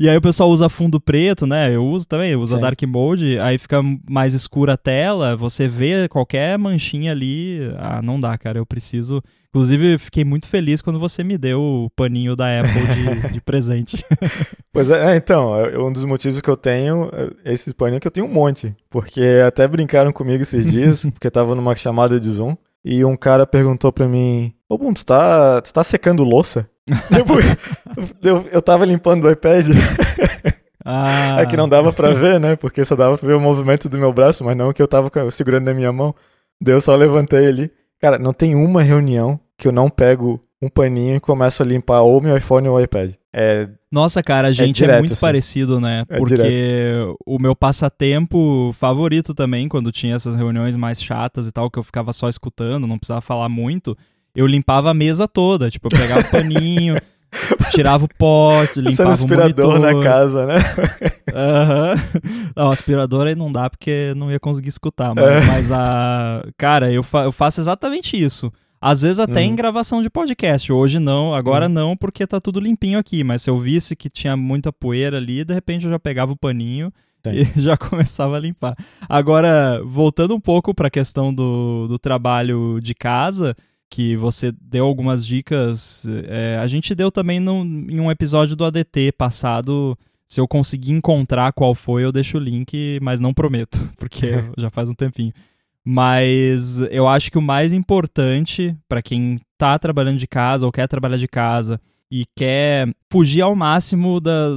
E 0.00 0.08
aí 0.08 0.16
o 0.16 0.22
pessoal 0.22 0.48
usa 0.48 0.70
fundo 0.70 0.98
preto, 0.98 1.46
né? 1.46 1.76
Eu 1.76 1.84
uso 1.84 2.08
também, 2.08 2.30
eu 2.30 2.40
uso 2.40 2.56
a 2.56 2.58
Dark 2.58 2.82
Mode, 2.84 3.38
aí 3.38 3.58
fica 3.58 3.82
mais 4.08 4.32
escura 4.32 4.72
a 4.72 4.76
tela, 4.78 5.36
você 5.36 5.68
vê 5.68 6.08
qualquer 6.08 6.58
manchinha 6.58 7.12
ali. 7.12 7.70
Ah, 7.76 8.00
não 8.00 8.18
dá, 8.18 8.38
cara, 8.38 8.58
eu 8.58 8.64
preciso. 8.64 9.22
Inclusive, 9.50 9.98
fiquei 9.98 10.24
muito 10.24 10.48
feliz 10.48 10.80
quando 10.80 10.98
você 10.98 11.22
me 11.22 11.36
deu 11.36 11.60
o 11.60 11.90
paninho 11.90 12.34
da 12.34 12.46
Apple 12.60 12.72
de, 12.94 13.28
de 13.34 13.40
presente. 13.42 14.02
Pois 14.72 14.90
é, 14.90 15.12
é 15.12 15.16
então, 15.16 15.54
é, 15.54 15.78
um 15.78 15.92
dos 15.92 16.06
motivos 16.06 16.40
que 16.40 16.48
eu 16.48 16.56
tenho, 16.56 17.10
é 17.44 17.52
esse 17.52 17.74
paninho 17.74 18.00
que 18.00 18.06
eu 18.06 18.10
tenho 18.10 18.26
um 18.26 18.32
monte. 18.32 18.74
Porque 18.88 19.20
até 19.46 19.68
brincaram 19.68 20.14
comigo 20.14 20.40
esses 20.40 20.72
dias, 20.72 21.04
porque 21.12 21.30
tava 21.30 21.54
numa 21.54 21.76
chamada 21.76 22.18
de 22.18 22.30
Zoom 22.30 22.56
e 22.84 23.04
um 23.04 23.16
cara 23.16 23.46
perguntou 23.46 23.92
pra 23.92 24.08
mim: 24.08 24.54
Ô, 24.68 24.76
Bum, 24.76 24.92
tu 24.92 25.04
tá, 25.04 25.60
tu 25.60 25.72
tá 25.72 25.84
secando 25.84 26.24
louça? 26.24 26.68
tipo, 27.14 27.34
eu, 28.22 28.46
eu 28.50 28.62
tava 28.62 28.84
limpando 28.84 29.24
o 29.24 29.30
iPad. 29.30 29.68
Ah. 30.84 31.40
É 31.40 31.46
que 31.46 31.56
não 31.56 31.68
dava 31.68 31.92
pra 31.92 32.12
ver, 32.12 32.40
né? 32.40 32.56
Porque 32.56 32.84
só 32.84 32.96
dava 32.96 33.16
pra 33.16 33.28
ver 33.28 33.34
o 33.34 33.40
movimento 33.40 33.88
do 33.88 33.98
meu 33.98 34.12
braço, 34.12 34.44
mas 34.44 34.56
não 34.56 34.72
que 34.72 34.82
eu 34.82 34.88
tava 34.88 35.10
segurando 35.30 35.66
na 35.66 35.74
minha 35.74 35.92
mão. 35.92 36.14
Daí 36.60 36.74
eu 36.74 36.80
só 36.80 36.94
levantei 36.96 37.46
ali. 37.46 37.70
Cara, 38.00 38.18
não 38.18 38.32
tem 38.32 38.54
uma 38.56 38.82
reunião 38.82 39.38
que 39.56 39.68
eu 39.68 39.72
não 39.72 39.88
pego 39.88 40.42
um 40.62 40.68
paninho 40.68 41.16
e 41.16 41.20
começo 41.20 41.60
a 41.60 41.66
limpar 41.66 42.02
ou 42.02 42.20
meu 42.20 42.36
iPhone 42.36 42.68
ou 42.68 42.76
o 42.76 42.80
iPad. 42.80 43.10
É, 43.32 43.68
Nossa, 43.90 44.22
cara, 44.22 44.48
a 44.48 44.50
é 44.52 44.54
gente 44.54 44.84
é, 44.84 44.86
direto, 44.86 44.96
é 44.96 45.00
muito 45.00 45.12
assim. 45.14 45.20
parecido, 45.20 45.80
né? 45.80 46.04
É 46.08 46.18
Porque 46.18 46.36
direto. 46.36 47.16
o 47.26 47.38
meu 47.40 47.56
passatempo 47.56 48.72
favorito 48.78 49.34
também, 49.34 49.68
quando 49.68 49.90
tinha 49.90 50.14
essas 50.14 50.36
reuniões 50.36 50.76
mais 50.76 51.02
chatas 51.02 51.48
e 51.48 51.52
tal, 51.52 51.68
que 51.68 51.80
eu 51.80 51.82
ficava 51.82 52.12
só 52.12 52.28
escutando, 52.28 52.86
não 52.86 52.96
precisava 52.96 53.20
falar 53.20 53.48
muito, 53.48 53.96
eu 54.36 54.46
limpava 54.46 54.90
a 54.90 54.94
mesa 54.94 55.26
toda. 55.26 55.68
Tipo, 55.68 55.88
eu 55.88 55.98
pegava 55.98 56.20
o 56.20 56.24
paninho, 56.30 56.96
tirava 57.72 58.04
o 58.04 58.08
pote, 58.16 58.80
limpava 58.80 59.08
o 59.08 59.12
aspirador 59.12 59.80
na 59.80 60.00
casa, 60.00 60.46
né? 60.46 60.56
Aham. 61.34 61.94
Uhum. 61.94 62.50
Não, 62.54 62.70
aspirador 62.70 63.26
aí 63.26 63.34
não 63.34 63.50
dá 63.50 63.68
porque 63.68 64.12
não 64.14 64.30
ia 64.30 64.38
conseguir 64.38 64.68
escutar. 64.68 65.12
Mas, 65.12 65.24
é. 65.24 65.40
mas 65.46 65.72
a. 65.72 66.44
Cara, 66.56 66.92
eu, 66.92 67.02
fa 67.02 67.24
eu 67.24 67.32
faço 67.32 67.60
exatamente 67.60 68.16
isso. 68.16 68.52
Às 68.82 69.02
vezes 69.02 69.20
até 69.20 69.38
uhum. 69.38 69.46
em 69.46 69.54
gravação 69.54 70.02
de 70.02 70.10
podcast. 70.10 70.72
Hoje 70.72 70.98
não, 70.98 71.32
agora 71.32 71.66
uhum. 71.66 71.72
não, 71.72 71.96
porque 71.96 72.26
tá 72.26 72.40
tudo 72.40 72.58
limpinho 72.58 72.98
aqui. 72.98 73.22
Mas 73.22 73.42
se 73.42 73.48
eu 73.48 73.56
visse 73.56 73.94
que 73.94 74.10
tinha 74.10 74.36
muita 74.36 74.72
poeira 74.72 75.18
ali, 75.18 75.44
de 75.44 75.54
repente 75.54 75.84
eu 75.84 75.90
já 75.90 76.00
pegava 76.00 76.32
o 76.32 76.36
paninho 76.36 76.92
Sim. 77.24 77.30
e 77.56 77.62
já 77.62 77.76
começava 77.76 78.36
a 78.36 78.40
limpar. 78.40 78.76
Agora, 79.08 79.80
voltando 79.84 80.34
um 80.34 80.40
pouco 80.40 80.74
para 80.74 80.88
a 80.88 80.90
questão 80.90 81.32
do, 81.32 81.86
do 81.86 81.96
trabalho 81.96 82.80
de 82.82 82.92
casa, 82.92 83.54
que 83.88 84.16
você 84.16 84.50
deu 84.60 84.84
algumas 84.84 85.24
dicas. 85.24 86.04
É, 86.26 86.58
a 86.60 86.66
gente 86.66 86.92
deu 86.92 87.12
também 87.12 87.38
no, 87.38 87.62
em 87.62 88.00
um 88.00 88.10
episódio 88.10 88.56
do 88.56 88.64
ADT 88.64 89.12
passado. 89.16 89.96
Se 90.26 90.40
eu 90.40 90.48
conseguir 90.48 90.90
encontrar 90.90 91.52
qual 91.52 91.72
foi, 91.72 92.02
eu 92.02 92.10
deixo 92.10 92.36
o 92.36 92.40
link, 92.40 92.98
mas 93.00 93.20
não 93.20 93.32
prometo, 93.32 93.78
porque 93.96 94.42
já 94.56 94.70
faz 94.70 94.90
um 94.90 94.94
tempinho. 94.94 95.32
Mas 95.84 96.80
eu 96.90 97.08
acho 97.08 97.30
que 97.30 97.38
o 97.38 97.42
mais 97.42 97.72
importante 97.72 98.76
para 98.88 99.02
quem 99.02 99.40
tá 99.58 99.78
trabalhando 99.78 100.18
de 100.18 100.26
casa 100.26 100.64
ou 100.64 100.72
quer 100.72 100.86
trabalhar 100.86 101.16
de 101.16 101.28
casa 101.28 101.80
e 102.10 102.24
quer 102.36 102.88
fugir 103.10 103.40
ao 103.40 103.56
máximo 103.56 104.20
da, 104.20 104.48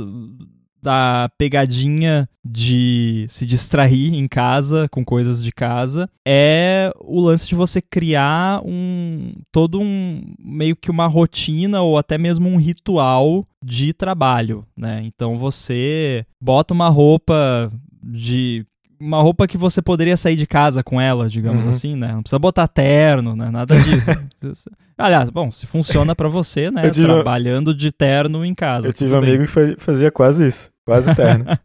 da 0.86 1.30
pegadinha 1.36 2.30
de 2.44 3.26
se 3.28 3.44
distrair 3.44 4.14
em 4.14 4.28
casa 4.28 4.88
com 4.90 5.04
coisas 5.04 5.44
de 5.44 5.52
casa 5.52 6.08
é 6.28 6.94
o 7.00 7.20
lance 7.20 7.48
de 7.48 7.56
você 7.56 7.82
criar 7.82 8.62
um 8.64 9.34
todo 9.52 9.80
um 9.80 10.22
meio 10.40 10.76
que 10.76 10.92
uma 10.92 11.08
rotina 11.08 11.82
ou 11.82 11.98
até 11.98 12.20
mesmo 12.20 12.48
um 12.48 12.58
ritual 12.58 13.48
de 13.64 13.94
trabalho, 13.94 14.64
né? 14.78 15.02
Então 15.04 15.40
você 15.40 16.24
bota 16.40 16.74
uma 16.74 16.88
roupa 16.88 17.72
de 18.04 18.64
uma 19.00 19.22
roupa 19.22 19.48
que 19.48 19.58
você 19.58 19.82
poderia 19.82 20.16
sair 20.18 20.36
de 20.36 20.46
casa 20.46 20.84
com 20.84 21.00
ela, 21.00 21.28
digamos 21.30 21.64
Uhum. 21.66 21.70
assim, 21.70 21.96
né? 21.96 22.14
Não 22.14 22.22
precisa 22.22 22.40
botar 22.40 22.68
terno, 22.68 23.36
né? 23.36 23.50
Nada 23.52 23.76
disso. 23.80 24.12
Aliás, 24.98 25.30
bom, 25.30 25.52
se 25.52 25.66
funciona 25.68 26.16
pra 26.16 26.28
você, 26.30 26.72
né? 26.72 26.90
Trabalhando 26.90 27.74
de 27.76 27.92
terno 27.92 28.46
em 28.46 28.54
casa. 28.56 28.88
Eu 28.88 28.94
tive 28.94 29.14
um 29.14 29.18
amigo 29.18 29.44
que 29.46 29.50
fa- 29.52 29.76
fazia 29.78 30.10
quase 30.12 30.48
isso. 30.48 30.72
Quase 30.86 31.14
terno. 31.16 31.46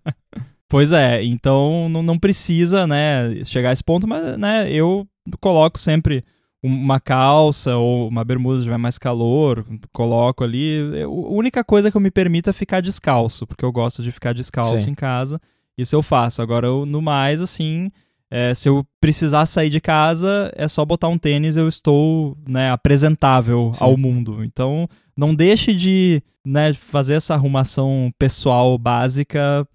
Pois 0.73 0.93
é, 0.93 1.25
então 1.25 1.89
não, 1.89 2.01
não 2.01 2.17
precisa, 2.17 2.87
né, 2.87 3.43
chegar 3.45 3.71
a 3.71 3.73
esse 3.73 3.83
ponto, 3.83 4.07
mas, 4.07 4.39
né, 4.39 4.71
eu 4.71 5.05
coloco 5.41 5.77
sempre 5.77 6.25
uma 6.63 7.01
calça 7.01 7.77
ou 7.77 8.07
uma 8.07 8.23
bermuda 8.25 8.59
se 8.59 8.65
tiver 8.67 8.77
mais 8.79 8.97
calor, 8.97 9.67
coloco 9.93 10.45
ali. 10.45 10.79
A 11.03 11.09
única 11.09 11.65
coisa 11.65 11.91
que 11.91 11.97
eu 11.97 12.01
me 12.01 12.09
permito 12.09 12.51
é 12.51 12.53
ficar 12.53 12.81
descalço, 12.81 13.49
porque 13.49 13.65
eu 13.65 13.73
gosto 13.73 14.01
de 14.01 14.13
ficar 14.13 14.33
descalço 14.33 14.79
Sim. 14.79 14.91
em 14.91 14.95
casa. 14.95 15.41
Isso 15.81 15.97
eu 15.97 16.03
faço. 16.03 16.43
Agora, 16.43 16.67
eu- 16.67 16.85
no 16.87 17.01
mais, 17.03 17.41
assim, 17.41 17.91
é, 18.31 18.55
se 18.55 18.69
eu 18.69 18.85
precisar 19.01 19.47
sair 19.47 19.71
de 19.71 19.81
casa, 19.81 20.51
é 20.55 20.69
só 20.69 20.85
botar 20.85 21.09
um 21.09 21.19
tênis, 21.19 21.57
eu 21.57 21.67
estou, 21.69 22.37
né, 22.49 22.71
apresentável 22.71 23.71
Sim. 23.75 23.85
ao 23.85 23.97
mundo. 23.97 24.45
Então, 24.45 24.89
não 25.17 25.35
deixe 25.35 25.75
de, 25.75 26.23
né, 26.47 26.73
fazer 26.73 27.15
essa 27.15 27.35
arrumação 27.35 28.13
pessoal 28.19 28.77
básica 28.79 29.67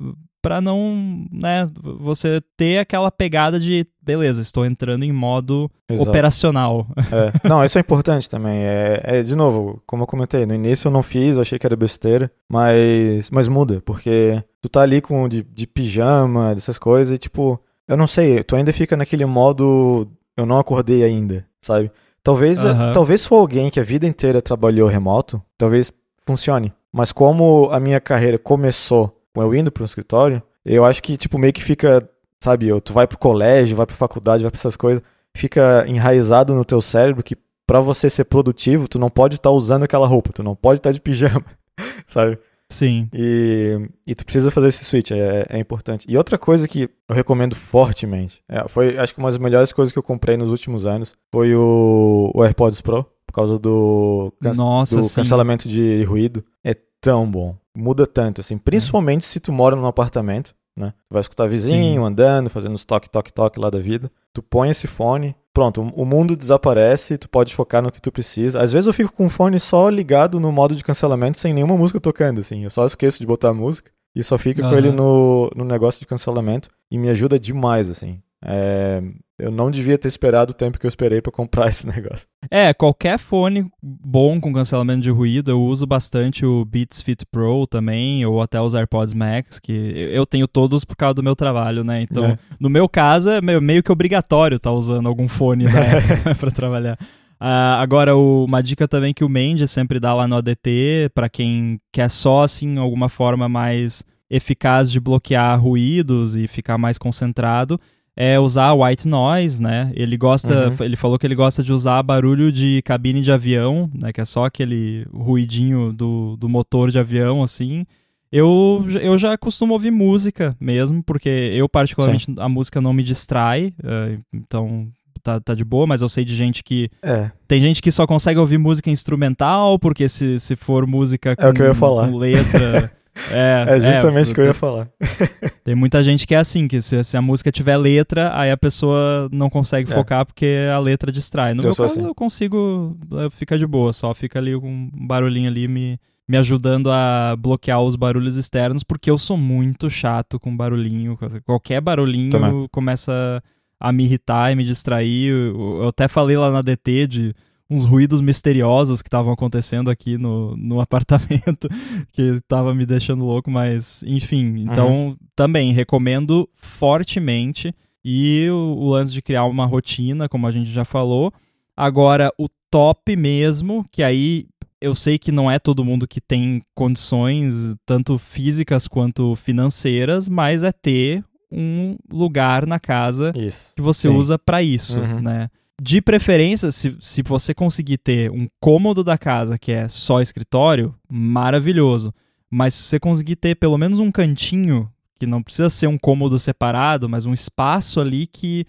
pra 0.42 0.62
não, 0.62 1.26
né, 1.32 1.68
você 2.00 2.40
ter 2.56 2.78
aquela 2.78 3.10
pegada 3.10 3.60
de, 3.60 3.84
beleza, 4.00 4.44
estou 4.44 4.64
entrando 4.64 5.04
em 5.04 5.12
modo 5.12 5.70
Exato. 5.90 6.08
operacional. 6.08 6.86
É. 7.12 7.48
Não, 7.50 7.64
isso 7.66 7.80
é 7.80 7.82
importante 7.82 8.30
também. 8.30 8.60
É, 8.60 9.02
é, 9.04 9.24
de 9.24 9.36
novo, 9.36 9.82
como 9.88 10.04
eu 10.04 10.08
comentei, 10.08 10.46
no 10.46 10.54
início 10.54 10.88
eu 10.88 10.92
não 10.92 11.02
fiz, 11.02 11.36
eu 11.36 11.42
achei 11.42 11.58
que 11.58 11.66
era 11.66 11.76
besteira, 11.76 12.32
mas, 12.48 13.30
mas 13.32 13.48
muda, 13.48 13.82
porque 13.84 14.40
tu 14.66 14.70
tá 14.70 14.82
ali 14.82 15.00
com 15.00 15.30
de, 15.30 15.44
de 15.44 15.68
pijama, 15.68 16.56
dessas 16.56 16.80
coisas, 16.80 17.14
e 17.14 17.18
tipo, 17.20 17.60
eu 17.88 17.96
não 17.96 18.08
sei, 18.08 18.44
tu 18.44 18.56
ainda 18.56 18.74
fica 18.74 18.98
naquele 18.98 19.24
modo 19.24 20.08
eu 20.36 20.44
não 20.44 20.58
acordei 20.58 21.04
ainda, 21.04 21.46
sabe? 21.62 21.92
Talvez, 22.24 22.66
Aham. 22.66 22.92
talvez 22.92 23.24
for 23.24 23.36
alguém 23.36 23.70
que 23.70 23.80
a 23.80 23.84
vida 23.84 24.08
inteira 24.08 24.42
trabalhou 24.42 24.90
remoto, 24.90 25.40
talvez 25.56 25.94
funcione. 26.26 26.74
Mas 26.92 27.12
como 27.12 27.70
a 27.72 27.80
minha 27.80 28.02
carreira 28.02 28.40
começou 28.40 29.22
com 29.34 29.42
eu 29.44 29.54
indo 29.54 29.72
para 29.72 29.84
um 29.84 29.86
escritório, 29.86 30.42
eu 30.66 30.84
acho 30.84 31.04
que 31.04 31.16
tipo 31.16 31.38
meio 31.38 31.54
que 31.54 31.64
fica, 31.64 32.10
sabe, 32.40 32.70
tu 32.82 32.92
vai 32.92 33.06
pro 33.06 33.20
colégio, 33.20 33.78
vai 33.78 33.86
pra 33.86 33.96
faculdade, 33.96 34.42
vai 34.42 34.52
pra 34.52 34.60
essas 34.60 34.76
coisas, 34.76 35.04
fica 35.36 35.86
enraizado 35.88 36.56
no 36.56 36.66
teu 36.66 36.82
cérebro 36.82 37.22
que 37.22 37.38
pra 37.68 37.80
você 37.82 38.10
ser 38.10 38.24
produtivo, 38.26 38.88
tu 38.88 38.98
não 38.98 39.12
pode 39.12 39.36
estar 39.36 39.52
usando 39.52 39.84
aquela 39.84 40.08
roupa, 40.08 40.32
tu 40.34 40.42
não 40.42 40.56
pode 40.56 40.80
estar 40.80 40.92
de 40.92 41.00
pijama, 41.00 41.46
sabe? 42.08 42.40
Sim. 42.70 43.08
E, 43.14 43.78
e 44.08 44.16
tu 44.16 44.26
precisa 44.26 44.50
fazer 44.50 44.68
esse 44.70 44.84
switch, 44.86 45.12
é, 45.12 45.46
é 45.50 45.60
importante. 45.60 46.06
E 46.10 46.18
outra 46.18 46.38
coisa 46.38 46.68
que 46.68 46.90
eu 47.08 47.16
recomendo 47.16 47.56
fortemente, 47.56 48.42
é, 48.50 48.68
foi 48.68 48.98
acho 48.98 49.14
que 49.14 49.20
uma 49.20 49.30
das 49.30 49.38
melhores 49.40 49.72
coisas 49.72 49.92
que 49.92 50.00
eu 50.00 50.04
comprei 50.04 50.36
nos 50.36 50.50
últimos 50.52 50.88
anos, 50.88 51.14
foi 51.32 51.54
o, 51.56 52.32
o 52.34 52.44
AirPods 52.44 52.82
Pro, 52.82 53.06
por 53.28 53.34
causa 53.34 53.60
do, 53.60 54.34
can- 54.42 54.54
Nossa, 54.54 54.96
do 54.98 55.04
sim. 55.04 55.16
cancelamento 55.16 55.68
de 55.70 56.04
ruído. 56.04 56.44
É 56.64 56.76
tão 57.00 57.30
bom, 57.30 57.56
muda 57.76 58.08
tanto, 58.08 58.42
assim, 58.42 58.58
principalmente 58.58 59.26
se 59.26 59.40
tu 59.40 59.52
mora 59.52 59.76
num 59.76 59.86
apartamento, 59.86 60.56
né? 60.76 60.92
Tu 61.08 61.14
vai 61.14 61.22
escutar 61.22 61.48
vizinho 61.48 62.04
andando, 62.04 62.50
fazendo 62.50 62.74
os 62.76 62.84
toque, 62.84 63.10
toque, 63.10 63.32
toque 63.32 63.60
lá 63.60 63.70
da 63.70 63.80
vida. 63.80 64.12
Tu 64.34 64.42
põe 64.42 64.70
esse 64.70 64.88
fone, 64.88 65.36
pronto, 65.56 65.82
o 65.96 66.06
mundo 66.06 66.36
desaparece, 66.36 67.18
tu 67.18 67.30
pode 67.30 67.56
focar 67.56 67.82
no 67.82 67.90
que 67.90 68.02
tu 68.02 68.12
precisa. 68.12 68.62
Às 68.62 68.74
vezes 68.74 68.88
eu 68.88 68.94
fico 68.94 69.14
com 69.14 69.26
o 69.26 69.30
fone 69.30 69.58
só 69.58 69.88
ligado 69.88 70.38
no 70.38 70.52
modo 70.52 70.76
de 70.76 70.84
cancelamento 70.84 71.40
sem 71.40 71.54
nenhuma 71.54 71.78
música 71.78 71.98
tocando, 71.98 72.42
assim. 72.42 72.66
Eu 72.66 72.70
só 72.70 72.86
esqueço 72.86 73.20
de 73.20 73.26
botar 73.26 73.50
a 73.50 73.54
música 73.54 73.90
e 74.14 74.22
só 74.22 74.38
fico 74.38 74.60
com 74.60 74.68
Aham. 74.68 74.78
ele 74.78 74.92
no, 74.92 75.50
no 75.56 75.64
negócio 75.64 76.02
de 76.02 76.06
cancelamento 76.06 76.70
e 76.92 76.98
me 76.98 77.10
ajuda 77.10 77.40
demais, 77.40 77.90
assim. 77.90 78.20
É, 78.48 79.02
eu 79.40 79.50
não 79.52 79.70
devia 79.72 79.98
ter 79.98 80.08
esperado 80.08 80.52
o 80.52 80.56
tempo 80.56 80.80
que 80.80 80.86
eu 80.86 80.90
esperei 80.90 81.20
pra 81.22 81.32
comprar 81.32 81.68
esse 81.70 81.86
negócio. 81.88 82.28
É, 82.50 82.74
qualquer 82.74 83.18
fone 83.18 83.66
bom 83.82 84.40
com 84.40 84.54
cancelamento 84.54 85.02
de 85.02 85.10
ruído, 85.10 85.50
eu 85.52 85.62
uso 85.62 85.86
bastante 85.86 86.46
o 86.46 86.64
Beats 86.64 87.02
Fit 87.02 87.26
Pro 87.32 87.66
também, 87.68 88.26
ou 88.26 88.42
até 88.42 88.62
os 88.62 88.74
AirPods 88.76 89.14
Max, 89.14 89.60
que 89.60 89.72
eu 90.12 90.26
tenho 90.26 90.48
todos 90.48 90.86
por 90.86 90.96
causa 90.96 91.16
do 91.16 91.24
meu 91.24 91.36
trabalho, 91.36 91.84
né? 91.84 92.02
Então, 92.04 92.26
É. 92.26 92.38
no 92.60 92.70
meu 92.70 92.88
caso, 92.88 93.30
é 93.30 93.42
meio, 93.42 93.82
que 93.84 93.92
obrigatório 93.92 94.58
estar 94.58 94.72
usando 94.72 95.08
algum 95.08 95.28
fone 95.28 95.66
né, 95.66 95.72
pra 96.40 96.52
trabalhar. 96.52 96.98
Ah, 97.40 97.82
agora, 97.82 98.16
o- 98.16 98.46
uma 98.46 98.62
dica 98.64 98.88
também 98.88 99.14
que 99.14 99.24
o 99.24 99.30
Mendes 99.30 99.70
sempre 99.70 100.00
dá 100.00 100.14
lá 100.14 100.28
no 100.28 100.38
ADT, 100.38 101.10
pra 101.14 101.28
quem 101.28 101.80
quer 101.92 102.10
só, 102.10 102.44
assim, 102.44 102.78
alguma 102.78 103.10
forma 103.10 103.50
mais 103.50 104.06
eficaz 104.30 104.90
de 104.92 105.00
bloquear 105.00 105.60
ruídos 105.62 106.36
e 106.36 106.48
ficar 106.48 106.78
mais 106.78 106.98
concentrado, 106.98 107.80
é 108.18 108.40
usar 108.40 108.74
white 108.74 109.08
noise, 109.08 109.62
né? 109.62 109.92
Ele 109.96 110.16
gosta, 110.18 110.70
Uhum. 110.70 110.86
ele 110.86 110.96
falou 110.96 111.20
que 111.20 111.28
ele 111.28 111.36
gosta 111.36 111.62
de 111.62 111.74
usar 111.74 112.02
barulho 112.04 112.52
de 112.52 112.82
cabine 112.84 113.22
de 113.22 113.32
avião, 113.32 113.90
né? 113.94 114.14
Que 114.14 114.22
é 114.22 114.26
só 114.26 114.46
aquele 114.46 115.06
ruidinho 115.14 115.92
do, 115.92 116.38
do 116.38 116.48
motor 116.48 116.90
de 116.92 116.98
avião, 117.00 117.44
assim. 117.44 117.86
Eu, 118.32 118.86
eu 119.02 119.18
já 119.18 119.38
costumo 119.38 119.74
ouvir 119.74 119.92
música 119.92 120.56
mesmo, 120.60 121.02
porque 121.04 121.30
eu, 121.54 121.70
particularmente, 121.70 122.34
a 122.38 122.50
música 122.50 122.82
não 122.82 122.92
me 122.92 123.02
distrai, 123.04 123.74
eh, 123.84 124.18
então 124.34 124.88
tá, 125.24 125.40
tá 125.40 125.54
de 125.56 125.64
boa, 125.64 125.88
mas 125.88 126.02
eu 126.02 126.10
sei 126.10 126.26
de 126.26 126.36
gente 126.36 126.62
que. 126.64 126.90
É, 127.02 127.32
Tem 127.48 127.62
gente 127.62 127.82
que 127.82 127.92
só 127.92 128.06
consegue 128.06 128.40
ouvir 128.40 128.58
música 128.58 128.90
instrumental, 128.90 129.80
porque 129.80 130.10
se, 130.10 130.38
se 130.40 130.56
for 130.56 130.86
música 130.86 131.34
com, 131.36 131.44
É 131.64 131.68
ia 131.68 131.74
falar. 131.74 132.10
com 132.10 132.18
letra. 132.18 132.92
É, 133.32 133.66
é 133.76 133.80
justamente 133.80 134.32
o 134.32 134.36
que 134.36 134.42
eu 134.42 134.46
ia 134.46 134.54
falar. 134.54 134.90
Tem 135.64 135.74
muita 135.76 136.04
gente 136.04 136.28
que 136.28 136.36
é 136.36 136.38
assim, 136.38 136.68
que 136.68 136.82
se, 136.82 137.04
se 137.04 137.16
a 137.18 137.22
música 137.22 137.52
tiver 137.52 137.78
letra, 137.78 138.32
aí 138.38 138.52
a 138.52 138.58
pessoa 138.58 139.30
não 139.32 139.50
consegue 139.50 139.92
É. 139.92 139.96
focar 139.96 140.26
porque 140.26 140.58
a 140.74 140.78
letra 140.80 141.12
distrai. 141.12 141.54
No 141.54 141.62
Eu 141.62 141.68
meu 141.68 141.76
caso, 141.76 142.00
assim. 142.00 142.04
eu 142.08 142.14
consigo, 142.14 142.98
fica 143.32 143.58
de 143.58 143.66
boa, 143.66 143.94
só 143.94 144.14
fica 144.14 144.38
ali 144.40 144.60
com 144.60 144.68
um 144.70 145.08
barulhinho 145.08 145.50
ali 145.50 145.68
me, 145.68 146.00
me 146.28 146.38
ajudando 146.38 146.92
a 146.92 147.36
bloquear 147.38 147.82
os 147.82 147.96
barulhos 147.96 148.36
externos, 148.36 148.84
porque 148.84 149.10
eu 149.10 149.18
sou 149.18 149.38
muito 149.38 149.90
chato 149.90 150.40
com 150.40 150.56
barulhinho. 150.56 151.18
Qualquer 151.46 151.80
barulhinho 151.82 152.32
Também. 152.32 152.68
começa 152.72 153.42
a 153.80 153.92
me 153.92 154.04
irritar 154.04 154.52
e 154.52 154.56
me 154.56 154.64
distrair. 154.66 155.30
Eu, 155.32 155.80
eu 155.84 155.88
até 155.88 156.08
falei 156.08 156.36
lá 156.38 156.52
na 156.52 156.62
DT 156.62 157.08
de 157.08 157.36
uns 157.70 157.84
ruídos 157.86 158.22
misteriosos 158.22 159.02
que 159.02 159.08
estavam 159.08 159.34
acontecendo 159.34 159.90
aqui 159.90 160.18
no, 160.18 160.56
no 160.56 160.80
apartamento, 160.82 161.68
que 162.12 162.40
tava 162.48 162.74
me 162.76 162.86
deixando 162.86 163.26
louco, 163.26 163.50
mas 163.50 164.04
enfim. 164.04 164.56
Então, 164.60 165.18
também 165.36 165.72
recomendo 165.74 166.48
fortemente. 166.54 167.74
E 168.04 168.48
o, 168.52 168.56
o 168.78 168.90
lance 168.92 169.12
de 169.12 169.22
criar 169.22 169.46
uma 169.46 169.66
rotina, 169.66 170.30
como 170.30 170.46
a 170.46 170.52
gente 170.52 170.70
já 170.72 170.86
falou. 170.86 171.34
Agora, 171.76 172.32
o 172.38 172.48
top 172.70 173.16
mesmo, 173.16 173.84
que 173.92 174.04
aí 174.04 174.46
eu 174.80 174.94
sei 174.94 175.18
que 175.18 175.32
não 175.32 175.50
é 175.50 175.58
todo 175.58 175.84
mundo 175.84 176.08
que 176.08 176.22
tem 176.22 176.62
condições, 176.76 177.76
tanto 177.86 178.18
físicas 178.20 178.88
quanto 178.88 179.36
financeiras, 179.36 180.30
mas 180.30 180.62
é 180.64 180.72
ter 180.72 181.24
um 181.52 181.96
lugar 182.12 182.68
na 182.68 182.80
casa 182.80 183.32
Isso. 183.36 183.72
que 183.76 183.82
você 183.82 184.08
Sim. 184.10 184.16
usa 184.16 184.38
pra 184.38 184.62
isso, 184.62 185.00
Uhum. 185.00 185.22
né? 185.22 185.50
De 185.82 186.02
preferência, 186.02 186.72
se, 186.72 186.96
se 187.02 187.22
você 187.22 187.54
conseguir 187.54 187.98
ter 187.98 188.32
um 188.32 188.48
cômodo 188.60 189.04
da 189.04 189.18
casa 189.18 189.58
que 189.58 189.72
é 189.72 189.88
só 189.88 190.22
escritório, 190.22 190.96
maravilhoso. 191.10 192.14
Mas 192.50 192.74
se 192.74 192.84
você 192.84 193.00
conseguir 193.00 193.36
ter 193.36 193.56
pelo 193.56 193.78
menos 193.78 194.00
um 194.00 194.12
cantinho, 194.12 194.90
que 195.20 195.26
não 195.26 195.44
precisa 195.44 195.70
ser 195.70 195.88
um 195.88 195.98
cômodo 195.98 196.40
separado, 196.40 197.10
mas 197.10 197.26
um 197.26 197.34
espaço 197.34 198.00
ali 198.00 198.26
que 198.28 198.66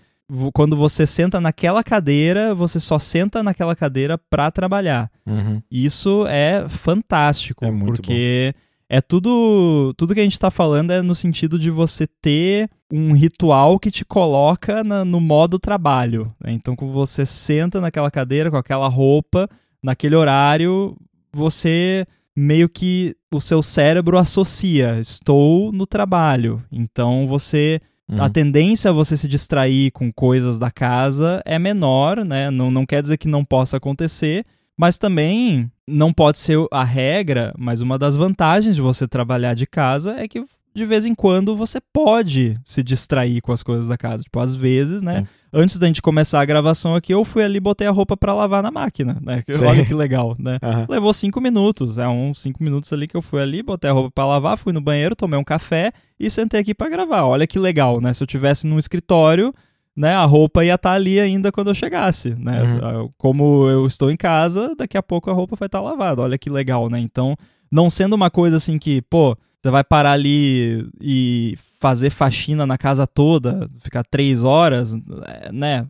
quando 0.52 0.76
você 0.76 1.06
senta 1.06 1.40
naquela 1.40 1.84
cadeira, 1.84 2.54
você 2.54 2.80
só 2.80 2.98
senta 2.98 3.42
naquela 3.42 3.76
cadeira 3.76 4.18
pra 4.18 4.50
trabalhar. 4.50 5.10
Uhum. 5.24 5.62
Isso 5.70 6.26
é 6.26 6.68
fantástico, 6.68 7.64
É 7.64 7.70
muito 7.70 8.02
porque 8.02 8.54
é 8.88 9.00
tudo, 9.00 9.92
tudo 9.96 10.14
que 10.14 10.20
a 10.20 10.22
gente 10.24 10.38
tá 10.38 10.50
falando 10.50 10.92
é 10.92 11.02
no 11.02 11.14
sentido 11.14 11.58
de 11.58 11.70
você 11.70 12.06
ter 12.06 12.68
um 12.92 13.12
ritual 13.12 13.78
que 13.80 13.90
te 13.90 14.04
coloca 14.04 14.84
na- 14.84 15.04
no 15.04 15.20
modo 15.20 15.58
trabalho. 15.58 16.32
né? 16.40 16.52
Então, 16.52 16.76
quando 16.76 16.92
você 16.92 17.26
senta 17.26 17.80
naquela 17.80 18.10
cadeira 18.10 18.50
com 18.50 18.56
aquela 18.56 18.86
roupa, 18.88 19.48
naquele 19.82 20.14
horário, 20.14 20.96
você 21.32 22.06
meio 22.34 22.68
que 22.68 23.14
o 23.32 23.40
seu 23.40 23.60
cérebro 23.62 24.18
associa, 24.18 24.98
estou 25.00 25.72
no 25.72 25.86
trabalho. 25.86 26.62
Então, 26.70 27.26
você 27.26 27.80
Uhum. 28.08 28.22
a 28.22 28.30
tendência 28.30 28.90
a 28.90 28.94
você 28.94 29.16
se 29.16 29.26
distrair 29.26 29.90
com 29.90 30.12
coisas 30.12 30.58
da 30.60 30.70
casa 30.70 31.42
é 31.44 31.58
menor, 31.58 32.24
né? 32.24 32.50
Não, 32.52 32.70
não 32.70 32.86
quer 32.86 33.02
dizer 33.02 33.16
que 33.16 33.26
não 33.26 33.44
possa 33.44 33.78
acontecer, 33.78 34.44
mas 34.78 34.96
também 34.96 35.68
não 35.86 36.12
pode 36.12 36.38
ser 36.38 36.58
a 36.70 36.84
regra, 36.84 37.54
mas 37.56 37.80
uma 37.80 37.98
das 37.98 38.16
vantagens 38.16 38.74
de 38.74 38.82
você 38.82 39.06
trabalhar 39.06 39.54
de 39.54 39.66
casa 39.66 40.16
é 40.18 40.26
que 40.26 40.44
de 40.76 40.84
vez 40.84 41.06
em 41.06 41.14
quando 41.14 41.56
você 41.56 41.80
pode 41.80 42.60
se 42.64 42.82
distrair 42.82 43.40
com 43.40 43.50
as 43.50 43.62
coisas 43.62 43.88
da 43.88 43.96
casa. 43.96 44.22
Tipo, 44.22 44.40
às 44.40 44.54
vezes, 44.54 45.00
né? 45.00 45.20
Sim. 45.20 45.26
Antes 45.50 45.78
da 45.78 45.86
gente 45.86 46.02
começar 46.02 46.38
a 46.42 46.44
gravação 46.44 46.94
aqui, 46.94 47.14
eu 47.14 47.24
fui 47.24 47.42
ali 47.42 47.56
e 47.56 47.60
botei 47.60 47.86
a 47.86 47.90
roupa 47.90 48.14
para 48.14 48.34
lavar 48.34 48.62
na 48.62 48.70
máquina, 48.70 49.16
né? 49.22 49.42
Olha 49.66 49.86
que 49.86 49.94
legal, 49.94 50.36
né? 50.38 50.58
Uhum. 50.62 50.84
Levou 50.86 51.12
cinco 51.14 51.40
minutos, 51.40 51.96
é 51.96 52.06
uns 52.06 52.40
cinco 52.40 52.62
minutos 52.62 52.92
ali 52.92 53.08
que 53.08 53.16
eu 53.16 53.22
fui 53.22 53.40
ali, 53.40 53.62
botei 53.62 53.88
a 53.88 53.92
roupa 53.94 54.10
para 54.10 54.26
lavar, 54.26 54.58
fui 54.58 54.74
no 54.74 54.80
banheiro, 54.82 55.16
tomei 55.16 55.38
um 55.38 55.44
café 55.44 55.92
e 56.20 56.28
sentei 56.28 56.60
aqui 56.60 56.74
para 56.74 56.90
gravar. 56.90 57.24
Olha 57.24 57.46
que 57.46 57.58
legal, 57.58 57.98
né? 57.98 58.12
Se 58.12 58.22
eu 58.22 58.26
tivesse 58.26 58.66
num 58.66 58.78
escritório, 58.78 59.54
né, 59.96 60.12
a 60.12 60.24
roupa 60.24 60.64
ia 60.64 60.74
estar 60.74 60.90
tá 60.90 60.94
ali 60.94 61.18
ainda 61.18 61.50
quando 61.50 61.68
eu 61.68 61.74
chegasse, 61.74 62.34
né? 62.34 62.62
Uhum. 62.62 63.10
Como 63.16 63.66
eu 63.68 63.86
estou 63.86 64.10
em 64.10 64.16
casa, 64.16 64.74
daqui 64.76 64.96
a 64.96 65.02
pouco 65.02 65.30
a 65.30 65.32
roupa 65.32 65.56
vai 65.56 65.66
estar 65.66 65.78
tá 65.78 65.84
lavada. 65.84 66.20
Olha 66.20 66.36
que 66.36 66.50
legal, 66.50 66.90
né? 66.90 66.98
Então, 67.00 67.34
não 67.72 67.88
sendo 67.88 68.12
uma 68.14 68.30
coisa 68.30 68.56
assim 68.56 68.78
que, 68.78 69.00
pô, 69.02 69.36
você 69.62 69.70
vai 69.70 69.82
parar 69.82 70.12
ali 70.12 70.86
e 71.00 71.56
fazer 71.80 72.10
faxina 72.10 72.66
na 72.66 72.76
casa 72.76 73.06
toda, 73.06 73.70
ficar 73.80 74.04
três 74.04 74.44
horas, 74.44 74.94
é, 75.26 75.50
né? 75.50 75.86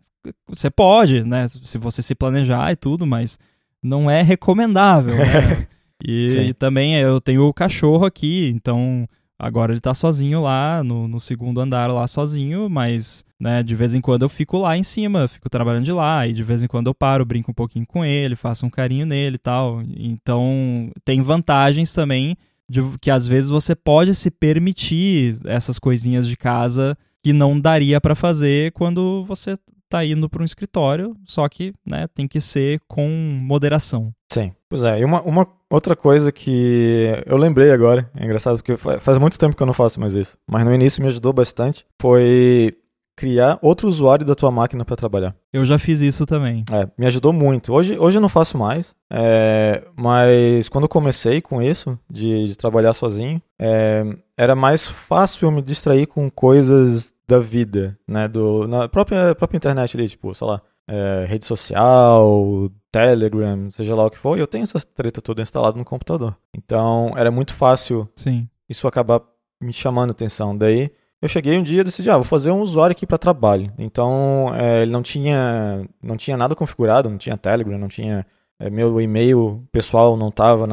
Você 0.47 0.69
pode, 0.69 1.23
né? 1.23 1.45
Se 1.47 1.77
você 1.77 2.01
se 2.01 2.15
planejar 2.15 2.71
e 2.71 2.75
tudo, 2.75 3.05
mas 3.05 3.37
não 3.83 4.09
é 4.09 4.21
recomendável, 4.21 5.15
né? 5.15 5.67
E, 6.05 6.27
e, 6.49 6.53
também 6.53 6.93
eu 6.93 7.19
tenho 7.19 7.47
o 7.47 7.53
cachorro 7.53 8.05
aqui, 8.05 8.51
então 8.53 9.09
agora 9.39 9.71
ele 9.71 9.81
tá 9.81 9.93
sozinho 9.93 10.41
lá 10.41 10.83
no, 10.83 11.07
no, 11.07 11.19
segundo 11.19 11.61
andar 11.61 11.91
lá 11.91 12.07
sozinho, 12.07 12.69
mas 12.69 13.25
né, 13.39 13.61
de 13.61 13.75
vez 13.75 13.93
em 13.93 14.01
quando 14.01 14.23
eu 14.23 14.29
fico 14.29 14.57
lá 14.57 14.77
em 14.77 14.83
cima, 14.83 15.27
fico 15.27 15.49
trabalhando 15.49 15.85
de 15.85 15.91
lá, 15.91 16.27
e 16.27 16.33
de 16.33 16.43
vez 16.43 16.63
em 16.63 16.67
quando 16.67 16.87
eu 16.87 16.95
paro, 16.95 17.25
brinco 17.25 17.51
um 17.51 17.53
pouquinho 17.53 17.85
com 17.85 18.03
ele, 18.03 18.35
faço 18.35 18.65
um 18.65 18.69
carinho 18.69 19.05
nele 19.05 19.35
e 19.35 19.39
tal. 19.39 19.81
Então 19.95 20.91
tem 21.05 21.21
vantagens 21.21 21.93
também 21.93 22.35
de 22.69 22.81
que 22.99 23.11
às 23.11 23.27
vezes 23.27 23.49
você 23.49 23.75
pode 23.75 24.13
se 24.13 24.29
permitir 24.29 25.37
essas 25.45 25.79
coisinhas 25.79 26.27
de 26.27 26.35
casa 26.35 26.97
que 27.23 27.31
não 27.31 27.59
daria 27.59 28.01
para 28.01 28.15
fazer 28.15 28.71
quando 28.73 29.23
você 29.25 29.57
tá 29.89 30.03
indo 30.05 30.29
para 30.29 30.41
um 30.41 30.45
escritório, 30.45 31.15
só 31.25 31.47
que, 31.47 31.73
né, 31.85 32.07
tem 32.13 32.27
que 32.27 32.39
ser 32.39 32.79
com 32.87 33.07
moderação. 33.41 34.13
Sim. 34.31 34.51
Pois 34.69 34.83
é, 34.83 34.99
e 34.99 35.05
uma, 35.05 35.21
uma 35.21 35.47
outra 35.69 35.95
coisa 35.95 36.31
que 36.31 37.07
eu 37.25 37.37
lembrei 37.37 37.71
agora, 37.71 38.09
é 38.15 38.25
engraçado 38.25 38.57
porque 38.57 38.75
faz 38.99 39.17
muito 39.17 39.39
tempo 39.39 39.55
que 39.55 39.63
eu 39.63 39.67
não 39.67 39.73
faço 39.73 39.99
mais 39.99 40.15
isso, 40.15 40.37
mas 40.45 40.65
no 40.65 40.73
início 40.73 41.01
me 41.01 41.07
ajudou 41.07 41.31
bastante, 41.31 41.85
foi 42.01 42.77
criar 43.17 43.57
outro 43.63 43.87
usuário 43.87 44.23
da 44.23 44.35
tua 44.35 44.51
máquina 44.51 44.85
para 44.85 44.95
trabalhar. 44.95 45.35
Eu 45.51 45.65
já 45.65 45.79
fiz 45.79 46.01
isso 46.01 46.25
também. 46.25 46.63
É, 46.71 46.87
me 46.95 47.07
ajudou 47.07 47.33
muito. 47.33 47.73
Hoje, 47.73 47.97
hoje 47.97 48.19
eu 48.19 48.21
não 48.21 48.29
faço 48.29 48.57
mais, 48.57 48.95
é, 49.11 49.83
mas 49.97 50.69
quando 50.69 50.83
eu 50.83 50.89
comecei 50.89 51.41
com 51.41 51.59
isso, 51.59 51.99
de, 52.07 52.45
de 52.45 52.55
trabalhar 52.55 52.93
sozinho, 52.93 53.41
é, 53.59 54.05
era 54.37 54.55
mais 54.55 54.85
fácil 54.85 55.51
me 55.51 55.63
distrair 55.63 56.05
com 56.05 56.29
coisas 56.29 57.11
da 57.27 57.39
vida, 57.39 57.97
né? 58.07 58.27
Do, 58.27 58.67
na 58.67 58.87
própria, 58.87 59.33
própria 59.33 59.57
internet 59.57 59.97
ali, 59.97 60.07
tipo, 60.07 60.33
sei 60.35 60.47
lá, 60.47 60.61
é, 60.87 61.25
rede 61.27 61.43
social, 61.43 62.69
Telegram, 62.91 63.67
seja 63.71 63.95
lá 63.95 64.05
o 64.05 64.11
que 64.11 64.17
for, 64.17 64.37
eu 64.37 64.47
tenho 64.47 64.63
essa 64.63 64.79
treta 64.79 65.21
toda 65.21 65.41
instalada 65.41 65.77
no 65.77 65.83
computador. 65.83 66.37
Então 66.55 67.11
era 67.17 67.31
muito 67.31 67.53
fácil 67.53 68.07
Sim. 68.15 68.47
isso 68.69 68.87
acabar 68.87 69.21
me 69.59 69.73
chamando 69.73 70.09
a 70.09 70.11
atenção. 70.11 70.55
Daí 70.55 70.91
eu 71.21 71.27
cheguei 71.27 71.57
um 71.57 71.63
dia 71.63 71.81
e 71.81 71.83
decidi, 71.83 72.09
ah, 72.09 72.17
vou 72.17 72.23
fazer 72.23 72.51
um 72.51 72.61
usuário 72.61 72.91
aqui 72.91 73.05
para 73.07 73.17
trabalho. 73.17 73.73
Então, 73.77 74.53
é, 74.55 74.83
ele 74.83 74.91
não 74.91 75.01
tinha, 75.01 75.87
não 76.01 76.15
tinha 76.15 76.37
nada 76.37 76.55
configurado, 76.55 77.09
não 77.09 77.17
tinha 77.17 77.37
Telegram, 77.37 77.77
não 77.77 77.87
tinha 77.87 78.25
é, 78.59 78.69
meu 78.69 78.99
e-mail 78.99 79.67
pessoal 79.71 80.17
não 80.17 80.29
estava 80.29 80.65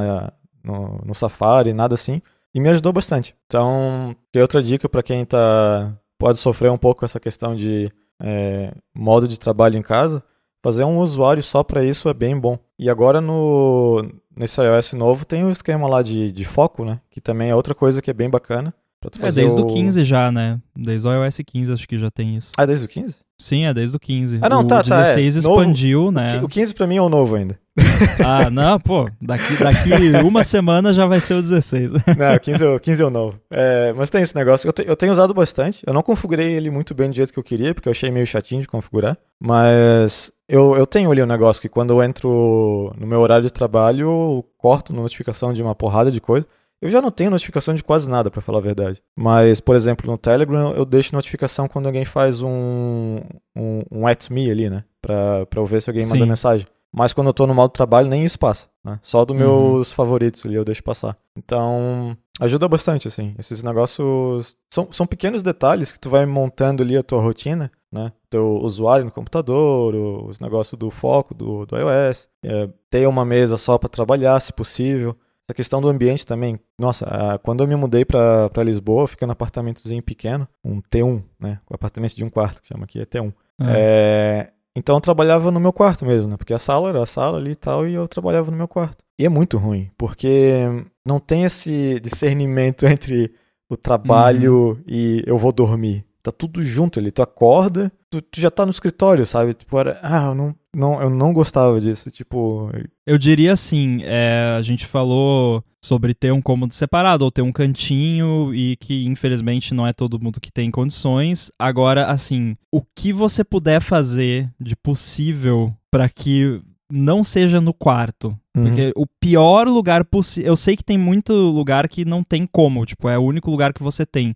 no, 0.62 1.01
no 1.05 1.14
Safari, 1.14 1.72
nada 1.72 1.95
assim. 1.95 2.20
E 2.55 2.61
me 2.61 2.68
ajudou 2.68 2.92
bastante. 2.92 3.34
Então, 3.47 4.14
tem 4.30 4.40
outra 4.40 4.62
dica 4.62 4.88
para 4.88 5.03
quem 5.03 5.24
tá, 5.24 5.92
pode 6.18 6.38
sofrer 6.38 6.70
um 6.70 6.78
pouco 6.78 7.05
essa 7.05 7.18
questão 7.18 7.55
de 7.55 7.90
é, 8.20 8.72
modo 8.95 9.26
de 9.26 9.40
trabalho 9.40 9.76
em 9.76 9.82
casa. 9.82 10.22
Fazer 10.62 10.84
um 10.84 10.99
usuário 10.99 11.42
só 11.42 11.62
para 11.62 11.84
isso 11.84 12.09
é 12.09 12.14
bem 12.14 12.38
bom. 12.38 12.59
E 12.78 12.88
agora 12.88 13.20
no 13.20 14.03
nesse 14.36 14.61
iOS 14.61 14.95
novo 14.95 15.24
tem 15.24 15.45
o 15.45 15.51
esquema 15.51 15.86
lá 15.88 16.03
de, 16.03 16.32
de 16.32 16.45
foco, 16.45 16.84
né? 16.84 17.01
Que 17.11 17.20
também 17.20 17.51
é 17.51 17.55
outra 17.55 17.74
coisa 17.74 18.01
que 18.01 18.11
é 18.11 18.14
bem 18.14 18.30
bacana 18.30 18.74
é, 19.20 19.32
desde 19.32 19.61
o 19.61 19.66
15 19.66 20.05
já, 20.05 20.30
né? 20.30 20.59
Desde 20.76 21.07
o 21.09 21.12
iOS 21.12 21.38
15 21.46 21.72
acho 21.72 21.88
que 21.88 21.98
já 21.98 22.11
tem 22.11 22.36
isso. 22.36 22.52
Ah, 22.57 22.64
é 22.64 22.66
desde 22.66 22.84
o 22.84 22.88
15? 22.88 23.16
Sim, 23.38 23.64
é 23.64 23.74
desde 23.74 23.96
o 23.96 24.00
15. 24.00 24.38
Ah, 24.40 24.48
não, 24.48 24.61
o 24.61 24.64
tá, 24.64 24.80
16 24.80 25.14
tá. 25.14 25.20
É. 25.20 25.26
expandiu, 25.40 26.00
novo, 26.00 26.12
né? 26.12 26.40
O 26.42 26.48
15 26.48 26.72
pra 26.74 26.86
mim 26.86 26.96
é 26.96 27.02
o 27.02 27.09
novo 27.09 27.34
ainda. 27.34 27.59
Ah, 28.24 28.50
não, 28.50 28.78
pô, 28.78 29.09
daqui, 29.20 29.57
daqui 29.57 29.90
uma 30.24 30.44
semana 30.44 30.92
já 30.92 31.07
vai 31.07 31.20
ser 31.20 31.34
o 31.34 31.42
16. 31.42 31.92
Não, 32.16 32.34
o 32.34 32.40
15, 32.40 32.64
o 32.64 32.80
15 32.80 33.02
é 33.02 33.07
o 33.07 33.11
novo. 33.11 33.38
É, 33.50 33.92
mas 33.92 34.11
tem 34.11 34.22
esse 34.22 34.34
negócio, 34.34 34.68
eu, 34.68 34.72
te, 34.72 34.84
eu 34.86 34.96
tenho 34.96 35.12
usado 35.12 35.34
bastante. 35.34 35.82
Eu 35.86 35.92
não 35.92 36.02
configurei 36.02 36.52
ele 36.52 36.70
muito 36.70 36.94
bem 36.94 37.11
do 37.11 37.16
jeito 37.16 37.32
que 37.32 37.38
eu 37.38 37.42
queria, 37.42 37.74
porque 37.74 37.88
eu 37.88 37.90
achei 37.90 38.11
meio 38.11 38.26
chatinho 38.26 38.61
de 38.61 38.68
configurar. 38.68 39.16
Mas 39.40 40.32
eu, 40.48 40.76
eu 40.76 40.86
tenho 40.86 41.11
ali 41.11 41.22
um 41.22 41.26
negócio 41.26 41.61
que 41.61 41.68
quando 41.68 41.92
eu 41.92 42.02
entro 42.02 42.92
no 42.98 43.07
meu 43.07 43.20
horário 43.20 43.44
de 43.44 43.52
trabalho, 43.52 44.07
eu 44.07 44.44
corto 44.59 44.92
notificação 44.92 45.52
de 45.52 45.62
uma 45.62 45.74
porrada 45.74 46.11
de 46.11 46.20
coisa. 46.20 46.46
Eu 46.85 46.91
já 46.91 47.01
não 47.01 47.11
tenho 47.11 47.30
notificação 47.30 47.74
de 47.74 47.82
quase 47.82 48.11
nada, 48.11 48.30
para 48.30 48.43
falar 48.43 48.59
a 48.59 48.61
verdade. 48.61 49.03
Mas, 49.16 49.59
por 49.59 49.74
exemplo, 49.74 50.11
no 50.11 50.18
Telegram 50.18 50.74
eu 50.74 50.85
deixo 50.85 51.14
notificação 51.14 51.66
quando 51.66 51.87
alguém 51.87 52.05
faz 52.05 52.43
um, 52.43 53.20
um, 53.57 53.82
um 53.91 54.07
at 54.07 54.28
me 54.28 54.51
ali, 54.51 54.68
né? 54.68 54.85
Pra, 55.01 55.47
pra 55.47 55.61
eu 55.61 55.64
ver 55.64 55.80
se 55.80 55.89
alguém 55.89 56.05
Sim. 56.05 56.11
manda 56.11 56.26
mensagem. 56.26 56.66
Mas 56.93 57.14
quando 57.14 57.28
eu 57.28 57.32
tô 57.32 57.47
no 57.47 57.55
modo 57.55 57.70
trabalho, 57.70 58.11
nem 58.11 58.22
isso 58.22 58.39
passa. 58.39 58.68
Né? 58.85 58.99
Só 59.01 59.24
dos 59.24 59.35
meus 59.35 59.89
uhum. 59.89 59.95
favoritos 59.95 60.45
ali 60.45 60.57
eu 60.57 60.64
deixo 60.64 60.82
passar. 60.82 61.16
Então, 61.35 62.14
ajuda 62.39 62.68
bastante, 62.68 63.09
assim. 63.09 63.35
Esses 63.39 63.62
negócios 63.62 64.55
são, 64.70 64.87
são 64.93 65.07
pequenos 65.07 65.43
detalhes 65.43 65.91
que 65.91 65.99
tu 65.99 66.11
vai 66.11 66.26
montando 66.26 66.82
ali 66.82 66.99
a 66.99 67.03
tua 67.03 67.22
rotina, 67.22 67.72
né? 67.91 68.12
Teu 68.28 68.59
usuário 68.59 69.07
no 69.07 69.11
computador, 69.11 69.95
os 70.28 70.39
negócios 70.39 70.78
do 70.78 70.91
foco 70.91 71.35
do, 71.35 71.64
do 71.64 71.76
iOS. 71.78 72.28
É, 72.45 72.68
ter 72.91 73.09
uma 73.09 73.24
mesa 73.24 73.57
só 73.57 73.78
para 73.78 73.89
trabalhar, 73.89 74.39
se 74.39 74.53
possível. 74.53 75.16
Essa 75.47 75.55
questão 75.55 75.80
do 75.80 75.88
ambiente 75.88 76.24
também. 76.24 76.59
Nossa, 76.78 77.38
quando 77.42 77.62
eu 77.62 77.68
me 77.68 77.76
mudei 77.76 78.05
para 78.05 78.62
Lisboa, 78.64 79.07
fiquei 79.07 79.26
num 79.26 79.32
apartamentozinho 79.32 80.03
pequeno, 80.03 80.49
um 80.64 80.80
T1, 80.80 81.22
né? 81.38 81.61
O 81.70 81.74
apartamento 81.74 82.16
de 82.16 82.24
um 82.24 82.30
quarto, 82.30 82.62
que 82.62 82.68
chama 82.68 82.84
aqui, 82.84 83.01
é 83.01 83.05
T1. 83.05 83.32
É. 83.61 83.64
É, 83.66 84.53
então 84.74 84.97
eu 84.97 85.01
trabalhava 85.01 85.51
no 85.51 85.61
meu 85.61 85.72
quarto 85.72 86.05
mesmo, 86.05 86.30
né? 86.30 86.36
Porque 86.36 86.55
a 86.55 86.59
sala 86.59 86.88
era 86.88 87.03
a 87.03 87.07
sala 87.07 87.38
ali 87.38 87.53
e 87.53 87.57
tal, 87.57 87.86
e 87.86 87.95
eu 87.95 88.09
trabalhava 88.09 88.51
no 88.51 88.57
meu 88.57 88.66
quarto. 88.66 89.05
E 89.18 89.24
é 89.24 89.28
muito 89.28 89.59
ruim, 89.59 89.90
porque 89.97 90.62
não 91.07 91.20
tem 91.20 91.45
esse 91.45 92.01
discernimento 92.01 92.84
entre 92.88 93.32
o 93.68 93.76
trabalho 93.76 94.70
uhum. 94.70 94.82
e 94.86 95.22
eu 95.26 95.38
vou 95.38 95.53
dormir. 95.53 96.05
Tá 96.25 96.33
tudo 96.33 96.64
junto 96.64 96.99
ali. 96.99 97.11
Tu 97.11 97.20
acorda, 97.20 97.93
tu, 98.09 98.22
tu 98.22 98.41
já 98.41 98.51
tá 98.51 98.64
no 98.64 98.70
escritório, 98.70 99.27
sabe? 99.27 99.53
Tipo, 99.53 99.79
era, 99.79 100.01
ah, 100.03 100.29
eu 100.29 100.35
não, 100.35 100.57
não, 100.75 101.03
eu 101.03 101.11
não 101.11 101.35
gostava 101.35 101.79
disso. 101.79 102.11
Tipo. 102.11 102.70
Eu 103.07 103.18
diria 103.18 103.53
assim: 103.53 104.01
é, 104.05 104.55
a 104.57 104.62
gente 104.62 104.87
falou 104.87 105.62
sobre 105.85 106.14
ter 106.14 106.33
um 106.33 106.41
cômodo 106.41 106.72
separado 106.72 107.27
ou 107.27 107.31
ter 107.31 107.43
um 107.43 107.53
cantinho 107.53 108.55
e 108.55 108.75
que 108.77 109.05
infelizmente 109.05 109.75
não 109.75 109.87
é 109.87 109.93
todo 109.93 110.18
mundo 110.18 110.41
que 110.41 110.51
tem 110.51 110.70
condições. 110.70 111.53
Agora, 111.59 112.07
assim, 112.07 112.57
o 112.72 112.81
que 112.81 113.12
você 113.12 113.45
puder 113.45 113.83
fazer 113.83 114.51
de 114.59 114.75
possível 114.75 115.75
para 115.91 116.09
que 116.09 116.59
não 116.91 117.22
seja 117.22 117.61
no 117.61 117.75
quarto. 117.75 118.29
Uhum. 118.57 118.64
Porque 118.64 118.93
o 118.97 119.07
pior 119.20 119.68
lugar 119.68 120.07
possível. 120.07 120.53
Eu 120.53 120.57
sei 120.57 120.75
que 120.75 120.85
tem 120.85 120.97
muito 120.97 121.35
lugar 121.35 121.87
que 121.87 122.07
não 122.07 122.25
tem 122.25 122.47
como, 122.47 122.87
tipo, 122.87 123.11
é 123.11 123.18
o 123.18 123.22
único 123.22 123.51
lugar 123.51 123.75
que 123.75 123.83
você 123.83 124.07
tem. 124.07 124.35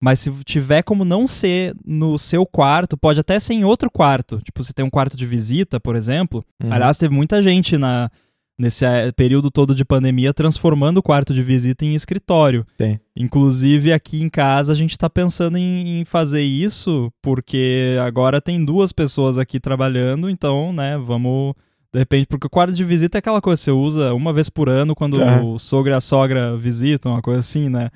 Mas 0.00 0.20
se 0.20 0.30
tiver 0.44 0.82
como 0.82 1.04
não 1.04 1.26
ser 1.26 1.74
no 1.84 2.18
seu 2.18 2.46
quarto, 2.46 2.96
pode 2.96 3.18
até 3.20 3.38
ser 3.40 3.54
em 3.54 3.64
outro 3.64 3.90
quarto. 3.90 4.40
Tipo, 4.44 4.62
se 4.62 4.72
tem 4.72 4.84
um 4.84 4.90
quarto 4.90 5.16
de 5.16 5.26
visita, 5.26 5.80
por 5.80 5.96
exemplo. 5.96 6.44
Uhum. 6.62 6.72
Aliás, 6.72 6.98
teve 6.98 7.12
muita 7.12 7.42
gente 7.42 7.76
na, 7.76 8.08
nesse 8.58 8.84
eh, 8.84 9.12
período 9.12 9.50
todo 9.50 9.74
de 9.74 9.84
pandemia 9.84 10.34
transformando 10.34 10.98
o 10.98 11.02
quarto 11.02 11.32
de 11.32 11.42
visita 11.42 11.84
em 11.84 11.94
escritório. 11.94 12.66
Sim. 12.80 12.98
Inclusive, 13.16 13.92
aqui 13.92 14.20
em 14.20 14.28
casa 14.28 14.72
a 14.72 14.74
gente 14.74 14.90
está 14.90 15.08
pensando 15.08 15.56
em, 15.56 16.00
em, 16.00 16.04
fazer 16.04 16.42
isso, 16.42 17.12
porque 17.22 17.96
agora 18.04 18.40
tem 18.40 18.64
duas 18.64 18.92
pessoas 18.92 19.38
aqui 19.38 19.60
trabalhando, 19.60 20.28
então, 20.28 20.72
né, 20.72 20.98
vamos. 20.98 21.54
De 21.90 21.98
repente, 22.00 22.26
porque 22.26 22.46
o 22.46 22.50
quarto 22.50 22.74
de 22.74 22.84
visita 22.84 23.16
é 23.16 23.20
aquela 23.20 23.40
coisa, 23.40 23.62
você 23.62 23.70
usa 23.70 24.12
uma 24.12 24.30
vez 24.30 24.50
por 24.50 24.68
ano 24.68 24.94
quando 24.94 25.14
uhum. 25.14 25.54
o 25.54 25.58
sogro 25.58 25.92
e 25.92 25.96
a 25.96 26.00
sogra 26.00 26.54
visitam, 26.54 27.12
uma 27.12 27.22
coisa 27.22 27.40
assim, 27.40 27.70
né? 27.70 27.88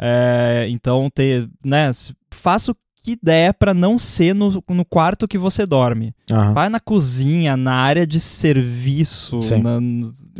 É, 0.00 0.66
então, 0.68 1.08
ter, 1.10 1.48
né, 1.64 1.90
faça 2.30 2.72
o 2.72 2.76
que 3.04 3.18
der 3.22 3.52
para 3.52 3.74
não 3.74 3.98
ser 3.98 4.34
no, 4.34 4.64
no 4.66 4.84
quarto 4.84 5.28
que 5.28 5.36
você 5.36 5.66
dorme. 5.66 6.14
Uhum. 6.30 6.54
Vai 6.54 6.70
na 6.70 6.80
cozinha, 6.80 7.54
na 7.54 7.74
área 7.74 8.06
de 8.06 8.18
serviço, 8.18 9.40
na, 9.62 9.78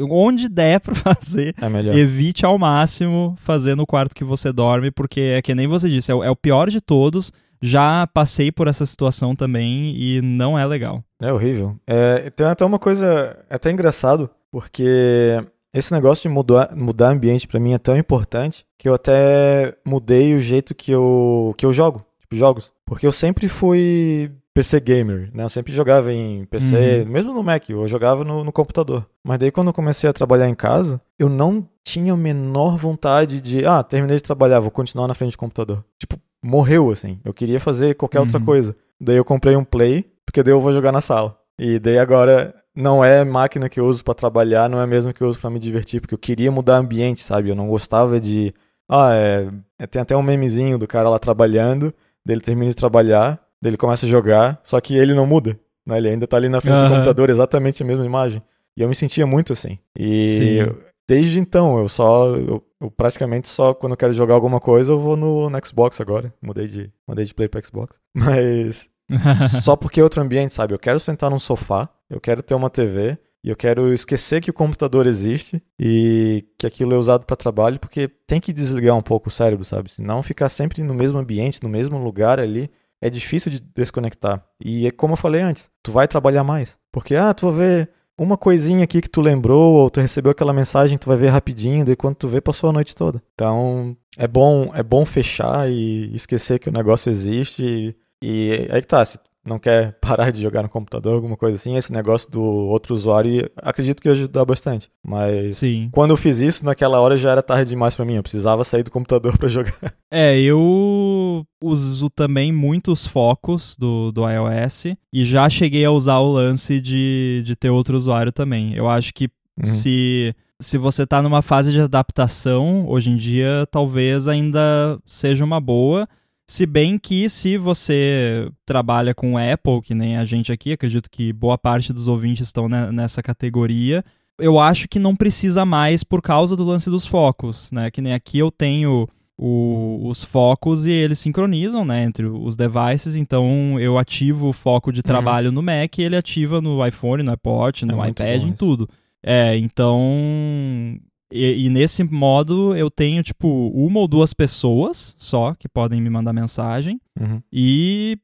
onde 0.09 0.49
der 0.49 0.81
para 0.81 0.95
fazer. 0.95 1.55
É 1.61 1.99
evite 1.99 2.47
ao 2.47 2.59
máximo 2.59 3.37
fazer 3.39 3.77
no 3.77 3.87
quarto 3.87 4.15
que 4.15 4.25
você 4.25 4.51
dorme, 4.51 4.91
porque 4.91 5.21
é 5.21 5.43
que 5.43 5.55
nem 5.55 5.67
você 5.67 5.91
disse, 5.91 6.11
é 6.11 6.15
o, 6.15 6.25
é 6.25 6.31
o 6.31 6.37
pior 6.37 6.71
de 6.71 6.81
todos. 6.81 7.31
Já 7.61 8.07
passei 8.07 8.51
por 8.51 8.67
essa 8.67 8.85
situação 8.85 9.35
também 9.35 9.95
e 9.97 10.21
não 10.23 10.59
é 10.59 10.67
legal. 10.67 11.03
É 11.21 11.33
horrível. 11.33 11.77
É, 11.87 12.31
tem 12.31 12.47
até 12.47 12.65
uma 12.65 12.79
coisa 12.79 13.39
até 13.49 13.71
engraçado, 13.71 14.29
porque 14.51 15.43
esse 15.75 15.93
negócio 15.93 16.23
de 16.23 16.35
mudar, 16.35 16.75
mudar 16.77 17.11
ambiente 17.11 17.49
para 17.49 17.59
mim 17.59 17.73
é 17.73 17.79
tão 17.79 17.97
importante 17.97 18.65
que 18.79 18.89
eu 18.89 18.95
até 18.95 19.77
mudei 19.85 20.35
o 20.35 20.41
jeito 20.41 20.75
que 20.75 20.93
eu, 20.93 21.53
que 21.59 21.67
eu 21.67 21.73
jogo, 21.73 22.05
tipo, 22.21 22.37
jogos. 22.37 22.73
Porque 22.87 23.07
eu 23.07 23.13
sempre 23.13 23.49
fui 23.49 24.31
PC 24.55 24.79
gamer, 24.79 25.31
né? 25.35 25.43
Eu 25.43 25.49
sempre 25.49 25.73
jogava 25.73 26.13
em 26.13 26.45
PC, 26.45 27.03
uhum. 27.03 27.11
mesmo 27.11 27.35
no 27.35 27.43
Mac, 27.43 27.69
eu 27.69 27.89
jogava 27.89 28.25
no, 28.25 28.45
no, 28.45 28.53
computador. 28.53 29.05
Mas 29.25 29.39
daí 29.39 29.51
quando 29.51 29.69
eu 29.69 29.73
comecei 29.73 30.09
a 30.09 30.13
trabalhar 30.13 30.49
em 30.49 30.55
casa, 30.55 31.01
eu 31.19 31.29
não 31.29 31.69
tinha 31.83 32.13
a 32.13 32.17
menor 32.17 32.77
vontade 32.77 33.41
de, 33.41 33.67
ah, 33.67 33.83
terminei 33.83 34.17
de 34.17 34.23
trabalhar, 34.23 34.61
vou 34.61 34.71
continuar 34.71 35.09
na 35.09 35.15
frente 35.15 35.33
do 35.33 35.39
computador. 35.39 35.85
Tipo, 35.99 36.17
morreu 36.41 36.93
assim. 36.93 37.19
Eu 37.25 37.35
queria 37.35 37.59
fazer 37.59 37.95
qualquer 37.95 38.19
uhum. 38.19 38.27
outra 38.27 38.41
coisa. 38.41 38.77
Daí 39.01 39.17
eu 39.17 39.25
comprei 39.25 39.57
um 39.57 39.65
Play, 39.65 40.07
porque 40.25 40.43
daí 40.43 40.53
eu 40.53 40.61
vou 40.61 40.73
jogar 40.73 40.93
na 40.93 41.01
sala. 41.01 41.37
E 41.59 41.81
daí 41.81 41.99
agora 41.99 42.55
não 42.77 43.05
é 43.05 43.25
máquina 43.25 43.69
que 43.69 43.79
eu 43.79 43.87
uso 43.87 44.05
para 44.05 44.15
trabalhar, 44.15 44.69
não 44.69 44.81
é 44.81 44.87
mesmo 44.87 45.13
que 45.13 45.23
eu 45.23 45.29
uso 45.29 45.39
para 45.39 45.51
me 45.51 45.59
divertir, 45.59 46.01
porque 46.01 46.15
eu 46.15 46.19
queria 46.19 46.51
mudar 46.51 46.77
ambiente, 46.77 47.23
sabe? 47.23 47.49
Eu 47.49 47.55
não 47.55 47.69
gostava 47.69 48.21
de. 48.21 48.53
Ah, 48.89 49.15
é... 49.15 49.49
é. 49.79 49.87
Tem 49.87 50.03
até 50.03 50.17
um 50.17 50.23
memezinho 50.23 50.79
do 50.79 50.87
cara 50.87 51.09
lá 51.09 51.19
trabalhando, 51.19 51.95
dele 52.25 52.41
termina 52.41 52.71
de 52.71 52.77
trabalhar, 52.77 53.41
dele 53.63 53.77
começa 53.77 54.07
a 54.07 54.09
jogar, 54.09 54.61
só 54.63 54.81
que 54.81 54.97
ele 54.97 55.15
não 55.15 55.27
muda, 55.27 55.59
né? 55.87 55.99
Ele 55.99 56.09
ainda 56.09 56.27
tá 56.27 56.37
ali 56.37 56.49
na 56.49 56.61
frente 56.61 56.79
uhum. 56.79 56.85
do 56.85 56.91
computador, 56.91 57.31
exatamente 57.31 57.83
a 57.83 57.87
mesma 57.87 58.05
imagem. 58.05 58.43
E 58.77 58.83
eu 58.83 58.89
me 58.89 58.95
sentia 58.95 59.27
muito 59.27 59.53
assim. 59.53 59.79
E 59.97 60.59
eu, 60.59 60.81
desde 61.09 61.39
então, 61.39 61.79
eu 61.79 61.89
só. 61.89 62.35
Eu, 62.35 62.63
eu, 62.81 62.91
praticamente 62.91 63.49
só, 63.49 63.73
quando 63.73 63.93
eu 63.93 63.97
quero 63.97 64.13
jogar 64.13 64.35
alguma 64.35 64.61
coisa, 64.61 64.93
eu 64.93 64.99
vou 64.99 65.17
no, 65.17 65.49
no 65.49 65.67
Xbox 65.67 66.01
agora. 66.01 66.33
Mudei 66.43 66.67
de, 66.67 66.91
mudei 67.07 67.25
de 67.25 67.35
Play 67.35 67.49
pra 67.49 67.63
Xbox. 67.63 68.01
Mas. 68.15 68.91
só 69.63 69.77
porque 69.77 70.01
é 70.01 70.03
outro 70.03 70.23
ambiente, 70.23 70.55
sabe? 70.55 70.75
Eu 70.75 70.79
quero 70.79 70.99
sentar 70.99 71.31
num 71.31 71.39
sofá, 71.39 71.89
eu 72.15 72.21
quero 72.21 72.43
ter 72.43 72.55
uma 72.55 72.71
TV 72.71 73.19
e 73.43 73.51
eu 73.51 73.57
quero 73.57 73.93
esquecer 73.93 74.41
que 74.41 74.51
o 74.51 74.55
computador 74.55 75.07
existe 75.07 75.61
e 75.79 76.47
que 76.59 76.67
aquilo 76.67 76.95
é 76.95 76.97
usado 76.97 77.27
para 77.27 77.37
trabalho, 77.37 77.79
porque 77.79 78.09
tem 78.27 78.41
que 78.41 78.53
desligar 78.53 78.97
um 78.97 79.03
pouco 79.03 79.29
o 79.29 79.33
cérebro, 79.33 79.65
sabe? 79.65 79.91
Senão 79.91 80.23
ficar 80.23 80.49
sempre 80.49 80.83
no 80.83 80.95
mesmo 80.95 81.19
ambiente, 81.19 81.63
no 81.63 81.69
mesmo 81.69 81.99
lugar 81.99 82.39
ali, 82.39 82.71
é 83.03 83.11
difícil 83.11 83.51
de 83.51 83.61
desconectar. 83.61 84.43
E 84.65 84.87
é 84.87 84.91
como 84.91 85.13
eu 85.13 85.19
falei 85.19 85.43
antes, 85.43 85.71
tu 85.83 85.93
vai 85.93 86.09
trabalhar 86.09 86.45
mais. 86.45 86.79
Porque, 86.91 87.17
ah, 87.17 87.35
tu 87.35 87.51
vai 87.51 87.59
ver 87.59 87.91
uma 88.17 88.39
coisinha 88.39 88.85
aqui 88.85 89.03
que 89.03 89.11
tu 89.11 89.21
lembrou, 89.21 89.75
ou 89.75 89.91
tu 89.91 90.01
recebeu 90.01 90.31
aquela 90.31 90.53
mensagem, 90.53 90.97
tu 90.97 91.09
vai 91.09 91.17
ver 91.17 91.29
rapidinho, 91.29 91.85
daí 91.85 91.97
quando 91.97 92.15
tu 92.15 92.29
vê, 92.29 92.41
passou 92.41 92.71
a 92.71 92.73
noite 92.73 92.95
toda. 92.95 93.21
Então, 93.35 93.95
é 94.17 94.29
bom, 94.29 94.71
é 94.73 94.83
bom 94.83 95.05
fechar 95.05 95.69
e 95.69 96.15
esquecer 96.15 96.61
que 96.61 96.69
o 96.69 96.73
negócio 96.73 97.11
existe. 97.11 97.63
E, 97.63 97.95
e 98.23 98.69
aí 98.71 98.81
que 98.81 98.87
tá, 98.87 99.05
se 99.05 99.19
não 99.45 99.59
quer 99.59 99.93
parar 100.01 100.31
de 100.31 100.41
jogar 100.41 100.63
no 100.63 100.69
computador, 100.69 101.15
alguma 101.15 101.37
coisa 101.37 101.57
assim, 101.57 101.77
esse 101.77 101.93
negócio 101.93 102.31
do 102.31 102.43
outro 102.43 102.95
usuário, 102.95 103.51
acredito 103.57 104.03
que 104.03 104.09
ajudar 104.09 104.45
bastante. 104.45 104.91
Mas 105.05 105.57
Sim. 105.57 105.89
quando 105.93 106.11
eu 106.11 106.17
fiz 106.17 106.39
isso, 106.39 106.65
naquela 106.65 107.01
hora 107.01 107.17
já 107.17 107.31
era 107.31 107.43
tarde 107.43 107.71
demais 107.71 107.95
para 107.95 108.05
mim, 108.05 108.15
eu 108.15 108.23
precisava 108.23 108.65
sair 108.65 108.83
do 108.83 108.91
computador 108.91 109.37
para 109.39 109.49
jogar. 109.49 109.95
É, 110.11 110.39
eu 110.41 111.45
uso 111.63 112.11
também 112.11 112.53
muitos 112.53 113.07
focos 113.07 113.77
do, 113.77 114.13
do 114.13 114.23
iOS 114.29 114.87
e 115.13 115.25
já 115.25 115.49
cheguei 115.49 115.85
a 115.85 115.91
usar 115.91 116.19
o 116.19 116.33
lance 116.33 116.81
de, 116.81 117.43
de 117.45 117.57
ter 117.57 117.71
outro 117.71 117.97
usuário 117.97 118.33
também. 118.33 118.75
Eu 118.75 118.89
acho 118.89 119.13
que 119.13 119.25
uhum. 119.59 119.65
se 119.65 120.35
se 120.61 120.79
você 120.79 121.03
está 121.03 121.21
numa 121.21 121.43
fase 121.43 121.73
de 121.73 121.81
adaptação, 121.81 122.87
hoje 122.89 123.11
em 123.11 123.17
dia 123.17 123.67
talvez 123.71 124.29
ainda 124.29 124.99
seja 125.07 125.45
uma 125.45 125.61
boa. 125.61 126.09
Se 126.47 126.67
bem 126.67 126.99
que 126.99 127.29
se 127.29 127.57
você 127.57 128.51
trabalha 128.67 129.15
com 129.15 129.39
Apple, 129.39 129.81
que 129.83 129.95
nem 129.95 130.17
a 130.17 130.25
gente 130.25 130.53
aqui, 130.53 130.73
acredito 130.73 131.11
que 131.11 131.33
boa 131.33 131.57
parte 131.57 131.93
dos 131.93 132.07
ouvintes 132.07 132.47
estão 132.47 132.69
nessa 132.69 133.23
categoria, 133.23 134.05
eu 134.39 134.61
acho 134.61 134.87
que 134.89 134.99
não 134.99 135.17
precisa 135.17 135.65
mais 135.65 136.05
por 136.05 136.21
causa 136.21 136.55
do 136.55 136.65
lance 136.65 136.91
dos 136.91 137.07
focos, 137.07 137.73
né? 137.73 137.91
Que 137.91 138.03
nem 138.03 138.13
aqui 138.13 138.39
eu 138.39 138.51
tenho 138.51 139.09
o, 139.39 140.07
os 140.09 140.23
focos 140.23 140.87
e 140.87 140.91
eles 140.91 141.19
sincronizam, 141.19 141.85
né, 141.85 142.05
entre 142.05 142.27
os 142.27 142.57
devices, 142.57 143.17
então 143.17 143.79
eu 143.81 143.99
ativo 143.99 144.49
o 144.49 144.53
foco 144.53 144.93
de 144.93 145.01
uhum. 145.01 145.05
trabalho 145.05 145.49
uhum. 145.49 145.55
no 145.55 145.63
Mac 145.63 145.99
e 145.99 146.03
ele 146.03 146.17
ativa 146.17 146.61
no 146.61 146.87
iPhone, 146.87 147.23
no 147.23 147.33
iPod, 147.33 147.85
no 147.85 148.05
é 148.05 148.11
iPad, 148.11 148.45
em 148.45 148.53
tudo. 148.53 148.89
É, 149.23 149.57
então 149.57 150.99
e, 151.35 151.67
e, 151.67 151.71
nesse 151.71 152.05
modo 152.05 152.77
eu 152.77 152.91
tenho, 152.91 153.23
tipo, 153.23 153.49
uma 153.75 153.99
ou 153.99 154.07
duas 154.07 154.33
pessoas 154.33 155.17
só 155.19 155.55
que 155.55 155.69
podem 155.69 156.01
me 156.01 156.09
mandar 156.09 156.33
mensagem. 156.33 157.01
Uhum. 157.19 157.43
E 157.53 158.17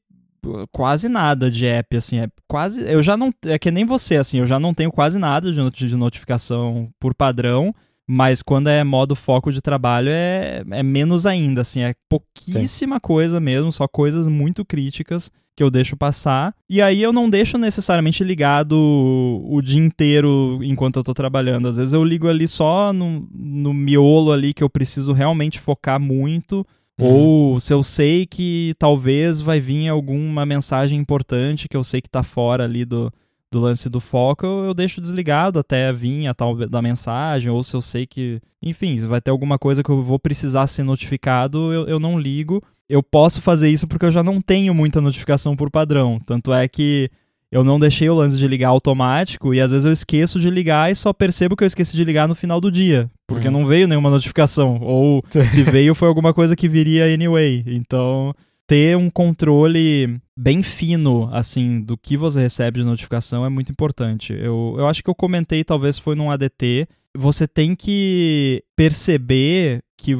quase 0.70 1.08
nada 1.08 1.50
de 1.50 1.66
app, 1.66 1.96
assim. 1.96 2.20
É 2.20 2.28
quase. 2.46 2.80
Eu 2.82 3.02
já 3.02 3.16
não. 3.16 3.32
É 3.44 3.58
que 3.58 3.70
nem 3.70 3.84
você, 3.84 4.16
assim, 4.16 4.38
eu 4.38 4.46
já 4.46 4.60
não 4.60 4.72
tenho 4.72 4.92
quase 4.92 5.18
nada 5.18 5.50
de, 5.52 5.96
notificação 5.96 6.88
por 6.98 7.14
padrão. 7.14 7.74
Mas 8.12 8.42
quando 8.42 8.66
é 8.66 8.82
modo 8.82 9.14
foco 9.14 9.52
de 9.52 9.60
trabalho 9.60 10.08
é, 10.10 10.64
é 10.68 10.82
menos 10.82 11.26
ainda, 11.26 11.60
assim, 11.60 11.82
é 11.82 11.94
pouquíssima 12.08 12.96
Sim. 12.96 13.00
coisa 13.00 13.38
mesmo, 13.38 13.70
só 13.70 13.86
coisas 13.86 14.26
muito 14.26 14.64
críticas 14.64 15.30
que 15.60 15.64
eu 15.64 15.70
deixo 15.70 15.94
passar. 15.94 16.54
E 16.70 16.80
aí 16.80 17.02
eu 17.02 17.12
não 17.12 17.28
deixo 17.28 17.58
necessariamente 17.58 18.24
ligado 18.24 18.72
o 18.74 19.60
dia 19.60 19.78
inteiro 19.78 20.58
enquanto 20.62 20.96
eu 20.96 21.04
tô 21.04 21.12
trabalhando. 21.12 21.68
Às 21.68 21.76
vezes 21.76 21.92
eu 21.92 22.02
ligo 22.02 22.26
ali 22.26 22.48
só 22.48 22.94
no, 22.94 23.28
no 23.30 23.74
miolo 23.74 24.32
ali 24.32 24.54
que 24.54 24.64
eu 24.64 24.70
preciso 24.70 25.12
realmente 25.12 25.60
focar 25.60 26.00
muito. 26.00 26.66
Uhum. 26.98 27.06
Ou 27.06 27.60
se 27.60 27.74
eu 27.74 27.82
sei 27.82 28.24
que 28.24 28.72
talvez 28.78 29.42
vai 29.42 29.60
vir 29.60 29.88
alguma 29.88 30.46
mensagem 30.46 30.98
importante 30.98 31.68
que 31.68 31.76
eu 31.76 31.84
sei 31.84 32.00
que 32.00 32.08
tá 32.08 32.22
fora 32.22 32.64
ali 32.64 32.86
do, 32.86 33.12
do 33.52 33.60
lance 33.60 33.90
do 33.90 34.00
foco, 34.00 34.46
eu, 34.46 34.64
eu, 34.64 34.72
deixo 34.72 34.98
desligado 34.98 35.58
até 35.58 35.92
vir 35.92 36.26
a 36.26 36.32
tal 36.32 36.56
da 36.56 36.80
mensagem, 36.80 37.50
ou 37.50 37.62
se 37.62 37.76
eu 37.76 37.82
sei 37.82 38.06
que, 38.06 38.40
enfim, 38.62 38.96
vai 39.00 39.20
ter 39.20 39.30
alguma 39.30 39.58
coisa 39.58 39.82
que 39.82 39.90
eu 39.90 40.02
vou 40.02 40.18
precisar 40.18 40.66
ser 40.66 40.84
notificado, 40.84 41.70
eu, 41.70 41.86
eu 41.86 42.00
não 42.00 42.18
ligo 42.18 42.62
eu 42.90 43.04
posso 43.04 43.40
fazer 43.40 43.70
isso 43.70 43.86
porque 43.86 44.04
eu 44.04 44.10
já 44.10 44.22
não 44.22 44.40
tenho 44.40 44.74
muita 44.74 45.00
notificação 45.00 45.54
por 45.54 45.70
padrão. 45.70 46.20
Tanto 46.26 46.52
é 46.52 46.66
que 46.66 47.08
eu 47.50 47.62
não 47.62 47.78
deixei 47.78 48.10
o 48.10 48.14
lance 48.16 48.36
de 48.36 48.48
ligar 48.48 48.68
automático 48.68 49.54
e 49.54 49.60
às 49.60 49.70
vezes 49.70 49.86
eu 49.86 49.92
esqueço 49.92 50.40
de 50.40 50.50
ligar 50.50 50.90
e 50.90 50.94
só 50.96 51.12
percebo 51.12 51.56
que 51.56 51.62
eu 51.62 51.66
esqueci 51.68 51.96
de 51.96 52.04
ligar 52.04 52.26
no 52.26 52.34
final 52.34 52.60
do 52.60 52.70
dia, 52.70 53.08
porque 53.28 53.46
uhum. 53.46 53.52
não 53.52 53.64
veio 53.64 53.86
nenhuma 53.86 54.10
notificação. 54.10 54.80
Ou 54.82 55.22
se 55.48 55.62
veio 55.62 55.94
foi 55.94 56.08
alguma 56.08 56.34
coisa 56.34 56.56
que 56.56 56.68
viria 56.68 57.12
anyway. 57.14 57.62
Então, 57.64 58.34
ter 58.66 58.96
um 58.96 59.08
controle 59.08 60.20
bem 60.36 60.60
fino, 60.60 61.28
assim, 61.32 61.80
do 61.80 61.96
que 61.96 62.16
você 62.16 62.40
recebe 62.40 62.80
de 62.80 62.86
notificação 62.86 63.46
é 63.46 63.48
muito 63.48 63.70
importante. 63.70 64.32
Eu, 64.32 64.74
eu 64.78 64.88
acho 64.88 65.02
que 65.02 65.10
eu 65.10 65.14
comentei, 65.14 65.62
talvez 65.62 65.96
foi 65.96 66.16
num 66.16 66.30
ADT. 66.30 66.88
Você 67.16 67.46
tem 67.46 67.76
que 67.76 68.64
perceber 68.76 69.80
que 69.96 70.16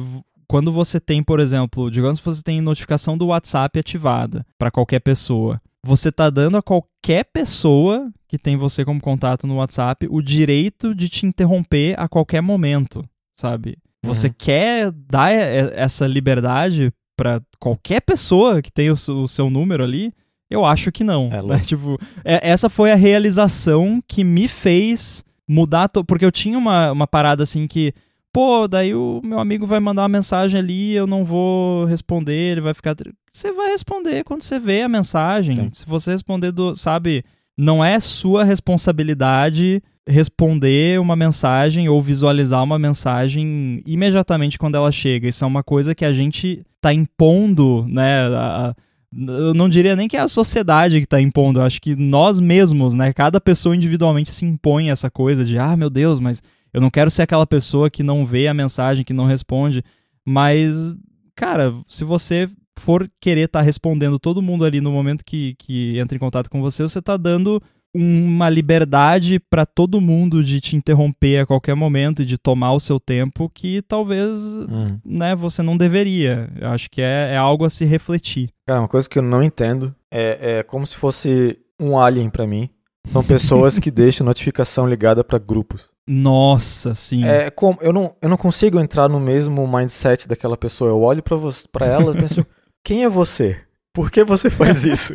quando 0.51 0.69
você 0.69 0.99
tem, 0.99 1.23
por 1.23 1.39
exemplo, 1.39 1.89
digamos 1.89 2.19
que 2.19 2.25
você 2.25 2.43
tem 2.43 2.59
notificação 2.59 3.17
do 3.17 3.27
WhatsApp 3.27 3.79
ativada 3.79 4.45
para 4.59 4.69
qualquer 4.69 4.99
pessoa, 4.99 5.61
você 5.81 6.09
está 6.09 6.29
dando 6.29 6.57
a 6.57 6.61
qualquer 6.61 7.23
pessoa 7.23 8.11
que 8.27 8.37
tem 8.37 8.57
você 8.57 8.83
como 8.83 8.99
contato 8.99 9.47
no 9.47 9.55
WhatsApp 9.55 10.09
o 10.11 10.21
direito 10.21 10.93
de 10.93 11.07
te 11.07 11.25
interromper 11.25 11.97
a 11.97 12.09
qualquer 12.09 12.41
momento, 12.41 13.01
sabe? 13.33 13.77
Você 14.03 14.27
uhum. 14.27 14.33
quer 14.37 14.91
dar 14.91 15.31
essa 15.31 16.05
liberdade 16.05 16.91
para 17.15 17.41
qualquer 17.57 18.01
pessoa 18.01 18.61
que 18.61 18.73
tem 18.73 18.91
o 18.91 19.27
seu 19.29 19.49
número 19.49 19.85
ali? 19.85 20.13
Eu 20.49 20.65
acho 20.65 20.91
que 20.91 21.05
não. 21.05 21.29
É, 21.31 21.41
né? 21.41 21.59
tipo, 21.59 21.97
é, 22.25 22.49
essa 22.49 22.69
foi 22.69 22.91
a 22.91 22.95
realização 22.95 24.03
que 24.05 24.21
me 24.21 24.49
fez 24.49 25.23
mudar. 25.47 25.87
Porque 26.05 26.25
eu 26.25 26.31
tinha 26.31 26.57
uma, 26.57 26.91
uma 26.91 27.07
parada 27.07 27.43
assim 27.43 27.67
que 27.67 27.93
pô, 28.33 28.67
daí 28.67 28.93
o 28.93 29.21
meu 29.23 29.39
amigo 29.39 29.65
vai 29.65 29.79
mandar 29.79 30.03
uma 30.03 30.09
mensagem 30.09 30.59
ali, 30.59 30.93
eu 30.93 31.05
não 31.05 31.23
vou 31.23 31.85
responder, 31.85 32.51
ele 32.51 32.61
vai 32.61 32.73
ficar. 32.73 32.95
Você 33.31 33.51
vai 33.51 33.69
responder 33.69 34.23
quando 34.23 34.41
você 34.41 34.59
vê 34.59 34.81
a 34.81 34.89
mensagem. 34.89 35.69
Se 35.71 35.85
você 35.85 36.11
responder 36.11 36.51
do, 36.51 36.73
sabe, 36.73 37.23
não 37.57 37.83
é 37.83 37.99
sua 37.99 38.43
responsabilidade 38.43 39.81
responder 40.07 40.99
uma 40.99 41.15
mensagem 41.15 41.87
ou 41.87 42.01
visualizar 42.01 42.63
uma 42.63 42.79
mensagem 42.79 43.81
imediatamente 43.85 44.57
quando 44.57 44.75
ela 44.75 44.91
chega. 44.91 45.27
Isso 45.27 45.43
é 45.43 45.47
uma 45.47 45.63
coisa 45.63 45.93
que 45.93 46.03
a 46.03 46.11
gente 46.11 46.63
tá 46.81 46.93
impondo, 46.93 47.85
né? 47.87 48.27
A, 48.27 48.75
eu 49.13 49.53
não 49.53 49.67
diria 49.67 49.95
nem 49.95 50.07
que 50.07 50.17
é 50.17 50.21
a 50.21 50.27
sociedade 50.27 50.99
que 50.99 51.03
está 51.03 51.21
impondo, 51.21 51.59
eu 51.59 51.63
acho 51.63 51.81
que 51.81 51.95
nós 51.95 52.39
mesmos, 52.39 52.93
né? 52.93 53.11
Cada 53.11 53.41
pessoa 53.41 53.75
individualmente 53.75 54.31
se 54.31 54.45
impõe 54.45 54.89
essa 54.89 55.11
coisa 55.11 55.43
de, 55.43 55.57
ah, 55.57 55.75
meu 55.75 55.89
Deus, 55.89 56.19
mas 56.19 56.41
eu 56.73 56.81
não 56.81 56.89
quero 56.89 57.11
ser 57.11 57.23
aquela 57.23 57.45
pessoa 57.45 57.89
que 57.89 58.03
não 58.03 58.25
vê 58.25 58.47
a 58.47 58.53
mensagem, 58.53 59.03
que 59.03 59.13
não 59.13 59.25
responde. 59.25 59.83
Mas, 60.25 60.93
cara, 61.35 61.73
se 61.87 62.03
você 62.03 62.49
for 62.77 63.09
querer 63.19 63.45
estar 63.45 63.59
tá 63.59 63.65
respondendo 63.65 64.19
todo 64.19 64.41
mundo 64.41 64.65
ali 64.65 64.81
no 64.81 64.91
momento 64.91 65.25
que, 65.25 65.55
que 65.57 65.97
entra 65.99 66.15
em 66.15 66.19
contato 66.19 66.49
com 66.49 66.61
você, 66.61 66.83
você 66.83 66.99
está 66.99 67.17
dando 67.17 67.61
uma 67.93 68.49
liberdade 68.49 69.37
para 69.37 69.65
todo 69.65 69.99
mundo 69.99 70.43
de 70.43 70.61
te 70.61 70.77
interromper 70.77 71.39
a 71.39 71.45
qualquer 71.45 71.75
momento 71.75 72.21
e 72.21 72.25
de 72.25 72.37
tomar 72.37 72.71
o 72.71 72.79
seu 72.79 72.99
tempo 72.99 73.51
que 73.53 73.81
talvez 73.81 74.39
hum. 74.55 74.97
né, 75.03 75.35
você 75.35 75.61
não 75.61 75.75
deveria. 75.75 76.49
Eu 76.59 76.69
acho 76.69 76.89
que 76.89 77.01
é, 77.01 77.33
é 77.33 77.37
algo 77.37 77.65
a 77.65 77.69
se 77.69 77.83
refletir. 77.83 78.49
Cara, 78.65 78.79
uma 78.79 78.87
coisa 78.87 79.09
que 79.09 79.19
eu 79.19 79.23
não 79.23 79.43
entendo 79.43 79.93
é, 80.09 80.59
é 80.59 80.63
como 80.63 80.87
se 80.87 80.95
fosse 80.95 81.59
um 81.79 81.97
alien 81.97 82.29
para 82.29 82.47
mim 82.47 82.69
são 83.11 83.23
pessoas 83.23 83.79
que 83.79 83.89
deixam 83.91 84.25
notificação 84.25 84.87
ligada 84.87 85.23
para 85.23 85.39
grupos. 85.39 85.89
Nossa, 86.13 86.93
sim. 86.93 87.23
É 87.23 87.49
como 87.49 87.77
eu 87.81 87.93
não, 87.93 88.13
eu 88.21 88.27
não 88.27 88.35
consigo 88.35 88.77
entrar 88.77 89.07
no 89.07 89.17
mesmo 89.17 89.65
mindset 89.65 90.27
daquela 90.27 90.57
pessoa. 90.57 90.89
Eu 90.89 90.99
olho 90.99 91.23
para 91.23 91.37
você, 91.37 91.65
ela 91.79 92.13
e 92.13 92.19
penso, 92.19 92.45
quem 92.83 93.05
é 93.05 93.09
você? 93.09 93.61
Por 93.93 94.11
que 94.11 94.21
você 94.21 94.49
faz 94.49 94.83
isso? 94.85 95.13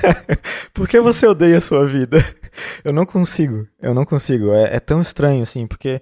Por 0.72 0.88
que 0.88 0.98
você 0.98 1.26
odeia 1.26 1.58
a 1.58 1.60
sua 1.60 1.84
vida? 1.86 2.24
Eu 2.82 2.90
não 2.90 3.04
consigo, 3.04 3.68
eu 3.82 3.92
não 3.92 4.06
consigo. 4.06 4.50
É, 4.50 4.76
é 4.76 4.80
tão 4.80 5.02
estranho 5.02 5.42
assim, 5.42 5.66
porque 5.66 6.00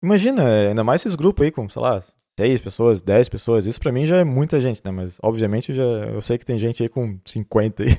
imagina, 0.00 0.46
ainda 0.68 0.84
mais 0.84 1.02
esses 1.02 1.16
grupos 1.16 1.44
aí 1.44 1.50
com, 1.50 1.68
sei 1.68 1.82
lá, 1.82 2.00
seis 2.38 2.60
pessoas, 2.60 3.02
dez 3.02 3.28
pessoas. 3.28 3.66
Isso 3.66 3.80
para 3.80 3.90
mim 3.90 4.06
já 4.06 4.18
é 4.18 4.24
muita 4.24 4.60
gente, 4.60 4.82
né? 4.84 4.92
Mas 4.92 5.18
obviamente 5.20 5.70
eu 5.70 5.74
já 5.74 5.82
eu 5.82 6.22
sei 6.22 6.38
que 6.38 6.46
tem 6.46 6.60
gente 6.60 6.80
aí 6.80 6.88
com 6.88 7.18
50 7.24 7.82
aí. 7.82 7.98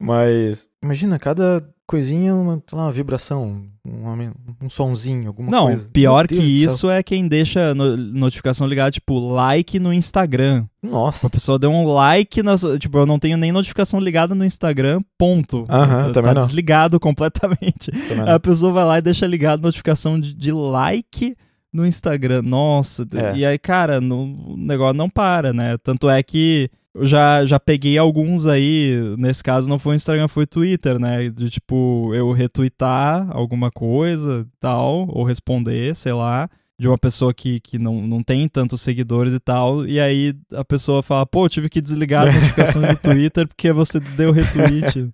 Mas 0.00 0.68
imagina, 0.82 1.20
cada 1.20 1.64
coisinha, 1.88 2.34
uma, 2.34 2.62
uma 2.70 2.92
vibração, 2.92 3.62
um, 3.82 4.32
um 4.62 4.68
sonzinho, 4.68 5.26
alguma 5.26 5.50
Não, 5.50 5.64
coisa. 5.68 5.84
Não, 5.84 5.90
pior 5.90 6.28
que 6.28 6.34
isso 6.36 6.90
é 6.90 7.02
quem 7.02 7.26
deixa 7.26 7.74
no, 7.74 7.96
notificação 7.96 8.66
ligada, 8.66 8.90
tipo, 8.90 9.18
like 9.18 9.80
no 9.80 9.90
Instagram. 9.90 10.66
Nossa. 10.82 11.26
A 11.26 11.30
pessoa 11.30 11.58
deu 11.58 11.70
um 11.70 11.90
like 11.90 12.42
nas. 12.42 12.60
Tipo, 12.78 12.98
eu 12.98 13.06
não 13.06 13.18
tenho 13.18 13.38
nem 13.38 13.50
notificação 13.50 13.98
ligada 13.98 14.34
no 14.34 14.44
Instagram, 14.44 15.00
ponto. 15.16 15.64
Aham, 15.66 16.08
tá, 16.08 16.12
também 16.12 16.34
tá 16.34 16.40
não. 16.40 16.46
desligado 16.46 17.00
completamente. 17.00 17.90
Também 18.06 18.34
A 18.34 18.38
pessoa 18.38 18.70
vai 18.70 18.84
lá 18.84 18.98
e 18.98 19.02
deixa 19.02 19.26
ligado 19.26 19.62
notificação 19.62 20.20
de, 20.20 20.34
de 20.34 20.52
like 20.52 21.34
no 21.72 21.86
Instagram. 21.86 22.42
Nossa. 22.42 23.08
É. 23.14 23.38
E 23.38 23.46
aí, 23.46 23.58
cara, 23.58 23.98
no, 23.98 24.52
o 24.52 24.56
negócio 24.58 24.94
não 24.94 25.08
para, 25.08 25.54
né? 25.54 25.78
Tanto 25.78 26.10
é 26.10 26.22
que 26.22 26.70
eu 26.98 27.06
já, 27.06 27.44
já 27.44 27.60
peguei 27.60 27.96
alguns 27.96 28.46
aí, 28.46 28.98
nesse 29.16 29.42
caso 29.42 29.68
não 29.68 29.78
foi 29.78 29.94
o 29.94 29.96
Instagram, 29.96 30.28
foi 30.28 30.44
o 30.44 30.48
Twitter, 30.48 30.98
né? 30.98 31.30
De 31.30 31.48
tipo, 31.48 32.12
eu 32.14 32.32
retweetar 32.32 33.28
alguma 33.30 33.70
coisa 33.70 34.46
e 34.46 34.58
tal, 34.60 35.06
ou 35.08 35.24
responder, 35.24 35.94
sei 35.94 36.12
lá, 36.12 36.48
de 36.78 36.88
uma 36.88 36.98
pessoa 36.98 37.32
que, 37.32 37.60
que 37.60 37.78
não, 37.78 38.06
não 38.06 38.22
tem 38.22 38.48
tantos 38.48 38.80
seguidores 38.80 39.32
e 39.32 39.40
tal, 39.40 39.86
e 39.86 40.00
aí 40.00 40.34
a 40.52 40.64
pessoa 40.64 41.02
fala, 41.02 41.26
pô, 41.26 41.44
eu 41.44 41.48
tive 41.48 41.68
que 41.68 41.80
desligar 41.80 42.26
as 42.26 42.34
notificações 42.34 42.88
do 42.88 42.96
Twitter 43.02 43.46
porque 43.46 43.72
você 43.72 44.00
deu 44.00 44.32
retweet. 44.32 45.10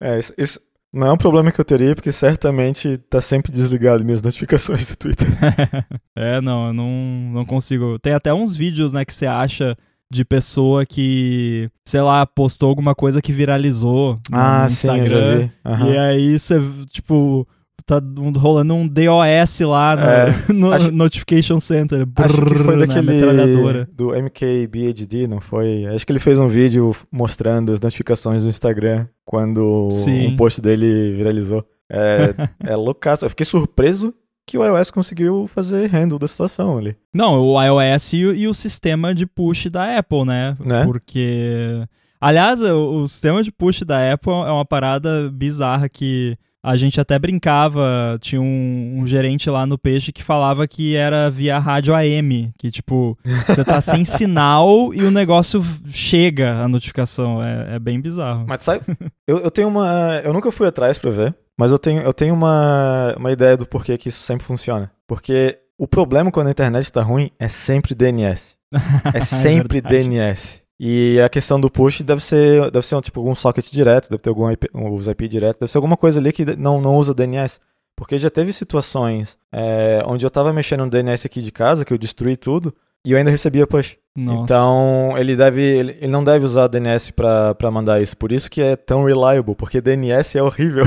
É, 0.00 0.18
isso, 0.18 0.32
isso 0.36 0.60
não 0.92 1.08
é 1.08 1.12
um 1.12 1.16
problema 1.16 1.52
que 1.52 1.60
eu 1.60 1.64
teria, 1.64 1.94
porque 1.94 2.10
certamente 2.10 2.96
tá 2.96 3.20
sempre 3.20 3.52
desligado 3.52 4.04
minhas 4.04 4.22
notificações 4.22 4.88
do 4.90 4.96
Twitter. 4.96 5.28
é, 6.16 6.40
não, 6.40 6.68
eu 6.68 6.72
não, 6.72 6.90
não 7.32 7.44
consigo. 7.44 7.98
Tem 7.98 8.14
até 8.14 8.32
uns 8.32 8.56
vídeos, 8.56 8.92
né, 8.92 9.04
que 9.04 9.12
você 9.12 9.26
acha 9.26 9.76
de 10.10 10.24
pessoa 10.24 10.86
que, 10.86 11.70
sei 11.84 12.00
lá, 12.00 12.24
postou 12.24 12.68
alguma 12.68 12.94
coisa 12.94 13.20
que 13.20 13.32
viralizou 13.32 14.18
ah, 14.32 14.62
no 14.64 14.68
sim, 14.70 14.74
Instagram. 14.74 15.38
vi. 15.38 15.52
Aham. 15.64 15.90
E 15.90 15.98
aí 15.98 16.38
você, 16.38 16.60
tipo, 16.90 17.46
tá 17.84 18.00
rolando 18.36 18.74
um 18.74 18.86
DOS 18.86 19.60
lá 19.60 19.96
no, 19.96 20.02
É, 20.02 20.34
no 20.52 20.72
acho- 20.72 20.92
Notification 20.92 21.58
Center. 21.60 22.06
Acho 22.16 22.34
que 22.34 22.54
foi 22.54 22.76
brrr, 22.76 22.86
daquele 22.86 23.84
do 23.86 24.10
MKBHD, 24.14 25.26
não 25.26 25.40
foi? 25.40 25.86
Acho 25.86 26.06
que 26.06 26.12
ele 26.12 26.18
fez 26.18 26.38
um 26.38 26.48
vídeo 26.48 26.94
mostrando 27.10 27.72
as 27.72 27.80
notificações 27.80 28.44
do 28.44 28.48
Instagram 28.50 29.06
quando 29.24 29.88
Sim. 29.90 30.28
um 30.28 30.36
post 30.36 30.60
dele 30.60 31.14
viralizou. 31.16 31.64
É, 31.90 32.34
é 32.72 32.76
loucaço. 32.76 33.24
Eu 33.24 33.30
fiquei 33.30 33.46
surpreso 33.46 34.14
que 34.48 34.58
o 34.58 34.64
iOS 34.64 34.90
conseguiu 34.90 35.46
fazer 35.54 35.86
handle 35.88 36.18
da 36.18 36.26
situação 36.26 36.78
ali. 36.78 36.96
Não, 37.14 37.38
o 37.40 37.62
iOS 37.62 38.12
e, 38.14 38.24
o- 38.26 38.34
e 38.34 38.48
o 38.48 38.54
sistema 38.54 39.14
de 39.14 39.26
push 39.26 39.66
da 39.66 39.98
Apple, 39.98 40.24
né? 40.24 40.56
Né? 40.64 40.84
Porque. 40.84 41.84
Aliás, 42.20 42.60
o, 42.60 43.02
o 43.02 43.06
sistema 43.08 43.42
de 43.42 43.52
push 43.52 43.82
da 43.82 44.12
Apple 44.12 44.32
é 44.32 44.50
uma 44.50 44.64
parada 44.64 45.30
bizarra 45.32 45.88
que 45.88 46.36
a 46.60 46.76
gente 46.76 47.00
até 47.00 47.16
brincava. 47.18 48.18
Tinha 48.20 48.40
um, 48.40 48.96
um 48.98 49.06
gerente 49.06 49.48
lá 49.48 49.64
no 49.64 49.78
Peixe 49.78 50.10
que 50.12 50.22
falava 50.22 50.66
que 50.66 50.96
era 50.96 51.30
via 51.30 51.58
rádio 51.60 51.94
AM. 51.94 52.50
Que, 52.58 52.70
tipo, 52.72 53.16
você 53.46 53.64
tá 53.64 53.80
sem 53.80 54.04
sinal 54.04 54.92
e 54.92 55.02
o 55.04 55.10
negócio 55.12 55.62
chega 55.88 56.56
a 56.62 56.66
notificação. 56.68 57.42
É, 57.42 57.76
é 57.76 57.78
bem 57.78 58.00
bizarro. 58.00 58.44
Mas 58.48 58.64
sabe, 58.64 58.80
eu, 59.26 59.38
eu 59.38 59.50
tenho 59.50 59.68
uma. 59.68 60.20
Eu 60.24 60.32
nunca 60.32 60.50
fui 60.50 60.66
atrás 60.66 60.98
pra 60.98 61.10
ver, 61.12 61.34
mas 61.58 61.72
eu 61.72 61.78
tenho, 61.78 62.00
eu 62.02 62.14
tenho 62.14 62.32
uma, 62.32 63.16
uma 63.18 63.32
ideia 63.32 63.56
do 63.56 63.66
porquê 63.66 63.98
que 63.98 64.08
isso 64.08 64.20
sempre 64.20 64.46
funciona. 64.46 64.92
Porque 65.08 65.58
o 65.76 65.88
problema 65.88 66.30
quando 66.30 66.46
a 66.46 66.52
internet 66.52 66.92
tá 66.92 67.02
ruim 67.02 67.32
é 67.36 67.48
sempre 67.48 67.96
DNS. 67.96 68.56
É 69.12 69.20
sempre 69.20 69.80
verdade. 69.80 70.08
DNS. 70.08 70.62
E 70.78 71.18
a 71.20 71.28
questão 71.28 71.60
do 71.60 71.68
push 71.68 72.02
deve 72.02 72.22
ser, 72.22 72.70
deve 72.70 72.86
ser 72.86 72.94
um, 72.94 73.00
tipo 73.00 73.18
algum 73.18 73.34
socket 73.34 73.68
direto, 73.72 74.08
deve 74.08 74.22
ter 74.22 74.28
algum 74.28 74.48
IP, 74.48 74.68
um 74.72 74.88
usa 74.90 75.10
IP 75.10 75.26
direto, 75.26 75.58
deve 75.58 75.72
ser 75.72 75.78
alguma 75.78 75.96
coisa 75.96 76.20
ali 76.20 76.32
que 76.32 76.44
não, 76.56 76.80
não 76.80 76.94
usa 76.94 77.12
DNS. 77.12 77.58
Porque 77.96 78.16
já 78.16 78.30
teve 78.30 78.52
situações 78.52 79.36
é, 79.52 80.00
onde 80.06 80.24
eu 80.24 80.30
tava 80.30 80.52
mexendo 80.52 80.84
no 80.84 80.90
DNS 80.90 81.26
aqui 81.26 81.42
de 81.42 81.50
casa, 81.50 81.84
que 81.84 81.92
eu 81.92 81.98
destruí 81.98 82.36
tudo, 82.36 82.72
e 83.06 83.12
eu 83.12 83.18
ainda 83.18 83.30
recebia 83.30 83.66
push. 83.66 83.96
Nossa. 84.16 84.42
Então, 84.42 85.14
ele 85.16 85.36
deve 85.36 85.62
ele, 85.62 85.96
ele 86.00 86.10
não 86.10 86.24
deve 86.24 86.44
usar 86.44 86.66
DNS 86.66 87.12
pra 87.12 87.54
pra 87.54 87.70
mandar 87.70 88.02
isso. 88.02 88.16
Por 88.16 88.32
isso 88.32 88.50
que 88.50 88.60
é 88.60 88.74
tão 88.74 89.04
reliable, 89.04 89.54
porque 89.54 89.80
DNS 89.80 90.36
é 90.36 90.42
horrível. 90.42 90.84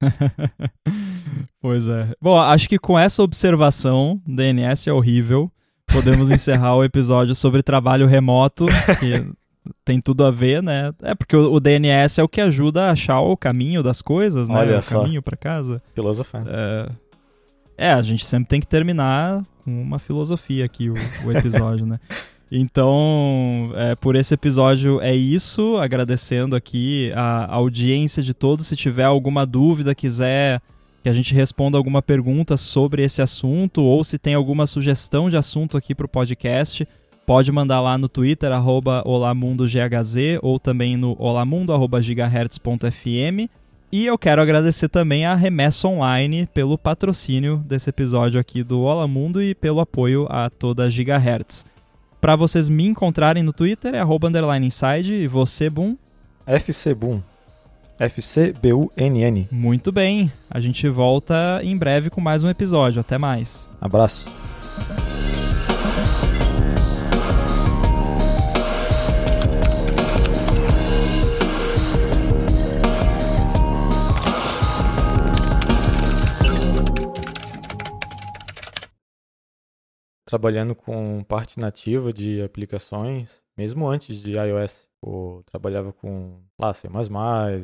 pois 1.60 1.88
é. 1.88 2.08
Bom, 2.20 2.38
acho 2.38 2.68
que 2.68 2.78
com 2.78 2.98
essa 2.98 3.22
observação, 3.22 4.20
DNS 4.26 4.88
é 4.88 4.92
horrível. 4.92 5.50
Podemos 5.92 6.30
encerrar 6.30 6.76
o 6.76 6.84
episódio 6.84 7.34
sobre 7.34 7.62
trabalho 7.62 8.06
remoto, 8.06 8.66
que 9.00 9.26
tem 9.84 10.00
tudo 10.00 10.24
a 10.24 10.30
ver, 10.30 10.62
né? 10.62 10.92
É 11.02 11.16
porque 11.16 11.36
o, 11.36 11.54
o 11.54 11.60
DNS 11.60 12.20
é 12.20 12.22
o 12.22 12.28
que 12.28 12.40
ajuda 12.40 12.84
a 12.84 12.90
achar 12.92 13.20
o 13.20 13.36
caminho 13.36 13.82
das 13.82 14.00
coisas, 14.00 14.48
né? 14.48 14.56
Olha 14.56 14.78
o 14.78 14.82
só. 14.82 15.02
caminho 15.02 15.20
pra 15.20 15.36
casa. 15.36 15.82
Filosofando. 15.94 16.48
É... 16.48 16.88
é, 17.76 17.92
a 17.92 18.02
gente 18.02 18.24
sempre 18.24 18.48
tem 18.48 18.60
que 18.60 18.68
terminar 18.68 19.44
com 19.60 19.82
uma 19.82 19.98
filosofia 19.98 20.64
aqui 20.64 20.90
o, 20.90 20.94
o 21.24 21.32
episódio, 21.32 21.86
né? 21.86 21.98
Então, 22.52 23.70
é, 23.76 23.94
por 23.94 24.16
esse 24.16 24.34
episódio 24.34 25.00
é 25.00 25.14
isso. 25.14 25.76
Agradecendo 25.76 26.56
aqui 26.56 27.12
a 27.14 27.54
audiência 27.54 28.20
de 28.22 28.34
todos. 28.34 28.66
Se 28.66 28.74
tiver 28.74 29.04
alguma 29.04 29.46
dúvida, 29.46 29.94
quiser 29.94 30.60
que 31.02 31.08
a 31.08 31.12
gente 31.12 31.32
responda 31.32 31.78
alguma 31.78 32.02
pergunta 32.02 32.56
sobre 32.56 33.04
esse 33.04 33.22
assunto, 33.22 33.82
ou 33.82 34.02
se 34.04 34.18
tem 34.18 34.34
alguma 34.34 34.66
sugestão 34.66 35.30
de 35.30 35.36
assunto 35.36 35.76
aqui 35.76 35.94
para 35.94 36.06
o 36.06 36.08
podcast, 36.08 36.88
pode 37.24 37.52
mandar 37.52 37.80
lá 37.80 37.96
no 37.96 38.08
Twitter, 38.08 38.50
olamundogHZ, 39.04 40.40
ou 40.42 40.58
também 40.58 40.96
no 40.96 41.14
olamundo.gigahertz.fm. 41.18 43.48
E 43.92 44.06
eu 44.06 44.16
quero 44.16 44.40
agradecer 44.40 44.88
também 44.88 45.24
a 45.24 45.34
Remessa 45.34 45.88
Online 45.88 46.46
pelo 46.54 46.78
patrocínio 46.78 47.56
desse 47.56 47.90
episódio 47.90 48.40
aqui 48.40 48.62
do 48.62 48.80
Olá 48.82 49.08
Mundo 49.08 49.42
e 49.42 49.54
pelo 49.54 49.80
apoio 49.80 50.26
a 50.30 50.48
toda 50.48 50.84
a 50.84 50.90
Gigahertz. 50.90 51.66
Para 52.20 52.36
vocês 52.36 52.68
me 52.68 52.86
encontrarem 52.86 53.42
no 53.42 53.52
Twitter 53.52 53.94
é 53.94 53.98
arroba 53.98 54.28
underline 54.28 54.66
inside 54.66 55.12
e 55.12 55.26
você, 55.26 55.68
Boom. 55.68 55.96
FC 56.46 56.94
Boom. 56.94 57.20
FCBUNN. 57.98 59.48
Muito 59.50 59.92
bem, 59.92 60.32
a 60.50 60.58
gente 60.58 60.88
volta 60.88 61.60
em 61.62 61.76
breve 61.76 62.08
com 62.08 62.20
mais 62.20 62.42
um 62.42 62.48
episódio. 62.48 63.00
Até 63.00 63.18
mais. 63.18 63.68
Abraço. 63.78 64.26
Trabalhando 80.30 80.76
com 80.76 81.24
parte 81.24 81.58
nativa 81.58 82.12
de 82.12 82.40
aplicações, 82.40 83.42
mesmo 83.58 83.88
antes 83.88 84.22
de 84.22 84.34
iOS. 84.34 84.86
Pô, 85.00 85.42
trabalhava 85.44 85.92
com 85.92 86.40
lá, 86.56 86.72
C++, 86.72 86.88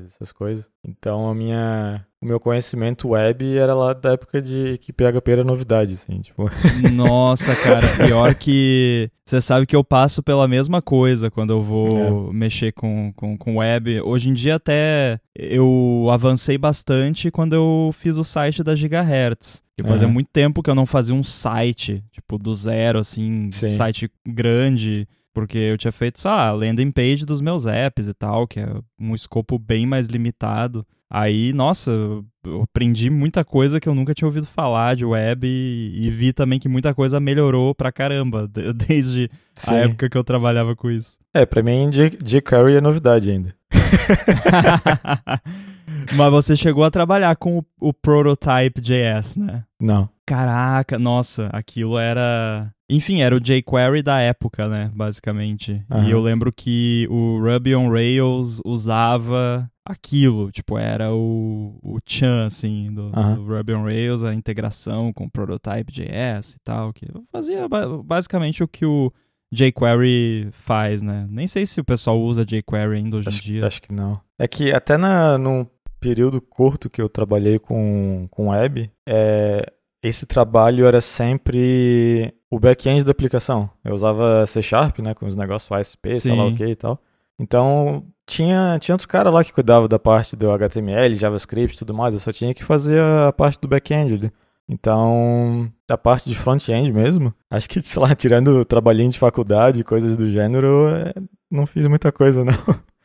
essas 0.04 0.32
coisas. 0.32 0.68
Então 0.82 1.28
a 1.30 1.34
minha, 1.34 2.04
o 2.26 2.28
meu 2.28 2.40
conhecimento 2.40 3.08
web 3.10 3.56
era 3.56 3.72
lá 3.72 3.92
da 3.92 4.12
época 4.12 4.42
de 4.42 4.76
que 4.78 4.92
PHP 4.92 5.30
era 5.30 5.44
novidade, 5.44 5.94
assim, 5.94 6.18
tipo. 6.20 6.50
Nossa, 6.92 7.54
cara, 7.54 7.86
pior 8.04 8.34
que. 8.34 9.08
Você 9.24 9.40
sabe 9.40 9.66
que 9.66 9.74
eu 9.74 9.82
passo 9.82 10.22
pela 10.22 10.46
mesma 10.46 10.82
coisa 10.82 11.30
quando 11.30 11.50
eu 11.52 11.62
vou 11.62 12.32
mexer 12.32 12.72
com, 12.72 13.12
com, 13.14 13.36
com 13.38 13.56
web. 13.56 14.00
Hoje 14.02 14.28
em 14.28 14.34
dia, 14.34 14.56
até 14.56 15.18
eu 15.34 16.08
avancei 16.12 16.58
bastante 16.58 17.30
quando 17.30 17.52
eu 17.54 17.90
fiz 17.92 18.16
o 18.16 18.24
site 18.24 18.62
da 18.62 18.74
Gigahertz. 18.74 19.62
Que 19.78 19.84
fazia 19.86 20.06
Uhum. 20.06 20.14
muito 20.14 20.30
tempo 20.32 20.62
que 20.62 20.70
eu 20.70 20.74
não 20.74 20.86
fazia 20.86 21.14
um 21.14 21.22
site, 21.24 22.02
tipo, 22.10 22.38
do 22.38 22.52
zero, 22.54 22.98
assim, 22.98 23.48
Sim. 23.52 23.74
site 23.74 24.10
grande. 24.26 25.06
Porque 25.36 25.58
eu 25.58 25.76
tinha 25.76 25.92
feito, 25.92 26.18
sei 26.18 26.30
lá, 26.30 26.50
landing 26.50 26.90
page 26.90 27.26
dos 27.26 27.42
meus 27.42 27.66
apps 27.66 28.08
e 28.08 28.14
tal, 28.14 28.46
que 28.48 28.58
é 28.58 28.66
um 28.98 29.14
escopo 29.14 29.58
bem 29.58 29.84
mais 29.86 30.06
limitado. 30.06 30.82
Aí, 31.10 31.52
nossa, 31.52 31.90
eu 31.90 32.62
aprendi 32.62 33.10
muita 33.10 33.44
coisa 33.44 33.78
que 33.78 33.86
eu 33.86 33.94
nunca 33.94 34.14
tinha 34.14 34.26
ouvido 34.26 34.46
falar 34.46 34.96
de 34.96 35.04
web 35.04 35.46
e, 35.46 36.06
e 36.06 36.08
vi 36.08 36.32
também 36.32 36.58
que 36.58 36.70
muita 36.70 36.94
coisa 36.94 37.20
melhorou 37.20 37.74
pra 37.74 37.92
caramba 37.92 38.48
de- 38.52 38.72
desde 38.72 39.30
Sim. 39.54 39.74
a 39.74 39.78
época 39.80 40.08
que 40.08 40.16
eu 40.16 40.24
trabalhava 40.24 40.74
com 40.74 40.90
isso. 40.90 41.18
É, 41.34 41.44
pra 41.44 41.62
mim 41.62 41.90
J- 41.90 42.16
jQuery 42.24 42.76
é 42.76 42.80
novidade 42.80 43.30
ainda. 43.30 43.54
Mas 46.14 46.30
você 46.30 46.56
chegou 46.56 46.84
a 46.84 46.90
trabalhar 46.90 47.34
com 47.36 47.58
o, 47.58 47.64
o 47.88 47.92
Prototype 47.92 48.80
JS, 48.80 49.36
né? 49.36 49.64
Não. 49.80 50.08
Caraca, 50.26 50.98
nossa, 50.98 51.48
aquilo 51.52 51.98
era. 51.98 52.70
Enfim, 52.90 53.20
era 53.20 53.34
o 53.34 53.40
jQuery 53.40 54.02
da 54.02 54.20
época, 54.20 54.68
né? 54.68 54.90
Basicamente. 54.94 55.84
Aham. 55.90 56.04
E 56.06 56.10
eu 56.10 56.20
lembro 56.20 56.52
que 56.52 57.06
o 57.10 57.38
Ruby 57.40 57.74
on 57.74 57.88
Rails 57.90 58.60
usava 58.64 59.68
aquilo. 59.84 60.50
Tipo, 60.52 60.78
era 60.78 61.12
o, 61.12 61.78
o 61.82 61.98
Chan, 62.06 62.46
assim, 62.46 62.92
do, 62.92 63.10
Aham. 63.14 63.34
do 63.36 63.44
Ruby 63.56 63.72
on 63.74 63.84
Rails, 63.84 64.22
a 64.24 64.34
integração 64.34 65.12
com 65.12 65.24
o 65.24 65.30
Prototype 65.30 65.92
JS 65.92 66.54
e 66.54 66.58
tal. 66.64 66.92
Que 66.92 67.06
fazia 67.32 67.68
ba- 67.68 67.86
basicamente 68.04 68.62
o 68.62 68.68
que 68.68 68.84
o 68.86 69.12
jQuery 69.52 70.48
faz, 70.52 71.02
né? 71.02 71.26
Nem 71.30 71.46
sei 71.46 71.66
se 71.66 71.80
o 71.80 71.84
pessoal 71.84 72.20
usa 72.20 72.44
jQuery 72.44 72.96
ainda 72.98 73.16
hoje 73.16 73.28
em 73.28 73.32
Acho, 73.32 73.42
dia. 73.42 73.66
acho 73.66 73.82
que 73.82 73.92
não. 73.92 74.20
É 74.38 74.46
que 74.46 74.72
até 74.72 74.96
na, 74.96 75.38
num 75.38 75.66
período 76.00 76.40
curto 76.40 76.90
que 76.90 77.00
eu 77.00 77.08
trabalhei 77.08 77.58
com, 77.58 78.26
com 78.30 78.48
web, 78.48 78.90
é, 79.06 79.72
esse 80.02 80.26
trabalho 80.26 80.86
era 80.86 81.00
sempre 81.00 82.32
o 82.50 82.58
back-end 82.58 83.04
da 83.04 83.12
aplicação. 83.12 83.68
Eu 83.84 83.94
usava 83.94 84.46
C 84.46 84.62
Sharp, 84.62 84.98
né, 85.00 85.14
com 85.14 85.26
os 85.26 85.34
negócios 85.34 85.70
ASP, 85.70 86.16
sei 86.16 86.34
lá 86.34 86.46
o 86.46 86.54
que 86.54 86.64
e 86.64 86.76
tal. 86.76 87.00
Então, 87.38 88.04
tinha, 88.26 88.78
tinha 88.80 88.94
outros 88.94 89.06
caras 89.06 89.32
lá 89.32 89.44
que 89.44 89.52
cuidavam 89.52 89.88
da 89.88 89.98
parte 89.98 90.34
do 90.36 90.50
HTML, 90.50 91.14
JavaScript 91.14 91.74
e 91.74 91.78
tudo 91.78 91.94
mais. 91.94 92.14
Eu 92.14 92.20
só 92.20 92.32
tinha 92.32 92.54
que 92.54 92.64
fazer 92.64 93.00
a 93.02 93.32
parte 93.32 93.60
do 93.60 93.68
back-end 93.68 94.14
ali. 94.14 94.32
Então, 94.68 95.70
a 95.88 95.96
parte 95.96 96.28
de 96.28 96.34
front-end 96.34 96.92
mesmo, 96.92 97.32
acho 97.50 97.68
que, 97.68 97.80
sei 97.82 98.02
lá, 98.02 98.14
tirando 98.14 98.64
trabalhinho 98.64 99.10
de 99.10 99.18
faculdade, 99.18 99.84
coisas 99.84 100.16
do 100.16 100.28
gênero, 100.28 100.88
é, 100.88 101.12
não 101.50 101.66
fiz 101.66 101.86
muita 101.86 102.10
coisa, 102.10 102.44
não. 102.44 102.54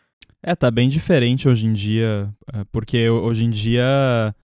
É, 0.43 0.55
tá 0.55 0.71
bem 0.71 0.89
diferente 0.89 1.47
hoje 1.47 1.67
em 1.67 1.73
dia, 1.73 2.33
é, 2.51 2.63
porque 2.71 3.07
hoje 3.07 3.43
em 3.45 3.51
dia 3.51 3.83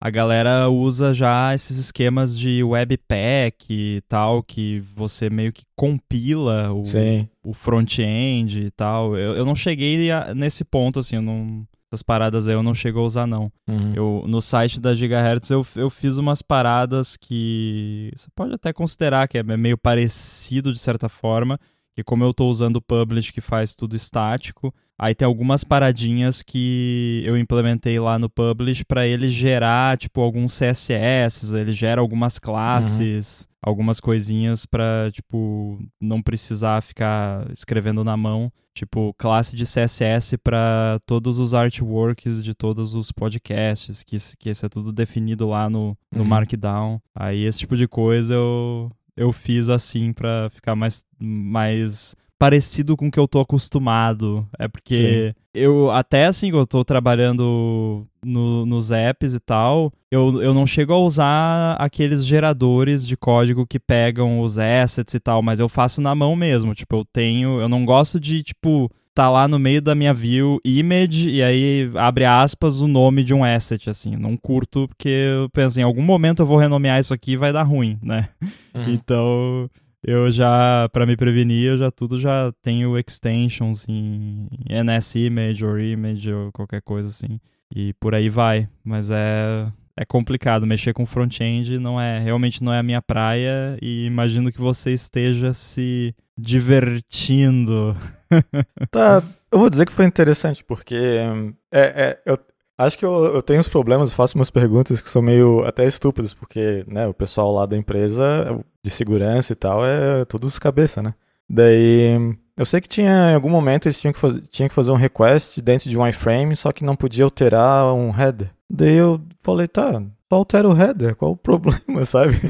a 0.00 0.08
galera 0.10 0.66
usa 0.70 1.12
já 1.12 1.54
esses 1.54 1.76
esquemas 1.76 2.36
de 2.36 2.64
webpack 2.64 3.66
e 3.68 4.00
tal, 4.08 4.42
que 4.42 4.82
você 4.94 5.28
meio 5.28 5.52
que 5.52 5.64
compila 5.76 6.72
o, 6.72 6.82
Sim. 6.82 7.28
o 7.44 7.52
front-end 7.52 8.58
e 8.64 8.70
tal. 8.70 9.18
Eu, 9.18 9.34
eu 9.34 9.44
não 9.44 9.54
cheguei 9.54 10.10
a- 10.10 10.34
nesse 10.34 10.64
ponto, 10.64 10.98
assim, 10.98 11.16
eu 11.16 11.22
não, 11.22 11.66
essas 11.92 12.02
paradas 12.02 12.48
aí 12.48 12.54
eu 12.54 12.62
não 12.62 12.74
chego 12.74 12.98
a 12.98 13.02
usar, 13.02 13.26
não. 13.26 13.52
Uhum. 13.68 13.92
Eu, 13.94 14.24
no 14.26 14.40
site 14.40 14.80
da 14.80 14.94
Gigahertz 14.94 15.50
eu, 15.50 15.66
eu 15.76 15.90
fiz 15.90 16.16
umas 16.16 16.40
paradas 16.40 17.18
que 17.18 18.10
você 18.16 18.28
pode 18.34 18.54
até 18.54 18.72
considerar 18.72 19.28
que 19.28 19.36
é 19.36 19.42
meio 19.42 19.76
parecido 19.76 20.72
de 20.72 20.78
certa 20.78 21.10
forma, 21.10 21.60
que 21.94 22.02
como 22.02 22.24
eu 22.24 22.32
tô 22.32 22.48
usando 22.48 22.76
o 22.76 22.80
Publish 22.82 23.30
que 23.30 23.42
faz 23.42 23.74
tudo 23.74 23.94
estático, 23.94 24.74
aí 25.02 25.16
tem 25.16 25.26
algumas 25.26 25.64
paradinhas 25.64 26.42
que 26.44 27.20
eu 27.24 27.36
implementei 27.36 27.98
lá 27.98 28.20
no 28.20 28.30
Publish 28.30 28.84
para 28.84 29.04
ele 29.04 29.32
gerar 29.32 29.98
tipo 29.98 30.20
alguns 30.20 30.56
CSS, 30.56 31.52
ele 31.56 31.72
gera 31.72 32.00
algumas 32.00 32.38
classes, 32.38 33.48
algumas 33.60 33.98
coisinhas 33.98 34.64
para 34.64 35.10
tipo 35.12 35.80
não 36.00 36.22
precisar 36.22 36.80
ficar 36.82 37.50
escrevendo 37.52 38.04
na 38.04 38.16
mão 38.16 38.52
tipo 38.72 39.12
classe 39.18 39.56
de 39.56 39.64
CSS 39.64 40.38
para 40.38 41.00
todos 41.04 41.38
os 41.40 41.52
artworks 41.52 42.42
de 42.42 42.54
todos 42.54 42.94
os 42.94 43.10
podcasts, 43.10 44.04
que, 44.04 44.16
que 44.38 44.50
isso 44.50 44.64
é 44.64 44.68
tudo 44.68 44.92
definido 44.92 45.48
lá 45.48 45.68
no, 45.68 45.98
no 46.12 46.22
Uhum. 46.22 46.28
Markdown. 46.28 47.00
Aí 47.12 47.42
esse 47.44 47.58
tipo 47.58 47.76
de 47.76 47.88
coisa 47.88 48.34
eu, 48.34 48.88
eu 49.16 49.32
fiz 49.32 49.68
assim 49.68 50.12
para 50.12 50.48
ficar 50.50 50.76
mais, 50.76 51.04
mais 51.18 52.14
parecido 52.42 52.96
com 52.96 53.06
o 53.06 53.10
que 53.10 53.20
eu 53.20 53.28
tô 53.28 53.38
acostumado. 53.38 54.44
É 54.58 54.66
porque 54.66 55.32
eu 55.54 55.92
até 55.92 56.26
assim 56.26 56.50
eu 56.50 56.66
tô 56.66 56.84
trabalhando 56.84 58.04
no- 58.24 58.66
nos 58.66 58.90
apps 58.90 59.32
e 59.34 59.38
tal, 59.38 59.92
eu, 60.10 60.42
eu 60.42 60.52
não 60.52 60.66
chego 60.66 60.92
a 60.92 60.98
usar 60.98 61.76
aqueles 61.78 62.26
geradores 62.26 63.06
de 63.06 63.16
código 63.16 63.64
que 63.64 63.78
pegam 63.78 64.40
os 64.40 64.58
assets 64.58 65.14
e 65.14 65.20
tal, 65.20 65.40
mas 65.40 65.60
eu 65.60 65.68
faço 65.68 66.00
na 66.00 66.16
mão 66.16 66.34
mesmo. 66.34 66.74
Tipo, 66.74 66.96
eu 66.96 67.04
tenho. 67.04 67.60
Eu 67.60 67.68
não 67.68 67.84
gosto 67.84 68.18
de, 68.18 68.42
tipo, 68.42 68.90
tá 69.14 69.30
lá 69.30 69.46
no 69.46 69.58
meio 69.58 69.80
da 69.80 69.94
minha 69.94 70.12
view 70.12 70.58
image 70.64 71.30
e 71.30 71.42
aí 71.44 71.90
abre 71.94 72.24
aspas 72.24 72.80
o 72.80 72.88
nome 72.88 73.22
de 73.22 73.32
um 73.32 73.44
asset, 73.44 73.88
assim. 73.88 74.16
Não 74.16 74.36
curto 74.36 74.88
porque 74.88 75.08
eu 75.08 75.48
penso, 75.50 75.78
em 75.78 75.84
algum 75.84 76.02
momento 76.02 76.42
eu 76.42 76.46
vou 76.46 76.56
renomear 76.56 76.98
isso 76.98 77.14
aqui 77.14 77.32
e 77.32 77.36
vai 77.36 77.52
dar 77.52 77.62
ruim, 77.62 77.98
né? 78.02 78.28
Uhum. 78.74 78.88
Então, 78.88 79.70
eu 80.04 80.30
já, 80.30 80.88
pra 80.92 81.06
me 81.06 81.16
prevenir, 81.16 81.70
eu 81.70 81.76
já 81.76 81.90
tudo 81.90 82.18
já 82.18 82.52
tenho 82.60 82.98
extensions 82.98 83.86
em 83.88 84.48
NSImage 84.68 85.64
ou 85.64 85.78
image 85.78 86.32
ou 86.32 86.50
qualquer 86.52 86.82
coisa 86.82 87.08
assim. 87.08 87.38
E 87.74 87.92
por 87.94 88.14
aí 88.14 88.28
vai. 88.28 88.68
Mas 88.84 89.10
é, 89.10 89.70
é 89.96 90.04
complicado. 90.04 90.66
Mexer 90.66 90.92
com 90.92 91.06
front-end 91.06 91.78
não 91.78 92.00
é, 92.00 92.18
realmente 92.18 92.62
não 92.62 92.72
é 92.72 92.78
a 92.78 92.82
minha 92.82 93.00
praia. 93.00 93.78
E 93.80 94.04
imagino 94.06 94.50
que 94.50 94.60
você 94.60 94.92
esteja 94.92 95.54
se 95.54 96.14
divertindo. 96.36 97.96
Tá, 98.90 99.22
eu 99.50 99.58
vou 99.58 99.68
dizer 99.68 99.84
que 99.84 99.92
foi 99.92 100.06
interessante, 100.06 100.64
porque 100.64 100.96
hum, 100.96 101.52
é, 101.70 101.80
é, 101.80 102.22
eu 102.24 102.38
acho 102.82 102.98
que 102.98 103.04
eu, 103.04 103.24
eu 103.34 103.42
tenho 103.42 103.60
uns 103.60 103.68
problemas, 103.68 104.10
eu 104.10 104.16
faço 104.16 104.36
umas 104.36 104.50
perguntas 104.50 105.00
que 105.00 105.08
são 105.08 105.22
meio 105.22 105.64
até 105.64 105.86
estúpidas, 105.86 106.34
porque 106.34 106.84
né, 106.86 107.06
o 107.06 107.14
pessoal 107.14 107.52
lá 107.52 107.66
da 107.66 107.76
empresa 107.76 108.60
de 108.84 108.90
segurança 108.90 109.52
e 109.52 109.56
tal 109.56 109.84
é 109.84 110.24
todos 110.24 110.58
cabeça, 110.58 111.02
né? 111.02 111.14
Daí 111.48 112.34
eu 112.56 112.64
sei 112.64 112.80
que 112.80 112.88
tinha 112.88 113.30
em 113.30 113.34
algum 113.34 113.50
momento 113.50 113.86
eles 113.86 114.00
tinham 114.00 114.12
que, 114.12 114.18
faz, 114.18 114.40
tinha 114.48 114.68
que 114.68 114.74
fazer 114.74 114.90
um 114.90 114.96
request 114.96 115.60
dentro 115.60 115.88
de 115.88 115.98
um 115.98 116.06
iframe, 116.06 116.56
só 116.56 116.72
que 116.72 116.84
não 116.84 116.96
podia 116.96 117.24
alterar 117.24 117.92
um 117.94 118.10
header. 118.10 118.50
Daí 118.68 118.96
eu 118.96 119.20
falei, 119.42 119.68
tá, 119.68 120.02
só 120.32 120.36
altera 120.36 120.68
o 120.68 120.76
header, 120.76 121.14
qual 121.14 121.32
o 121.32 121.36
problema, 121.36 122.06
sabe? 122.06 122.40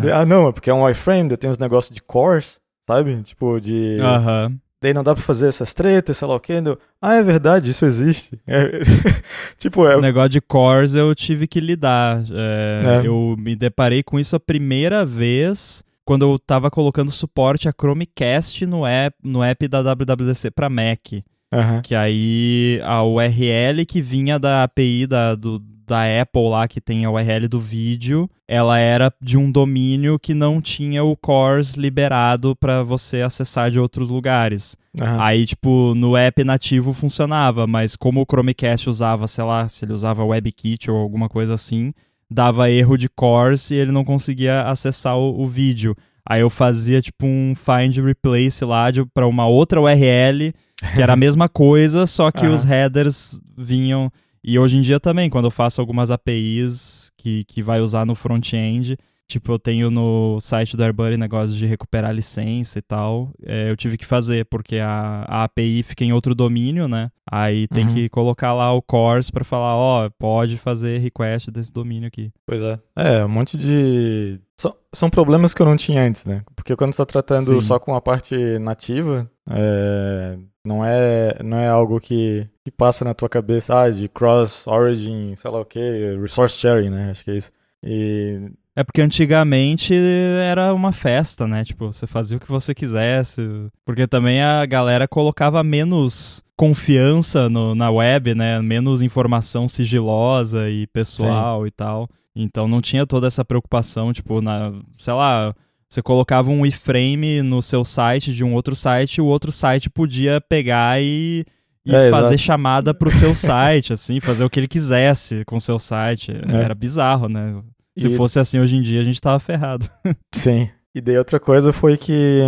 Daí, 0.00 0.10
ah, 0.10 0.24
não, 0.24 0.48
é 0.48 0.52
porque 0.52 0.70
é 0.70 0.74
um 0.74 0.88
iframe, 0.88 1.36
tem 1.36 1.50
uns 1.50 1.58
negócios 1.58 1.94
de 1.94 2.02
cores, 2.02 2.58
sabe? 2.88 3.20
Tipo, 3.22 3.60
de. 3.60 3.98
Aham. 4.00 4.58
Daí 4.82 4.92
não 4.92 5.02
dá 5.02 5.14
pra 5.14 5.22
fazer 5.22 5.48
essas 5.48 5.72
tretas, 5.72 6.16
sei 6.16 6.28
lá 6.28 6.34
o 6.34 6.40
quê. 6.40 6.60
Eu, 6.64 6.78
ah, 7.00 7.14
é 7.14 7.22
verdade, 7.22 7.70
isso 7.70 7.84
existe. 7.86 8.38
É, 8.46 8.80
tipo, 9.58 9.86
é. 9.86 9.96
O 9.96 10.00
negócio 10.00 10.30
de 10.30 10.40
cores 10.40 10.94
eu 10.94 11.14
tive 11.14 11.46
que 11.46 11.60
lidar. 11.60 12.22
É, 12.30 13.02
É. 13.02 13.06
Eu 13.06 13.34
me 13.38 13.56
deparei 13.56 14.02
com 14.02 14.18
isso 14.18 14.36
a 14.36 14.40
primeira 14.40 15.04
vez 15.04 15.82
quando 16.04 16.22
eu 16.22 16.38
tava 16.38 16.70
colocando 16.70 17.10
suporte 17.10 17.68
a 17.68 17.72
Chromecast 17.72 18.64
no 18.64 18.86
app, 18.86 19.16
no 19.24 19.42
app 19.42 19.66
da 19.66 19.82
WWDC 19.82 20.50
para 20.52 20.68
Mac. 20.68 21.14
Aham. 21.52 21.80
Que 21.82 21.94
aí 21.94 22.80
a 22.84 23.02
URL 23.02 23.84
que 23.86 24.00
vinha 24.00 24.38
da 24.38 24.62
API 24.62 25.06
da, 25.06 25.34
do, 25.34 25.58
da 25.86 26.02
Apple 26.20 26.48
lá, 26.48 26.66
que 26.66 26.80
tem 26.80 27.04
a 27.04 27.10
URL 27.10 27.48
do 27.48 27.60
vídeo, 27.60 28.28
ela 28.48 28.78
era 28.78 29.12
de 29.20 29.36
um 29.36 29.50
domínio 29.50 30.18
que 30.18 30.34
não 30.34 30.60
tinha 30.60 31.04
o 31.04 31.16
CORS 31.16 31.74
liberado 31.74 32.54
para 32.56 32.82
você 32.82 33.22
acessar 33.22 33.70
de 33.70 33.78
outros 33.78 34.10
lugares. 34.10 34.76
aham. 35.00 35.22
Aí, 35.22 35.46
tipo, 35.46 35.94
no 35.94 36.16
app 36.16 36.42
nativo 36.44 36.92
funcionava, 36.92 37.66
mas 37.66 37.96
como 37.96 38.20
o 38.20 38.26
Chromecast 38.28 38.88
usava, 38.88 39.26
sei 39.26 39.44
lá, 39.44 39.68
se 39.68 39.84
ele 39.84 39.92
usava 39.92 40.24
WebKit 40.24 40.90
ou 40.90 40.96
alguma 40.96 41.28
coisa 41.28 41.54
assim, 41.54 41.92
dava 42.30 42.70
erro 42.70 42.96
de 42.96 43.08
cores 43.08 43.70
e 43.70 43.76
ele 43.76 43.92
não 43.92 44.04
conseguia 44.04 44.62
acessar 44.62 45.16
o, 45.16 45.40
o 45.40 45.46
vídeo. 45.46 45.96
Aí 46.28 46.40
eu 46.40 46.50
fazia, 46.50 47.00
tipo, 47.00 47.24
um 47.24 47.54
find 47.54 47.96
replace 47.98 48.64
lá 48.64 48.86
pra 49.14 49.28
uma 49.28 49.46
outra 49.46 49.80
URL, 49.80 50.52
que 50.94 51.00
era 51.00 51.12
a 51.12 51.16
mesma 51.16 51.48
coisa, 51.48 52.04
só 52.04 52.32
que 52.32 52.46
os 52.46 52.64
headers 52.64 53.40
vinham. 53.56 54.10
E 54.46 54.58
hoje 54.58 54.76
em 54.76 54.80
dia 54.80 55.00
também, 55.00 55.28
quando 55.28 55.46
eu 55.46 55.50
faço 55.50 55.80
algumas 55.80 56.10
APIs 56.12 57.10
que, 57.16 57.42
que 57.44 57.60
vai 57.62 57.80
usar 57.80 58.06
no 58.06 58.14
front-end, 58.14 58.96
Tipo, 59.28 59.50
eu 59.52 59.58
tenho 59.58 59.90
no 59.90 60.38
site 60.40 60.76
do 60.76 60.84
AirBuddy 60.84 61.16
negócio 61.16 61.56
de 61.56 61.66
recuperar 61.66 62.14
licença 62.14 62.78
e 62.78 62.82
tal. 62.82 63.32
É, 63.44 63.68
eu 63.68 63.76
tive 63.76 63.98
que 63.98 64.06
fazer, 64.06 64.44
porque 64.44 64.76
a, 64.78 65.24
a 65.26 65.44
API 65.44 65.82
fica 65.82 66.04
em 66.04 66.12
outro 66.12 66.32
domínio, 66.32 66.86
né? 66.86 67.10
Aí 67.28 67.66
tem 67.66 67.88
Uhum. 67.88 67.92
que 67.94 68.08
colocar 68.08 68.52
lá 68.54 68.72
o 68.72 68.80
CORS 68.80 69.32
pra 69.32 69.42
falar, 69.42 69.74
ó, 69.74 70.08
pode 70.16 70.56
fazer 70.56 70.98
request 70.98 71.50
desse 71.50 71.72
domínio 71.72 72.06
aqui. 72.06 72.30
Pois 72.46 72.62
é. 72.62 72.78
É, 72.94 73.24
um 73.24 73.28
monte 73.28 73.56
de. 73.56 74.38
São, 74.56 74.76
são 74.92 75.10
problemas 75.10 75.52
que 75.52 75.60
eu 75.60 75.66
não 75.66 75.76
tinha 75.76 76.02
antes, 76.02 76.24
né? 76.24 76.42
Porque 76.54 76.76
quando 76.76 76.92
você 76.92 76.98
tá 76.98 77.06
tratando 77.06 77.46
Sim. 77.46 77.60
só 77.60 77.80
com 77.80 77.96
a 77.96 78.00
parte 78.00 78.60
nativa, 78.60 79.28
é, 79.50 80.38
não, 80.64 80.84
é, 80.84 81.36
não 81.42 81.58
é 81.58 81.66
algo 81.66 81.98
que, 81.98 82.48
que 82.66 82.70
passa 82.72 83.04
na 83.04 83.14
tua 83.14 83.28
cabeça, 83.28 83.80
ah, 83.80 83.88
de 83.88 84.08
cross-origin, 84.08 85.36
sei 85.36 85.50
lá 85.52 85.60
o 85.60 85.64
que, 85.64 85.78
resource 86.20 86.58
sharing, 86.58 86.90
né? 86.90 87.10
Acho 87.12 87.24
que 87.24 87.30
é 87.30 87.36
isso. 87.36 87.52
E. 87.80 88.50
É 88.74 88.82
porque 88.82 89.00
antigamente 89.00 89.94
era 89.94 90.74
uma 90.74 90.90
festa, 90.92 91.46
né? 91.46 91.64
Tipo, 91.64 91.86
você 91.92 92.06
fazia 92.06 92.36
o 92.36 92.40
que 92.40 92.48
você 92.50 92.74
quisesse. 92.74 93.40
Porque 93.86 94.06
também 94.06 94.42
a 94.42 94.66
galera 94.66 95.06
colocava 95.06 95.62
menos 95.62 96.42
confiança 96.56 97.48
no- 97.48 97.74
na 97.74 97.88
web, 97.90 98.34
né? 98.34 98.60
Menos 98.60 99.00
informação 99.00 99.68
sigilosa 99.68 100.68
e 100.68 100.86
pessoal 100.88 101.66
e 101.66 101.70
tal. 101.70 102.08
Então 102.34 102.66
não 102.68 102.82
tinha 102.82 103.06
toda 103.06 103.28
essa 103.28 103.44
preocupação, 103.44 104.12
tipo, 104.12 104.42
na, 104.42 104.72
sei 104.94 105.14
lá, 105.14 105.54
você 105.88 106.02
colocava 106.02 106.50
um 106.50 106.66
iframe 106.66 107.40
no 107.42 107.62
seu 107.62 107.82
site 107.84 108.34
de 108.34 108.44
um 108.44 108.52
outro 108.54 108.74
site, 108.74 109.20
o 109.22 109.26
outro 109.26 109.50
site 109.52 109.88
podia 109.88 110.38
pegar 110.40 111.00
e, 111.00 111.46
e 111.86 111.94
É, 111.94 112.10
fazer 112.10 112.34
exato. 112.34 112.38
chamada 112.38 112.92
pro 112.92 113.10
seu 113.10 113.32
site, 113.34 113.92
assim, 113.92 114.20
fazer 114.20 114.44
o 114.44 114.50
que 114.50 114.60
ele 114.60 114.68
quisesse 114.68 115.44
com 115.44 115.56
o 115.56 115.60
seu 115.60 115.78
site. 115.78 116.32
É. 116.32 116.56
Era 116.56 116.74
bizarro, 116.74 117.28
né? 117.28 117.62
Se 117.96 118.08
E- 118.08 118.16
fosse 118.16 118.38
assim 118.38 118.58
hoje 118.58 118.76
em 118.76 118.82
dia, 118.82 119.00
a 119.00 119.04
gente 119.04 119.20
tava 119.20 119.38
ferrado. 119.38 119.88
Sim. 120.34 120.68
E 120.94 121.00
daí 121.00 121.16
outra 121.16 121.38
coisa 121.40 121.72
foi 121.72 121.96
que 121.96 122.40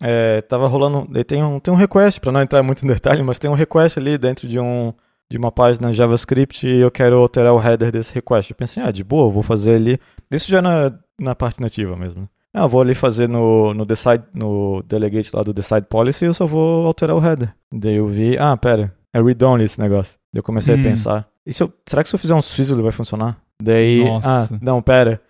é, 0.00 0.40
tava 0.42 0.66
rolando. 0.68 1.06
Tem 1.24 1.42
um, 1.42 1.58
tem 1.60 1.72
um 1.72 1.76
request, 1.76 2.20
pra 2.20 2.30
não 2.32 2.42
entrar 2.42 2.62
muito 2.62 2.84
em 2.84 2.88
detalhe, 2.88 3.22
mas 3.22 3.38
tem 3.38 3.50
um 3.50 3.54
request 3.54 3.98
ali 3.98 4.16
dentro 4.18 4.46
de 4.46 4.58
um 4.58 4.92
de 5.30 5.36
uma 5.36 5.52
página 5.52 5.92
JavaScript 5.92 6.66
e 6.66 6.78
eu 6.80 6.90
quero 6.90 7.16
alterar 7.18 7.52
o 7.52 7.60
header 7.62 7.92
desse 7.92 8.14
request. 8.14 8.50
Eu 8.50 8.56
pensei, 8.56 8.82
ah, 8.82 8.90
de 8.90 9.04
boa, 9.04 9.30
vou 9.30 9.42
fazer 9.42 9.74
ali. 9.74 9.98
Isso 10.30 10.50
já 10.50 10.62
na, 10.62 10.90
na 11.20 11.34
parte 11.34 11.60
nativa 11.60 11.94
mesmo. 11.96 12.26
Ah, 12.58 12.66
vou 12.66 12.80
ali 12.80 12.94
fazer 12.94 13.28
no, 13.28 13.72
no 13.74 13.84
decide, 13.84 14.24
no 14.34 14.82
delegate 14.86 15.30
lá 15.34 15.42
do 15.42 15.52
decide 15.52 15.86
policy 15.88 16.24
e 16.24 16.28
eu 16.28 16.34
só 16.34 16.46
vou 16.46 16.86
alterar 16.86 17.16
o 17.16 17.24
header. 17.24 17.54
Daí 17.72 17.94
eu 17.94 18.06
vi, 18.08 18.36
ah, 18.38 18.56
pera, 18.56 18.92
é 19.12 19.20
read-only 19.22 19.64
esse 19.64 19.78
negócio. 19.80 20.14
Daí 20.32 20.40
eu 20.40 20.42
comecei 20.42 20.74
Hum. 20.76 20.80
a 20.80 20.82
pensar, 20.82 21.28
e 21.46 21.52
se 21.52 21.62
eu- 21.62 21.72
será 21.86 22.02
que 22.02 22.08
se 22.08 22.14
eu 22.14 22.18
fizer 22.18 22.34
um 22.34 22.42
swizzle 22.42 22.76
ele 22.76 22.82
vai 22.82 22.92
funcionar? 22.92 23.36
Daí, 23.62 24.04
Nossa. 24.04 24.54
ah, 24.54 24.58
não, 24.62 24.80
pera. 24.82 25.20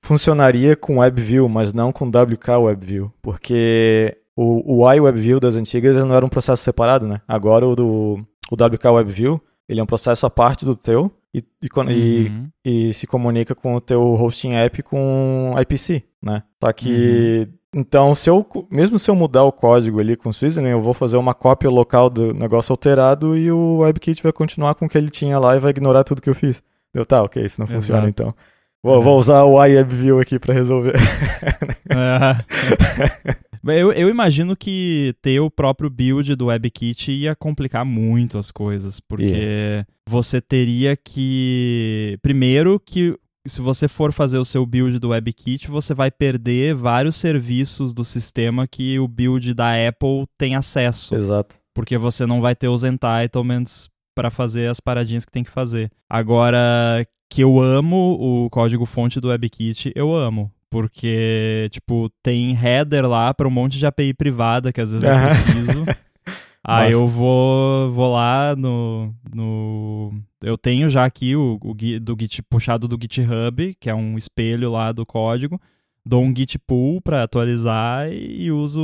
Funcionaria 0.00 0.76
com 0.76 0.98
WebView, 0.98 1.48
mas 1.48 1.74
não 1.74 1.90
com 1.92 2.06
WK 2.08 2.56
WebView, 2.58 3.12
porque 3.20 4.16
o, 4.36 4.74
o 4.76 4.84
UI 4.86 5.00
WebView 5.00 5.40
das 5.40 5.56
antigas 5.56 5.96
não 5.96 6.14
era 6.14 6.24
um 6.24 6.28
processo 6.28 6.62
separado, 6.62 7.06
né? 7.06 7.20
Agora 7.26 7.66
o 7.66 7.74
do 7.74 8.18
o 8.50 8.54
WK 8.54 8.90
WebView, 8.92 9.40
ele 9.68 9.80
é 9.80 9.82
um 9.82 9.86
processo 9.86 10.24
à 10.26 10.30
parte 10.30 10.64
do 10.64 10.74
teu 10.74 11.10
e, 11.34 11.42
e, 11.62 11.68
con- 11.68 11.88
e- 11.90 12.28
Uhum. 12.28 12.48
e 12.64 12.92
se 12.94 13.06
comunica 13.06 13.54
com 13.54 13.74
o 13.74 13.80
teu 13.80 14.00
hosting 14.14 14.54
app 14.54 14.82
com 14.82 15.54
IPC, 15.60 16.02
né? 16.22 16.42
Só 16.62 16.72
que 16.72 17.48
então, 17.74 18.14
se 18.14 18.30
eu 18.30 18.46
mesmo 18.70 18.98
se 18.98 19.10
eu 19.10 19.14
mudar 19.14 19.44
o 19.44 19.52
código 19.52 20.00
ali 20.00 20.16
com 20.16 20.30
o 20.30 20.32
Swizzling, 20.32 20.70
eu 20.70 20.80
vou 20.80 20.94
fazer 20.94 21.18
uma 21.18 21.34
cópia 21.34 21.68
local 21.68 22.08
do 22.08 22.32
negócio 22.32 22.72
alterado 22.72 23.36
e 23.36 23.52
o 23.52 23.78
WebKit 23.80 24.22
vai 24.22 24.32
continuar 24.32 24.74
com 24.74 24.86
o 24.86 24.88
que 24.88 24.96
ele 24.96 25.10
tinha 25.10 25.38
lá 25.38 25.54
e 25.54 25.60
vai 25.60 25.70
ignorar 25.70 26.02
tudo 26.02 26.22
que 26.22 26.30
eu 26.30 26.34
fiz. 26.34 26.62
Deu, 26.94 27.04
tá, 27.04 27.22
ok, 27.22 27.44
isso 27.44 27.60
não 27.60 27.66
funciona 27.66 28.04
Exato. 28.06 28.08
então. 28.08 28.34
Vou, 28.82 29.02
vou 29.02 29.18
usar 29.18 29.44
o 29.44 29.62
iWebView 29.62 30.18
aqui 30.18 30.38
pra 30.38 30.54
resolver. 30.54 30.94
É. 31.90 33.36
Eu, 33.64 33.92
eu 33.92 34.08
imagino 34.08 34.56
que 34.56 35.14
ter 35.20 35.40
o 35.40 35.50
próprio 35.50 35.90
build 35.90 36.34
do 36.34 36.46
WebKit 36.46 37.10
ia 37.12 37.34
complicar 37.34 37.84
muito 37.84 38.38
as 38.38 38.50
coisas, 38.50 39.00
porque 39.00 39.84
você 40.08 40.40
teria 40.40 40.96
que. 40.96 42.18
Primeiro, 42.22 42.80
que 42.80 43.18
se 43.46 43.60
você 43.60 43.88
for 43.88 44.12
fazer 44.12 44.38
o 44.38 44.44
seu 44.44 44.64
build 44.64 44.98
do 44.98 45.08
WebKit, 45.08 45.68
você 45.68 45.94
vai 45.94 46.10
perder 46.10 46.74
vários 46.74 47.16
serviços 47.16 47.94
do 47.94 48.04
sistema 48.04 48.66
que 48.66 48.98
o 48.98 49.08
build 49.08 49.54
da 49.54 49.72
Apple 49.88 50.26
tem 50.36 50.54
acesso 50.54 51.14
Exato. 51.14 51.56
porque 51.74 51.96
você 51.96 52.26
não 52.26 52.40
vai 52.40 52.54
ter 52.54 52.68
os 52.68 52.84
entitlements 52.84 53.88
para 54.14 54.30
fazer 54.30 54.68
as 54.68 54.80
paradinhas 54.80 55.24
que 55.24 55.32
tem 55.32 55.44
que 55.44 55.50
fazer. 55.50 55.90
Agora, 56.10 57.06
que 57.30 57.42
eu 57.42 57.60
amo 57.60 58.16
o 58.18 58.50
código 58.50 58.84
fonte 58.84 59.20
do 59.20 59.28
WebKit, 59.28 59.92
eu 59.94 60.14
amo. 60.14 60.50
Porque, 60.70 61.68
tipo, 61.70 62.10
tem 62.22 62.52
header 62.52 63.08
lá 63.08 63.32
para 63.32 63.48
um 63.48 63.50
monte 63.50 63.78
de 63.78 63.86
API 63.86 64.12
privada 64.12 64.72
que 64.72 64.80
às 64.80 64.92
vezes 64.92 65.06
eu 65.06 65.18
preciso. 65.18 65.84
Aí 66.62 66.92
eu 66.92 67.08
vou, 67.08 67.90
vou 67.90 68.12
lá 68.12 68.54
no, 68.54 69.14
no. 69.34 70.12
Eu 70.42 70.58
tenho 70.58 70.86
já 70.88 71.04
aqui 71.04 71.34
o, 71.34 71.58
o 71.62 71.74
do 71.98 72.16
Git 72.20 72.42
puxado 72.42 72.86
do 72.86 72.98
GitHub, 73.00 73.74
que 73.80 73.88
é 73.88 73.94
um 73.94 74.18
espelho 74.18 74.70
lá 74.70 74.92
do 74.92 75.06
código. 75.06 75.58
Dou 76.04 76.22
um 76.22 76.34
git 76.34 76.58
pull 76.58 77.02
para 77.02 77.22
atualizar 77.22 78.10
e 78.10 78.50
uso 78.50 78.80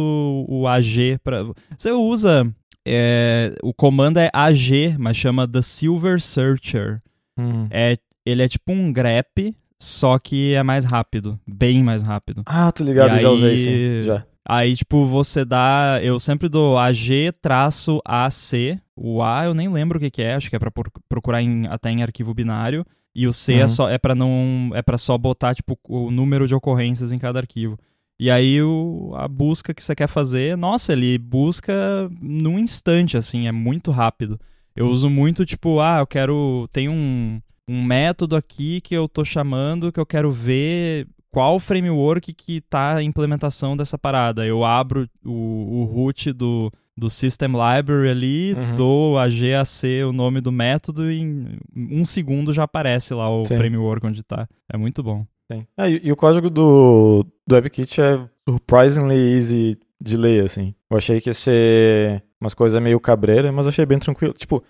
o 0.46 0.66
AG 0.66 1.18
para. 1.24 1.44
Você 1.76 1.90
usa. 1.90 2.50
é, 2.86 3.54
o 3.62 3.72
comando 3.72 4.18
é 4.18 4.30
AG, 4.32 4.96
mas 4.98 5.16
chama 5.16 5.48
The 5.48 5.62
Silver 5.62 6.20
Searcher. 6.20 7.02
Hum. 7.38 7.66
É, 7.70 7.96
ele 8.26 8.42
é 8.42 8.48
tipo 8.48 8.72
um 8.72 8.92
grep, 8.92 9.54
só 9.80 10.18
que 10.18 10.54
é 10.54 10.62
mais 10.62 10.84
rápido. 10.84 11.38
Bem 11.46 11.82
mais 11.82 12.02
rápido. 12.02 12.42
Ah, 12.46 12.70
tô 12.72 12.84
ligado, 12.84 13.16
E 13.16 13.20
já 13.20 13.30
usei 13.30 13.50
aí- 13.50 13.58
sim. 13.58 14.02
Já. 14.04 14.24
Aí, 14.46 14.76
tipo, 14.76 15.06
você 15.06 15.42
dá. 15.44 15.98
Eu 16.02 16.20
sempre 16.20 16.48
dou 16.50 16.76
AG-AC. 16.78 18.78
O 18.96 19.22
A 19.22 19.44
eu 19.46 19.54
nem 19.54 19.68
lembro 19.68 19.98
o 19.98 20.00
que, 20.00 20.10
que 20.10 20.22
é, 20.22 20.34
acho 20.34 20.50
que 20.50 20.56
é 20.56 20.58
pra 20.58 20.70
procurar 21.08 21.42
em- 21.42 21.66
até 21.66 21.90
em 21.90 22.02
arquivo 22.02 22.34
binário. 22.34 22.84
E 23.14 23.26
o 23.26 23.32
C 23.32 23.54
é 23.54 23.62
Uhum. 23.62 23.68
só 23.68 23.88
é 23.88 23.98
para 23.98 24.14
não. 24.14 24.70
É 24.74 24.82
para 24.82 24.98
só 24.98 25.16
botar, 25.16 25.54
tipo, 25.54 25.78
o 25.88 26.10
número 26.10 26.46
de 26.46 26.54
ocorrências 26.54 27.12
em 27.12 27.18
cada 27.18 27.38
arquivo. 27.38 27.78
E 28.18 28.30
aí 28.30 28.62
o, 28.62 29.12
a 29.16 29.26
busca 29.26 29.74
que 29.74 29.82
você 29.82 29.94
quer 29.94 30.06
fazer, 30.08 30.56
nossa, 30.56 30.92
ele 30.92 31.18
busca 31.18 31.72
num 32.20 32.58
instante, 32.58 33.16
assim, 33.16 33.46
é 33.48 33.52
muito 33.52 33.90
rápido. 33.90 34.38
Eu 34.76 34.88
uso 34.88 35.08
muito, 35.08 35.44
tipo, 35.44 35.80
ah, 35.80 35.98
eu 36.00 36.06
quero. 36.06 36.68
Tem 36.72 36.88
um, 36.88 37.40
um 37.68 37.82
método 37.82 38.36
aqui 38.36 38.80
que 38.80 38.94
eu 38.94 39.08
tô 39.08 39.24
chamando 39.24 39.90
que 39.92 39.98
eu 40.00 40.06
quero 40.06 40.30
ver 40.30 41.06
qual 41.30 41.58
framework 41.58 42.32
que 42.32 42.60
tá 42.60 42.96
a 42.96 43.02
implementação 43.02 43.76
dessa 43.76 43.98
parada. 43.98 44.46
Eu 44.46 44.64
abro 44.64 45.08
o, 45.24 45.80
o 45.80 45.84
root 45.84 46.32
do, 46.32 46.70
do 46.96 47.10
System 47.10 47.48
Library 47.52 48.08
ali, 48.10 48.52
Uhum. 48.54 48.74
dou 48.76 49.18
a 49.18 49.26
GAC 49.28 50.04
o 50.06 50.12
nome 50.12 50.40
do 50.40 50.52
método 50.52 51.10
e 51.10 51.20
em 51.20 51.58
um 51.74 52.04
segundo 52.04 52.52
já 52.52 52.62
aparece 52.64 53.14
lá 53.14 53.28
o 53.28 53.44
Sim. 53.44 53.56
framework 53.56 54.06
onde 54.06 54.22
tá. 54.22 54.46
É 54.72 54.76
muito 54.76 55.02
bom. 55.02 55.26
É, 55.76 55.90
e, 55.90 56.00
e 56.04 56.12
o 56.12 56.16
código 56.16 56.48
do, 56.48 57.24
do 57.46 57.54
WebKit 57.54 58.00
é 58.00 58.20
surprisingly 58.48 59.16
easy 59.34 59.78
de 60.00 60.16
ler, 60.16 60.44
assim. 60.44 60.74
Eu 60.90 60.96
achei 60.96 61.20
que 61.20 61.30
ia 61.30 61.34
ser 61.34 62.22
umas 62.40 62.54
coisas 62.54 62.80
meio 62.82 62.98
cabreira, 63.00 63.50
mas 63.52 63.66
achei 63.66 63.84
bem 63.86 63.98
tranquilo. 63.98 64.32
Tipo, 64.34 64.62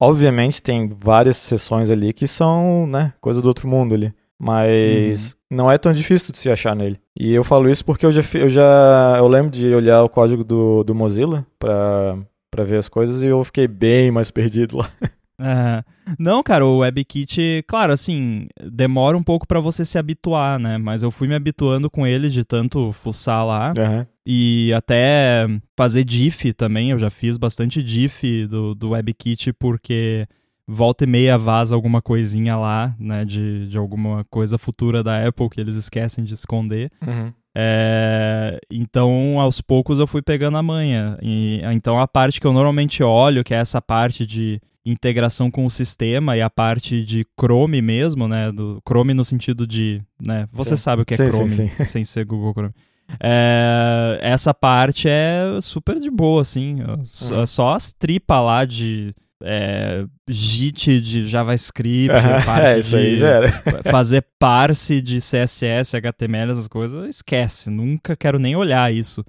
obviamente 0.00 0.62
tem 0.62 0.88
várias 0.88 1.36
seções 1.36 1.90
ali 1.90 2.12
que 2.12 2.26
são, 2.26 2.86
né, 2.86 3.12
coisa 3.20 3.42
do 3.42 3.46
outro 3.46 3.68
mundo 3.68 3.94
ali. 3.94 4.12
Mas 4.42 5.36
não 5.50 5.70
é 5.70 5.76
tão 5.76 5.92
difícil 5.92 6.32
de 6.32 6.38
se 6.38 6.50
achar 6.50 6.74
nele. 6.74 6.98
E 7.14 7.34
eu 7.34 7.44
falo 7.44 7.68
isso 7.68 7.84
porque 7.84 8.06
eu 8.06 8.10
já, 8.10 8.22
eu 8.34 8.48
já 8.48 9.16
eu 9.18 9.28
lembro 9.28 9.50
de 9.50 9.74
olhar 9.74 10.02
o 10.02 10.08
código 10.08 10.42
do, 10.42 10.82
do 10.82 10.94
Mozilla 10.94 11.44
pra, 11.58 12.16
pra 12.50 12.64
ver 12.64 12.78
as 12.78 12.88
coisas 12.88 13.22
e 13.22 13.26
eu 13.26 13.44
fiquei 13.44 13.68
bem 13.68 14.10
mais 14.10 14.30
perdido 14.30 14.78
lá. 14.78 14.90
É. 15.42 15.82
Não, 16.18 16.42
cara, 16.42 16.66
o 16.66 16.80
WebKit, 16.80 17.64
claro, 17.66 17.94
assim, 17.94 18.46
demora 18.62 19.16
um 19.16 19.22
pouco 19.22 19.46
pra 19.46 19.58
você 19.58 19.86
se 19.86 19.96
habituar, 19.96 20.58
né? 20.58 20.76
Mas 20.76 21.02
eu 21.02 21.10
fui 21.10 21.26
me 21.26 21.34
habituando 21.34 21.88
com 21.88 22.06
ele 22.06 22.28
de 22.28 22.44
tanto 22.44 22.92
fuçar 22.92 23.46
lá. 23.46 23.72
Aham. 23.74 24.06
E 24.32 24.72
até 24.74 25.48
fazer 25.76 26.04
diff 26.04 26.52
também, 26.52 26.92
eu 26.92 26.98
já 27.00 27.10
fiz 27.10 27.36
bastante 27.36 27.82
diff 27.82 28.46
do, 28.46 28.76
do 28.76 28.90
WebKit 28.90 29.52
porque 29.54 30.24
volta 30.68 31.02
e 31.02 31.06
meia 31.08 31.36
vaza 31.36 31.74
alguma 31.74 32.00
coisinha 32.00 32.56
lá, 32.56 32.94
né, 32.96 33.24
de, 33.24 33.66
de 33.66 33.76
alguma 33.76 34.24
coisa 34.30 34.56
futura 34.56 35.02
da 35.02 35.26
Apple 35.26 35.50
que 35.50 35.60
eles 35.60 35.74
esquecem 35.74 36.22
de 36.22 36.34
esconder. 36.34 36.92
Uhum. 37.04 37.32
É, 37.52 38.60
então, 38.70 39.40
aos 39.40 39.60
poucos 39.60 39.98
eu 39.98 40.06
fui 40.06 40.22
pegando 40.22 40.58
a 40.58 40.62
manha. 40.62 41.18
E, 41.20 41.60
então, 41.72 41.98
a 41.98 42.06
parte 42.06 42.40
que 42.40 42.46
eu 42.46 42.52
normalmente 42.52 43.02
olho, 43.02 43.42
que 43.42 43.52
é 43.52 43.56
essa 43.56 43.82
parte 43.82 44.24
de 44.24 44.60
integração 44.86 45.50
com 45.50 45.66
o 45.66 45.70
sistema 45.70 46.36
e 46.36 46.40
a 46.40 46.48
parte 46.48 47.04
de 47.04 47.26
Chrome 47.36 47.82
mesmo, 47.82 48.28
né, 48.28 48.52
do 48.52 48.80
Chrome 48.86 49.12
no 49.12 49.24
sentido 49.24 49.66
de, 49.66 50.00
né, 50.24 50.48
você 50.52 50.76
Sim. 50.76 50.82
sabe 50.82 51.02
o 51.02 51.04
que 51.04 51.14
é 51.14 51.16
Sim, 51.16 51.30
Chrome 51.30 51.50
sim. 51.50 51.70
sem 51.84 52.04
ser 52.04 52.24
Google 52.24 52.52
Chrome. 52.52 52.74
É, 53.18 54.18
essa 54.22 54.52
parte 54.54 55.08
é 55.08 55.58
super 55.60 55.98
de 55.98 56.10
boa, 56.10 56.42
assim. 56.42 56.78
Só, 57.04 57.40
Uhum. 57.40 57.46
só 57.46 57.74
as 57.74 57.92
tripas 57.92 58.44
lá 58.44 58.64
de 58.64 59.14
é, 59.42 60.04
JIT 60.28 61.00
de 61.00 61.26
JavaScript, 61.26 62.10
É, 62.62 62.78
isso 62.78 62.94
aí 62.96 63.10
de 63.14 63.16
já 63.16 63.28
era. 63.28 63.62
fazer 63.90 64.24
parse 64.38 65.00
de 65.00 65.16
CSS, 65.18 65.96
HTML, 65.96 66.52
essas 66.52 66.68
coisas, 66.68 67.08
esquece. 67.08 67.70
Nunca 67.70 68.14
quero 68.14 68.38
nem 68.38 68.54
olhar 68.54 68.92
isso. 68.92 69.24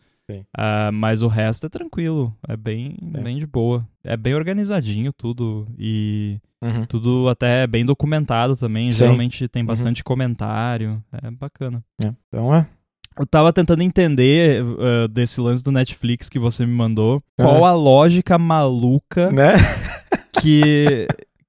Ah, 0.57 0.89
mas 0.93 1.21
o 1.21 1.27
resto 1.27 1.65
é 1.65 1.69
tranquilo. 1.69 2.33
É 2.47 2.55
bem, 2.55 2.95
É. 3.15 3.19
bem 3.21 3.37
de 3.37 3.45
boa. 3.45 3.85
É 4.01 4.15
bem 4.15 4.33
organizadinho 4.33 5.11
tudo. 5.11 5.67
E 5.77 6.39
Uhum. 6.61 6.85
tudo 6.85 7.27
até 7.27 7.67
bem 7.67 7.85
documentado 7.85 8.55
também. 8.55 8.89
Sim. 8.93 8.99
Geralmente 8.99 9.45
tem 9.49 9.61
Uhum. 9.61 9.67
bastante 9.67 10.01
comentário. 10.05 11.03
É 11.21 11.29
bacana. 11.31 11.83
É. 12.01 12.13
Então 12.29 12.53
é. 12.55 12.65
Eu 13.19 13.25
tava 13.25 13.51
tentando 13.53 13.81
entender 13.83 14.63
ah, 14.79 15.07
desse 15.07 15.39
lance 15.41 15.63
do 15.63 15.71
Netflix 15.71 16.29
que 16.29 16.39
você 16.39 16.65
me 16.65 16.73
mandou. 16.73 17.21
Qual 17.37 17.65
a 17.65 17.73
lógica 17.73 18.37
maluca 18.37 19.31
Né? 19.31 19.53
que, 20.41 21.07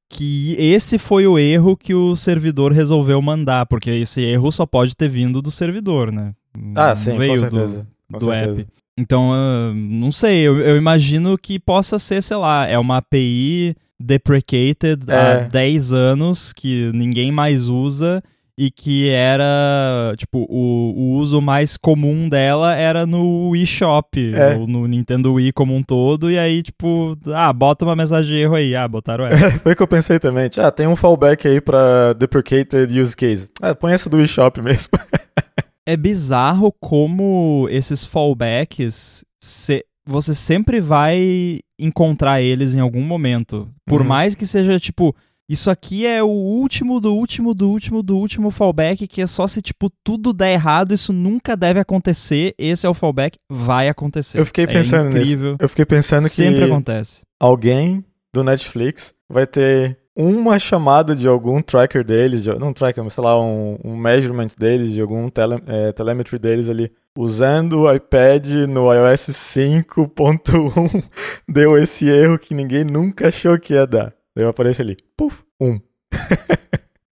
que 0.09 0.55
esse 0.59 0.99
foi 0.99 1.27
o 1.27 1.39
erro 1.39 1.77
que 1.77 1.95
o 1.95 2.15
servidor 2.17 2.73
resolveu 2.73 3.21
mandar, 3.23 3.67
porque 3.67 3.91
esse 3.91 4.21
erro 4.23 4.51
só 4.51 4.67
pode 4.67 4.97
ter 4.97 5.09
vindo 5.09 5.41
do 5.41 5.51
servidor, 5.51 6.11
né? 6.13 6.33
Ah, 6.75 6.89
Não 6.89 6.95
sim, 6.97 7.17
veio 7.17 7.35
com 7.35 7.47
do- 7.47 7.51
certeza. 7.51 7.89
Com 8.13 8.19
do 8.19 8.25
certeza. 8.27 8.61
app. 8.63 8.71
Então, 8.99 9.33
ah, 9.33 9.73
não 9.75 10.13
sei, 10.13 10.41
eu, 10.47 10.59
eu 10.59 10.77
imagino 10.77 11.39
que 11.39 11.59
possa 11.59 11.99
ser, 11.99 12.23
sei 12.23 12.37
lá, 12.37 12.67
é 12.67 12.79
uma 12.79 12.99
API 12.99 13.75
deprecated 13.99 15.05
há 15.09 15.45
É. 15.45 15.45
10 15.49 15.93
anos 15.93 16.53
que 16.53 16.91
ninguém 16.93 17.31
mais 17.33 17.69
usa 17.69 18.23
e 18.59 18.71
que 18.71 19.09
era, 19.09 20.13
tipo, 20.17 20.47
o, 20.49 20.93
o 20.95 21.13
uso 21.15 21.41
mais 21.41 21.77
comum 21.79 22.29
dela 22.29 22.75
era 22.75 23.07
no 23.07 23.49
Wii 23.51 23.67
Shop, 23.67 24.33
É. 24.35 24.57
ou 24.57 24.67
no 24.67 24.87
Nintendo 24.87 25.33
Wii 25.35 25.53
como 25.53 25.75
um 25.75 25.83
todo, 25.83 26.31
e 26.31 26.39
aí, 26.39 26.63
tipo, 26.63 27.17
ah, 27.35 27.53
bota 27.53 27.85
uma 27.85 27.97
mensagem 27.97 28.35
de 28.37 28.41
erro 28.43 28.55
aí, 28.55 28.77
ah, 28.77 28.87
botaram 28.87 29.27
essa. 29.27 29.59
Foi 29.61 29.73
o 29.73 29.77
que 29.77 29.83
eu 29.83 29.89
pensei 29.89 30.19
também. 30.19 30.51
Ah, 30.59 30.71
tem 30.71 30.87
um 30.87 30.97
fallback 30.97 31.49
aí 31.49 31.61
pra 31.61 32.13
deprecated 32.13 32.99
use 33.01 33.17
case. 33.17 33.51
Ah, 33.61 33.75
põe 33.75 33.93
essa 33.93 34.11
do 34.11 34.21
eShop 34.21 34.61
mesmo. 34.61 34.91
é 35.87 35.97
bizarro 35.97 36.71
como 36.79 37.67
esses 37.71 38.05
fallbacks, 38.05 39.25
se- 39.43 39.85
você 40.07 40.35
sempre 40.35 40.79
vai 40.81 41.59
encontrar 41.81 42.41
eles 42.43 42.75
em 42.75 42.81
algum 42.81 43.03
momento. 43.03 43.69
Por 43.87 44.01
Uhum. 44.03 44.07
mais 44.09 44.35
que 44.35 44.45
seja, 44.47 44.79
tipo, 44.79 45.15
isso 45.53 45.71
aqui 45.71 46.07
é 46.07 46.23
o 46.23 46.27
último 46.29 46.99
do 47.01 47.15
último 47.15 47.55
do 47.55 47.69
último 47.69 48.03
do 48.03 48.17
último 48.17 48.51
fallback, 48.51 49.07
que 49.07 49.21
é 49.23 49.27
só 49.27 49.47
se, 49.47 49.61
tipo, 49.61 49.91
tudo 50.03 50.33
der 50.33 50.53
errado, 50.55 50.93
isso 50.95 51.13
nunca 51.13 51.57
deve 51.57 51.79
acontecer, 51.81 52.55
esse 52.59 52.87
é 52.87 52.89
o 52.89 52.95
fallback, 52.95 53.39
vai 53.51 53.89
acontecer. 53.89 54.39
Eu 54.41 54.47
fiquei 54.47 54.65
É 54.65 54.67
pensando 54.67 55.07
nisso. 55.09 55.19
incrível. 55.19 55.57
Eu 55.59 55.69
fiquei 55.69 55.85
pensando 55.85 56.25
que 56.25 56.31
Sempre 56.31 56.65
acontece. 56.65 57.23
alguém 57.41 58.05
do 58.35 58.43
Netflix 58.43 59.15
vai 59.29 59.47
ter 59.47 59.99
uma 60.17 60.59
chamada 60.59 61.15
de 61.17 61.27
algum 61.27 61.61
tracker 61.63 62.05
deles, 62.05 62.43
de, 62.45 62.55
não 62.59 62.73
tracker, 62.73 63.03
mas 63.03 63.15
sei 63.15 63.25
lá, 63.25 63.41
um, 63.41 63.79
um 63.85 63.97
measurement 63.97 64.49
deles, 64.59 64.93
de 64.93 65.01
algum 65.01 65.29
tele, 65.31 65.63
é, 65.67 65.93
telemetry 65.93 66.39
deles 66.39 66.69
ali, 66.69 66.91
usando 67.17 67.81
o 67.81 67.93
iPad 67.95 68.47
no 68.69 68.93
iOS 68.93 69.29
5.1, 69.31 71.03
deu 71.49 71.77
esse 71.79 72.09
erro 72.09 72.39
que 72.39 72.55
ninguém 72.55 72.85
nunca 72.85 73.29
achou 73.29 73.59
que 73.59 73.75
ia 73.75 73.87
dar. 73.87 74.13
Daí 74.35 74.45
aparece 74.47 74.83
ali, 74.83 74.97
puf, 75.17 75.43
um. 75.61 75.79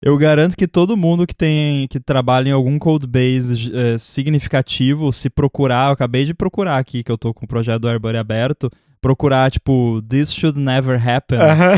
Eu 0.03 0.17
garanto 0.17 0.57
que 0.57 0.67
todo 0.67 0.97
mundo 0.97 1.27
que 1.27 1.35
tem 1.37 1.87
que 1.89 2.01
trabalha 2.01 2.49
em 2.49 2.53
algum 2.53 2.79
codebase 2.79 3.71
eh, 3.75 3.99
significativo, 3.99 5.13
se 5.13 5.29
procurar, 5.29 5.89
eu 5.89 5.93
acabei 5.93 6.25
de 6.25 6.33
procurar 6.33 6.79
aqui 6.79 7.03
que 7.05 7.13
eu 7.13 7.19
tô 7.19 7.35
com 7.35 7.45
o 7.45 7.49
projeto 7.49 7.83
do 7.83 7.89
AirBuddy 7.89 8.17
aberto, 8.17 8.71
procurar 8.99 9.51
tipo 9.51 10.01
this 10.09 10.33
should 10.33 10.59
never 10.59 10.97
happen, 11.07 11.39
Aham. 11.39 11.75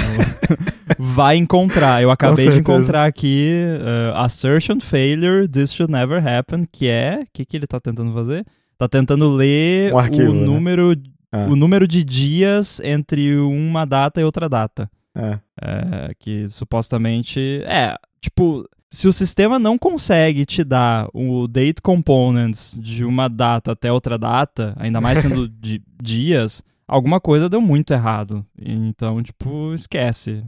vai 0.97 1.36
encontrar. 1.36 2.01
Eu 2.01 2.12
acabei 2.12 2.49
de 2.49 2.61
encontrar 2.61 3.07
aqui 3.07 3.51
eh, 3.80 4.12
assertion 4.14 4.78
failure 4.78 5.49
this 5.49 5.72
should 5.74 5.93
never 5.93 6.24
happen, 6.24 6.64
que 6.70 6.86
é, 6.86 7.22
o 7.24 7.26
que 7.32 7.45
que 7.45 7.57
ele 7.57 7.66
tá 7.66 7.80
tentando 7.80 8.12
fazer? 8.12 8.47
Tá 8.78 8.88
tentando 8.88 9.32
ler 9.34 9.93
Um 9.93 9.99
arquivo, 9.99 10.30
o 10.30 10.34
né? 10.34 10.47
número 10.47 10.95
Ah. 11.32 11.47
o 11.51 11.57
número 11.57 11.88
de 11.88 12.05
dias 12.05 12.78
entre 12.84 13.36
uma 13.38 13.84
data 13.84 14.20
e 14.20 14.24
outra 14.24 14.49
data. 14.49 14.88
É. 15.14 15.38
É, 15.60 16.14
que 16.18 16.48
supostamente. 16.48 17.62
É, 17.64 17.96
tipo, 18.20 18.68
se 18.88 19.08
o 19.08 19.12
sistema 19.12 19.58
não 19.58 19.78
consegue 19.78 20.44
te 20.44 20.62
dar 20.62 21.08
o 21.14 21.46
date 21.48 21.80
components 21.80 22.78
de 22.80 23.04
uma 23.04 23.28
data 23.28 23.72
até 23.72 23.90
outra 23.90 24.18
data, 24.18 24.74
ainda 24.76 25.00
mais 25.00 25.20
sendo 25.20 25.48
de 25.60 25.82
dias, 26.02 26.62
alguma 26.86 27.20
coisa 27.20 27.48
deu 27.48 27.60
muito 27.60 27.92
errado. 27.92 28.44
Então, 28.58 29.22
tipo, 29.22 29.72
esquece. 29.74 30.44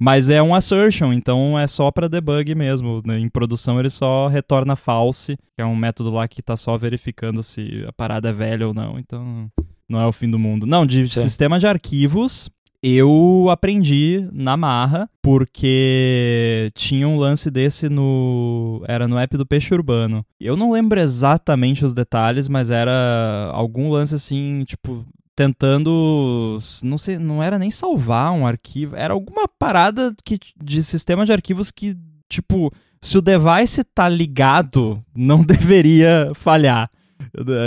Mas 0.00 0.30
é 0.30 0.40
um 0.40 0.54
assertion, 0.54 1.12
então 1.12 1.58
é 1.58 1.66
só 1.66 1.90
pra 1.90 2.06
debug 2.06 2.54
mesmo. 2.54 3.02
né? 3.04 3.18
Em 3.18 3.28
produção 3.28 3.80
ele 3.80 3.90
só 3.90 4.28
retorna 4.28 4.76
false, 4.76 5.36
que 5.56 5.60
é 5.60 5.66
um 5.66 5.74
método 5.74 6.12
lá 6.12 6.28
que 6.28 6.40
tá 6.40 6.56
só 6.56 6.78
verificando 6.78 7.42
se 7.42 7.84
a 7.84 7.92
parada 7.92 8.28
é 8.28 8.32
velha 8.32 8.68
ou 8.68 8.72
não. 8.72 8.96
Então 8.96 9.50
não 9.88 10.00
é 10.00 10.06
o 10.06 10.12
fim 10.12 10.30
do 10.30 10.38
mundo. 10.38 10.66
Não, 10.66 10.86
de 10.86 11.08
Sim. 11.08 11.22
sistema 11.22 11.58
de 11.58 11.66
arquivos, 11.66 12.48
eu 12.82 13.48
aprendi 13.50 14.28
na 14.32 14.56
marra, 14.56 15.10
porque 15.20 16.70
tinha 16.74 17.08
um 17.08 17.16
lance 17.16 17.50
desse 17.50 17.88
no. 17.88 18.82
Era 18.86 19.08
no 19.08 19.18
app 19.18 19.36
do 19.36 19.46
Peixe 19.46 19.74
Urbano. 19.74 20.24
Eu 20.40 20.56
não 20.56 20.72
lembro 20.72 21.00
exatamente 21.00 21.84
os 21.84 21.92
detalhes, 21.92 22.48
mas 22.48 22.70
era 22.70 23.50
algum 23.52 23.90
lance 23.90 24.14
assim, 24.14 24.64
tipo. 24.64 25.04
Tentando. 25.34 26.58
Não 26.82 26.98
sei, 26.98 27.16
não 27.16 27.40
era 27.40 27.58
nem 27.58 27.70
salvar 27.70 28.32
um 28.32 28.44
arquivo. 28.46 28.96
Era 28.96 29.14
alguma 29.14 29.46
parada 29.46 30.12
que, 30.24 30.36
de 30.60 30.82
sistema 30.82 31.24
de 31.24 31.32
arquivos 31.32 31.70
que, 31.70 31.96
tipo, 32.28 32.72
se 33.00 33.16
o 33.18 33.22
device 33.22 33.84
tá 33.84 34.08
ligado, 34.08 35.00
não 35.14 35.42
deveria 35.44 36.32
falhar. 36.34 36.90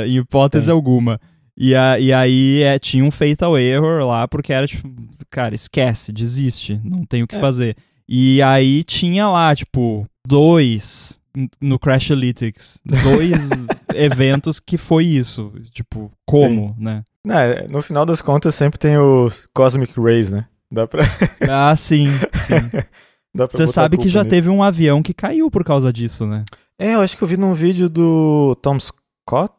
Em 0.05 0.18
hipótese 0.18 0.66
Sim. 0.66 0.72
alguma. 0.72 1.20
E, 1.64 1.76
a- 1.76 1.99
e 1.99 2.12
aí 2.12 2.64
é, 2.64 2.80
tinha 2.80 3.03
um 3.05 3.12
fatal 3.12 3.55
error 3.59 4.03
lá, 4.05 4.28
porque 4.28 4.51
era 4.51 4.66
tipo, 4.66 4.89
cara, 5.30 5.53
esquece, 5.53 6.12
desiste, 6.12 6.82
não 6.84 7.05
tem 7.05 7.22
o 7.22 7.28
que 7.28 7.36
É. 7.36 7.39
fazer. 7.39 7.76
E 8.09 8.41
aí 8.41 8.84
tinha 8.84 9.28
lá, 9.30 9.55
tipo, 9.55 10.07
dois 10.28 11.20
no 11.62 11.78
Crashlytics, 11.80 12.82
dois 13.03 13.49
eventos 13.95 14.59
que 14.59 14.78
foi 14.78 15.05
isso. 15.05 15.53
Tipo, 15.72 16.12
como, 16.26 16.76
né? 16.80 17.03
Não, 17.24 17.38
é, 17.38 17.68
no 17.70 17.82
final 17.82 18.05
das 18.05 18.22
contas 18.22 18.55
sempre 18.55 18.80
tem 18.80 18.97
os 18.97 19.47
Cosmic 19.53 19.93
Rays, 19.99 20.30
né? 20.32 20.47
Dá 20.72 20.88
pra. 20.88 21.03
Ah, 21.47 21.76
sim, 21.76 22.07
sim. 22.34 22.55
Você 23.53 23.68
sabe 23.68 23.97
que 23.97 24.09
já 24.09 24.22
nisso. 24.22 24.30
teve 24.30 24.49
um 24.49 24.62
avião 24.64 25.01
que 25.01 25.14
caiu 25.14 25.49
por 25.49 25.64
causa 25.64 25.93
disso, 25.93 26.26
né? 26.26 26.43
É, 26.78 26.95
eu 26.95 27.01
acho 27.01 27.16
que 27.16 27.24
eu 27.24 27.28
vi 27.28 27.38
num 27.38 27.53
vídeo 27.53 27.88
do 27.89 28.57
Tom 28.62 28.78
Scott. 28.80 29.53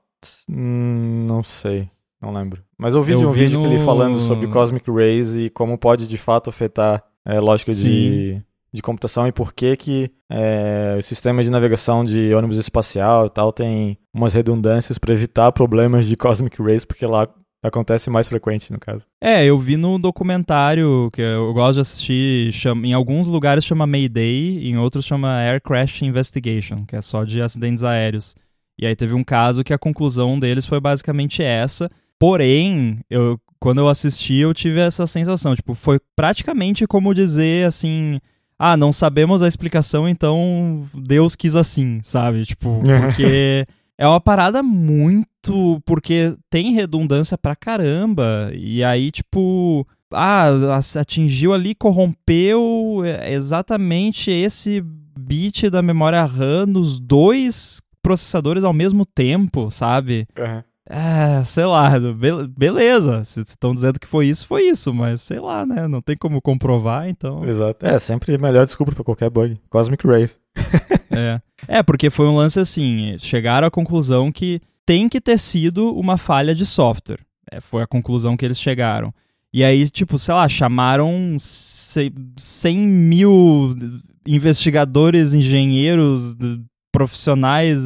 Hum, 0.50 1.24
não 1.28 1.42
sei, 1.42 1.88
não 2.20 2.32
lembro. 2.32 2.62
Mas 2.78 2.94
eu 2.94 3.02
vi 3.02 3.12
Eu 3.12 3.18
de 3.20 3.26
um 3.26 3.32
vi 3.32 3.40
vídeo 3.44 3.60
que 3.60 3.66
ele 3.66 3.78
no- 3.78 3.84
falando 3.84 4.18
sobre 4.20 4.46
Cosmic 4.48 4.90
Rays 4.90 5.34
e 5.36 5.50
como 5.50 5.78
pode 5.78 6.06
de 6.08 6.16
fato 6.18 6.50
afetar 6.50 7.02
a 7.24 7.38
lógica 7.40 7.72
de, 7.72 8.42
de 8.72 8.82
computação 8.82 9.26
e 9.26 9.32
por 9.32 9.52
que 9.52 9.76
que 9.76 10.10
é, 10.30 10.96
o 10.98 11.02
sistema 11.02 11.42
de 11.42 11.50
navegação 11.50 12.04
de 12.04 12.34
ônibus 12.34 12.56
espacial 12.56 13.26
e 13.26 13.30
tal 13.30 13.52
tem 13.52 13.96
umas 14.12 14.34
redundâncias 14.34 14.98
para 14.98 15.12
evitar 15.12 15.52
problemas 15.52 16.06
de 16.06 16.16
Cosmic 16.16 16.60
Rays, 16.60 16.84
porque 16.84 17.06
lá 17.06 17.28
acontece 17.64 18.10
mais 18.10 18.28
frequente 18.28 18.72
no 18.72 18.80
caso. 18.80 19.06
É, 19.20 19.44
eu 19.44 19.56
vi 19.56 19.76
no 19.76 19.96
documentário 19.96 21.08
que 21.12 21.22
eu 21.22 21.52
gosto 21.54 21.74
de 21.74 21.80
assistir, 21.82 22.52
chama- 22.52 22.86
em 22.86 22.92
alguns 22.92 23.28
lugares 23.28 23.64
chama 23.64 23.86
Mayday, 23.86 24.66
em 24.68 24.76
outros 24.78 25.04
chama 25.04 25.28
Air 25.38 25.60
Crash 25.62 26.02
Investigation, 26.02 26.84
que 26.84 26.96
é 26.96 27.00
só 27.00 27.22
de 27.22 27.40
acidentes 27.40 27.84
aéreos. 27.84 28.34
E 28.82 28.86
aí 28.86 28.96
teve 28.96 29.14
um 29.14 29.22
caso 29.22 29.62
que 29.62 29.72
a 29.72 29.78
conclusão 29.78 30.40
deles 30.40 30.66
foi 30.66 30.80
basicamente 30.80 31.40
essa. 31.40 31.88
Porém, 32.18 32.98
eu, 33.08 33.38
quando 33.60 33.78
eu 33.78 33.88
assisti, 33.88 34.34
eu 34.38 34.52
tive 34.52 34.80
essa 34.80 35.06
sensação, 35.06 35.54
tipo, 35.54 35.72
foi 35.72 36.00
praticamente 36.16 36.84
como 36.84 37.14
dizer 37.14 37.64
assim, 37.64 38.18
ah, 38.58 38.76
não 38.76 38.92
sabemos 38.92 39.40
a 39.40 39.46
explicação, 39.46 40.08
então 40.08 40.84
Deus 40.92 41.36
quis 41.36 41.54
assim, 41.54 42.00
sabe? 42.02 42.44
Tipo, 42.44 42.82
porque 42.82 43.64
é 43.96 44.04
uma 44.04 44.20
parada 44.20 44.64
muito. 44.64 45.80
Porque 45.84 46.36
tem 46.50 46.72
redundância 46.72 47.38
pra 47.38 47.54
caramba. 47.54 48.50
E 48.52 48.82
aí, 48.82 49.12
tipo. 49.12 49.86
Ah, 50.12 50.48
atingiu 50.98 51.54
ali, 51.54 51.72
corrompeu 51.72 53.02
é, 53.04 53.32
exatamente 53.32 54.28
esse 54.30 54.82
bit 55.16 55.70
da 55.70 55.80
memória 55.82 56.24
RAM 56.24 56.66
nos 56.66 56.98
dois 56.98 57.80
processadores 58.02 58.64
ao 58.64 58.72
mesmo 58.72 59.06
tempo, 59.06 59.70
sabe? 59.70 60.26
É, 60.88 61.42
sei 61.44 61.64
lá, 61.64 61.98
be- 61.98 62.46
beleza. 62.48 63.22
Se 63.24 63.40
estão 63.40 63.72
dizendo 63.72 64.00
que 64.00 64.06
foi 64.06 64.26
isso, 64.26 64.46
foi 64.46 64.62
isso, 64.64 64.92
mas 64.92 65.20
sei 65.22 65.38
lá, 65.38 65.64
né? 65.64 65.86
Não 65.86 66.02
tem 66.02 66.16
como 66.16 66.42
comprovar, 66.42 67.08
então. 67.08 67.44
Exato. 67.44 67.86
É, 67.86 67.98
sempre 67.98 68.36
melhor 68.36 68.64
desculpa 68.66 68.92
pra 68.92 69.04
qualquer 69.04 69.30
bug. 69.30 69.58
Cosmic 69.70 70.06
Rays. 70.06 70.38
É. 71.14 71.42
é, 71.68 71.82
porque 71.82 72.08
foi 72.08 72.26
um 72.26 72.36
lance 72.36 72.58
assim, 72.58 73.16
chegaram 73.18 73.68
à 73.68 73.70
conclusão 73.70 74.32
que 74.32 74.62
tem 74.86 75.10
que 75.10 75.20
ter 75.20 75.38
sido 75.38 75.94
uma 75.94 76.16
falha 76.16 76.54
de 76.54 76.64
software. 76.64 77.20
É, 77.50 77.60
foi 77.60 77.82
a 77.82 77.86
conclusão 77.86 78.34
que 78.34 78.42
eles 78.46 78.58
chegaram. 78.58 79.12
E 79.52 79.62
aí, 79.62 79.86
tipo, 79.90 80.18
sei 80.18 80.34
lá, 80.34 80.48
chamaram 80.48 81.36
se- 81.38 82.10
100 82.38 82.78
mil 82.78 83.76
investigadores, 84.26 85.34
engenheiros, 85.34 86.34
profissionais, 86.92 87.80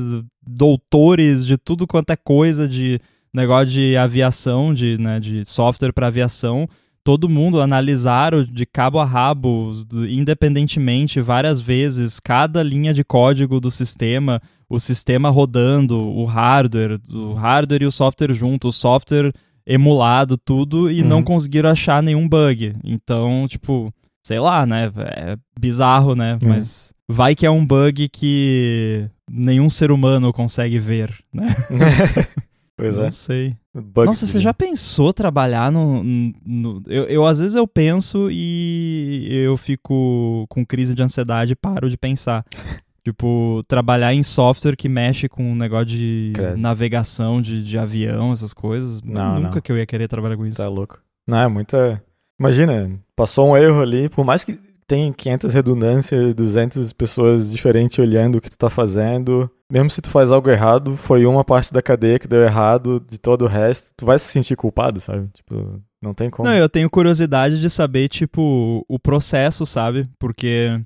doutores 0.47 1.47
de 1.47 1.57
tudo 1.57 1.87
quanto 1.87 2.11
é 2.11 2.17
coisa 2.17 2.69
de 2.69 3.01
negócio 3.33 3.67
de 3.69 3.97
aviação, 3.97 4.75
de, 4.75 4.99
né, 4.99 5.21
de 5.21 5.45
software 5.45 5.93
para 5.93 6.09
aviação. 6.09 6.69
Todo 7.05 7.29
mundo 7.29 7.61
analisaram 7.61 8.43
de 8.43 8.67
cabo 8.67 8.99
a 8.99 9.05
rabo, 9.05 9.73
independentemente, 10.09 11.21
várias 11.21 11.61
vezes, 11.61 12.19
cada 12.19 12.63
linha 12.63 12.93
de 12.93 13.05
código 13.05 13.61
do 13.61 13.71
sistema, 13.71 14.41
o 14.69 14.81
sistema 14.81 15.31
rodando, 15.31 15.97
o 15.99 16.25
hardware, 16.25 16.99
o 17.09 17.33
hardware 17.35 17.83
e 17.83 17.87
o 17.87 17.93
software 17.93 18.35
junto, 18.35 18.69
o 18.69 18.73
software 18.73 19.33
emulado, 19.65 20.37
tudo, 20.37 20.91
e 20.91 21.03
não 21.03 21.19
Uhum. 21.19 21.25
conseguiram 21.25 21.71
achar 21.71 22.03
nenhum 22.03 22.29
bug. 22.29 22.73
Então, 22.85 23.47
tipo, 23.49 23.93
sei 24.27 24.41
lá, 24.41 24.67
né? 24.67 24.91
É 24.97 25.37
bizarro, 25.57 26.17
né? 26.17 26.37
Uhum. 26.43 26.49
Mas 26.49 26.93
vai 27.09 27.37
que 27.37 27.47
é 27.47 27.51
um 27.51 27.65
bug 27.65 28.09
que 28.09 29.09
nenhum 29.31 29.71
ser 29.71 29.93
humano 29.93 30.33
consegue 30.33 30.81
ver, 30.81 31.15
né? 31.33 31.47
pois 32.77 32.99
é. 32.99 33.03
Não 33.05 33.11
sei. 33.13 33.57
Bug 33.73 34.07
Nossa, 34.07 34.27
você 34.27 34.41
já 34.41 34.53
pensou 34.53 35.13
trabalhar 35.13 35.71
no. 35.71 36.03
no- 36.03 36.83
eu, 36.89 37.05
eu, 37.05 37.25
às 37.25 37.39
vezes, 37.39 37.55
eu 37.55 37.69
penso 37.69 38.29
e 38.29 39.29
eu 39.31 39.57
fico 39.57 40.45
com 40.49 40.67
crise 40.67 40.93
de 40.93 41.05
ansiedade 41.05 41.53
e 41.53 41.57
paro 41.57 41.89
de 41.89 41.97
pensar. 41.97 42.45
Tipo, 43.05 43.63
trabalhar 43.69 44.13
em 44.13 44.25
software 44.25 44.75
que 44.75 44.89
mexe 44.89 45.29
com 45.29 45.53
um 45.53 45.55
negócio 45.55 45.87
de 45.87 46.33
Credo. 46.35 46.57
navegação 46.57 47.41
de, 47.41 47.63
de 47.63 47.79
avião, 47.79 48.33
essas 48.33 48.53
coisas. 48.53 49.01
Não, 49.01 49.37
Nunca 49.37 49.55
não. 49.55 49.61
que 49.61 49.71
eu 49.71 49.79
ia 49.79 49.87
querer 49.87 50.09
trabalhar 50.09 50.37
com 50.37 50.45
isso. 50.45 50.57
Tá 50.57 50.69
louco. 50.69 51.01
Não, 51.25 51.39
é 51.39 51.47
muita. 51.47 52.03
Imagina, 52.41 52.91
passou 53.17 53.49
um 53.51 53.57
erro 53.57 53.81
ali, 53.81 54.09
por 54.09 54.25
mais 54.25 54.45
que 54.45 54.59
tem 54.87 55.13
500 55.13 55.53
redundâncias, 55.53 56.35
200 56.35 56.93
pessoas 56.93 57.51
diferentes 57.51 57.99
olhando 57.99 58.37
o 58.37 58.41
que 58.41 58.51
tu 58.51 58.57
tá 58.57 58.71
fazendo, 58.71 59.51
mesmo 59.71 59.91
se 59.91 60.01
tu 60.01 60.09
faz 60.11 60.31
algo 60.31 60.49
errado, 60.49 60.97
foi 60.97 61.27
uma 61.27 61.43
parte 61.45 61.73
da 61.73 61.83
cadeia 61.83 62.19
que 62.21 62.29
deu 62.29 62.43
errado, 62.45 63.05
de 63.09 63.19
todo 63.19 63.43
o 63.47 63.49
resto, 63.49 63.93
tu 63.97 64.07
vai 64.07 64.17
se 64.19 64.27
sentir 64.27 64.55
culpado, 64.55 65.01
sabe? 65.01 65.29
Tipo, 65.35 65.81
não 66.01 66.15
tem 66.15 66.31
como. 66.31 66.49
Não, 66.49 66.55
eu 66.55 66.69
tenho 66.69 66.89
curiosidade 66.89 67.61
de 67.61 67.69
saber, 67.69 68.09
tipo, 68.09 68.85
o 68.89 68.99
processo, 68.99 69.67
sabe? 69.67 70.09
Porque, 70.21 70.81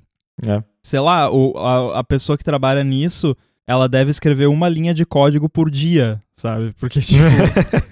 É. 0.47 0.63
sei 0.81 0.99
lá, 0.99 1.31
o, 1.31 1.55
a, 1.59 1.99
a 1.99 2.03
pessoa 2.03 2.37
que 2.39 2.43
trabalha 2.43 2.83
nisso, 2.83 3.37
ela 3.67 3.87
deve 3.87 4.09
escrever 4.09 4.47
uma 4.47 4.67
linha 4.67 4.95
de 4.95 5.05
código 5.05 5.47
por 5.47 5.69
dia, 5.69 6.19
sabe? 6.33 6.73
Porque, 6.79 6.99
tipo, 7.01 7.21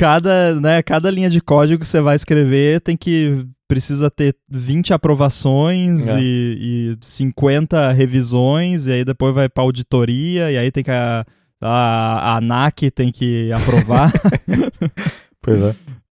cada, 0.00 0.58
né, 0.58 0.82
cada 0.82 1.10
linha 1.10 1.28
de 1.28 1.42
código 1.42 1.78
que 1.82 1.86
você 1.86 2.00
vai 2.00 2.16
escrever 2.16 2.80
tem 2.80 2.96
que 2.96 3.46
precisa 3.68 4.10
ter 4.10 4.34
20 4.48 4.94
aprovações 4.94 6.08
É. 6.08 6.18
e, 6.18 6.96
e 7.02 7.06
50 7.06 7.92
revisões, 7.92 8.86
e 8.86 8.92
aí 8.92 9.04
depois 9.04 9.34
vai 9.34 9.46
pra 9.46 9.62
auditoria, 9.62 10.50
e 10.50 10.56
aí 10.56 10.72
tem 10.72 10.82
que 10.82 10.90
a, 10.90 11.24
a, 11.60 12.32
a 12.32 12.36
ANAC 12.38 12.90
tem 12.90 13.12
que 13.12 13.52
aprovar. 13.52 14.10
Pois 15.42 15.62
é. 15.62 15.74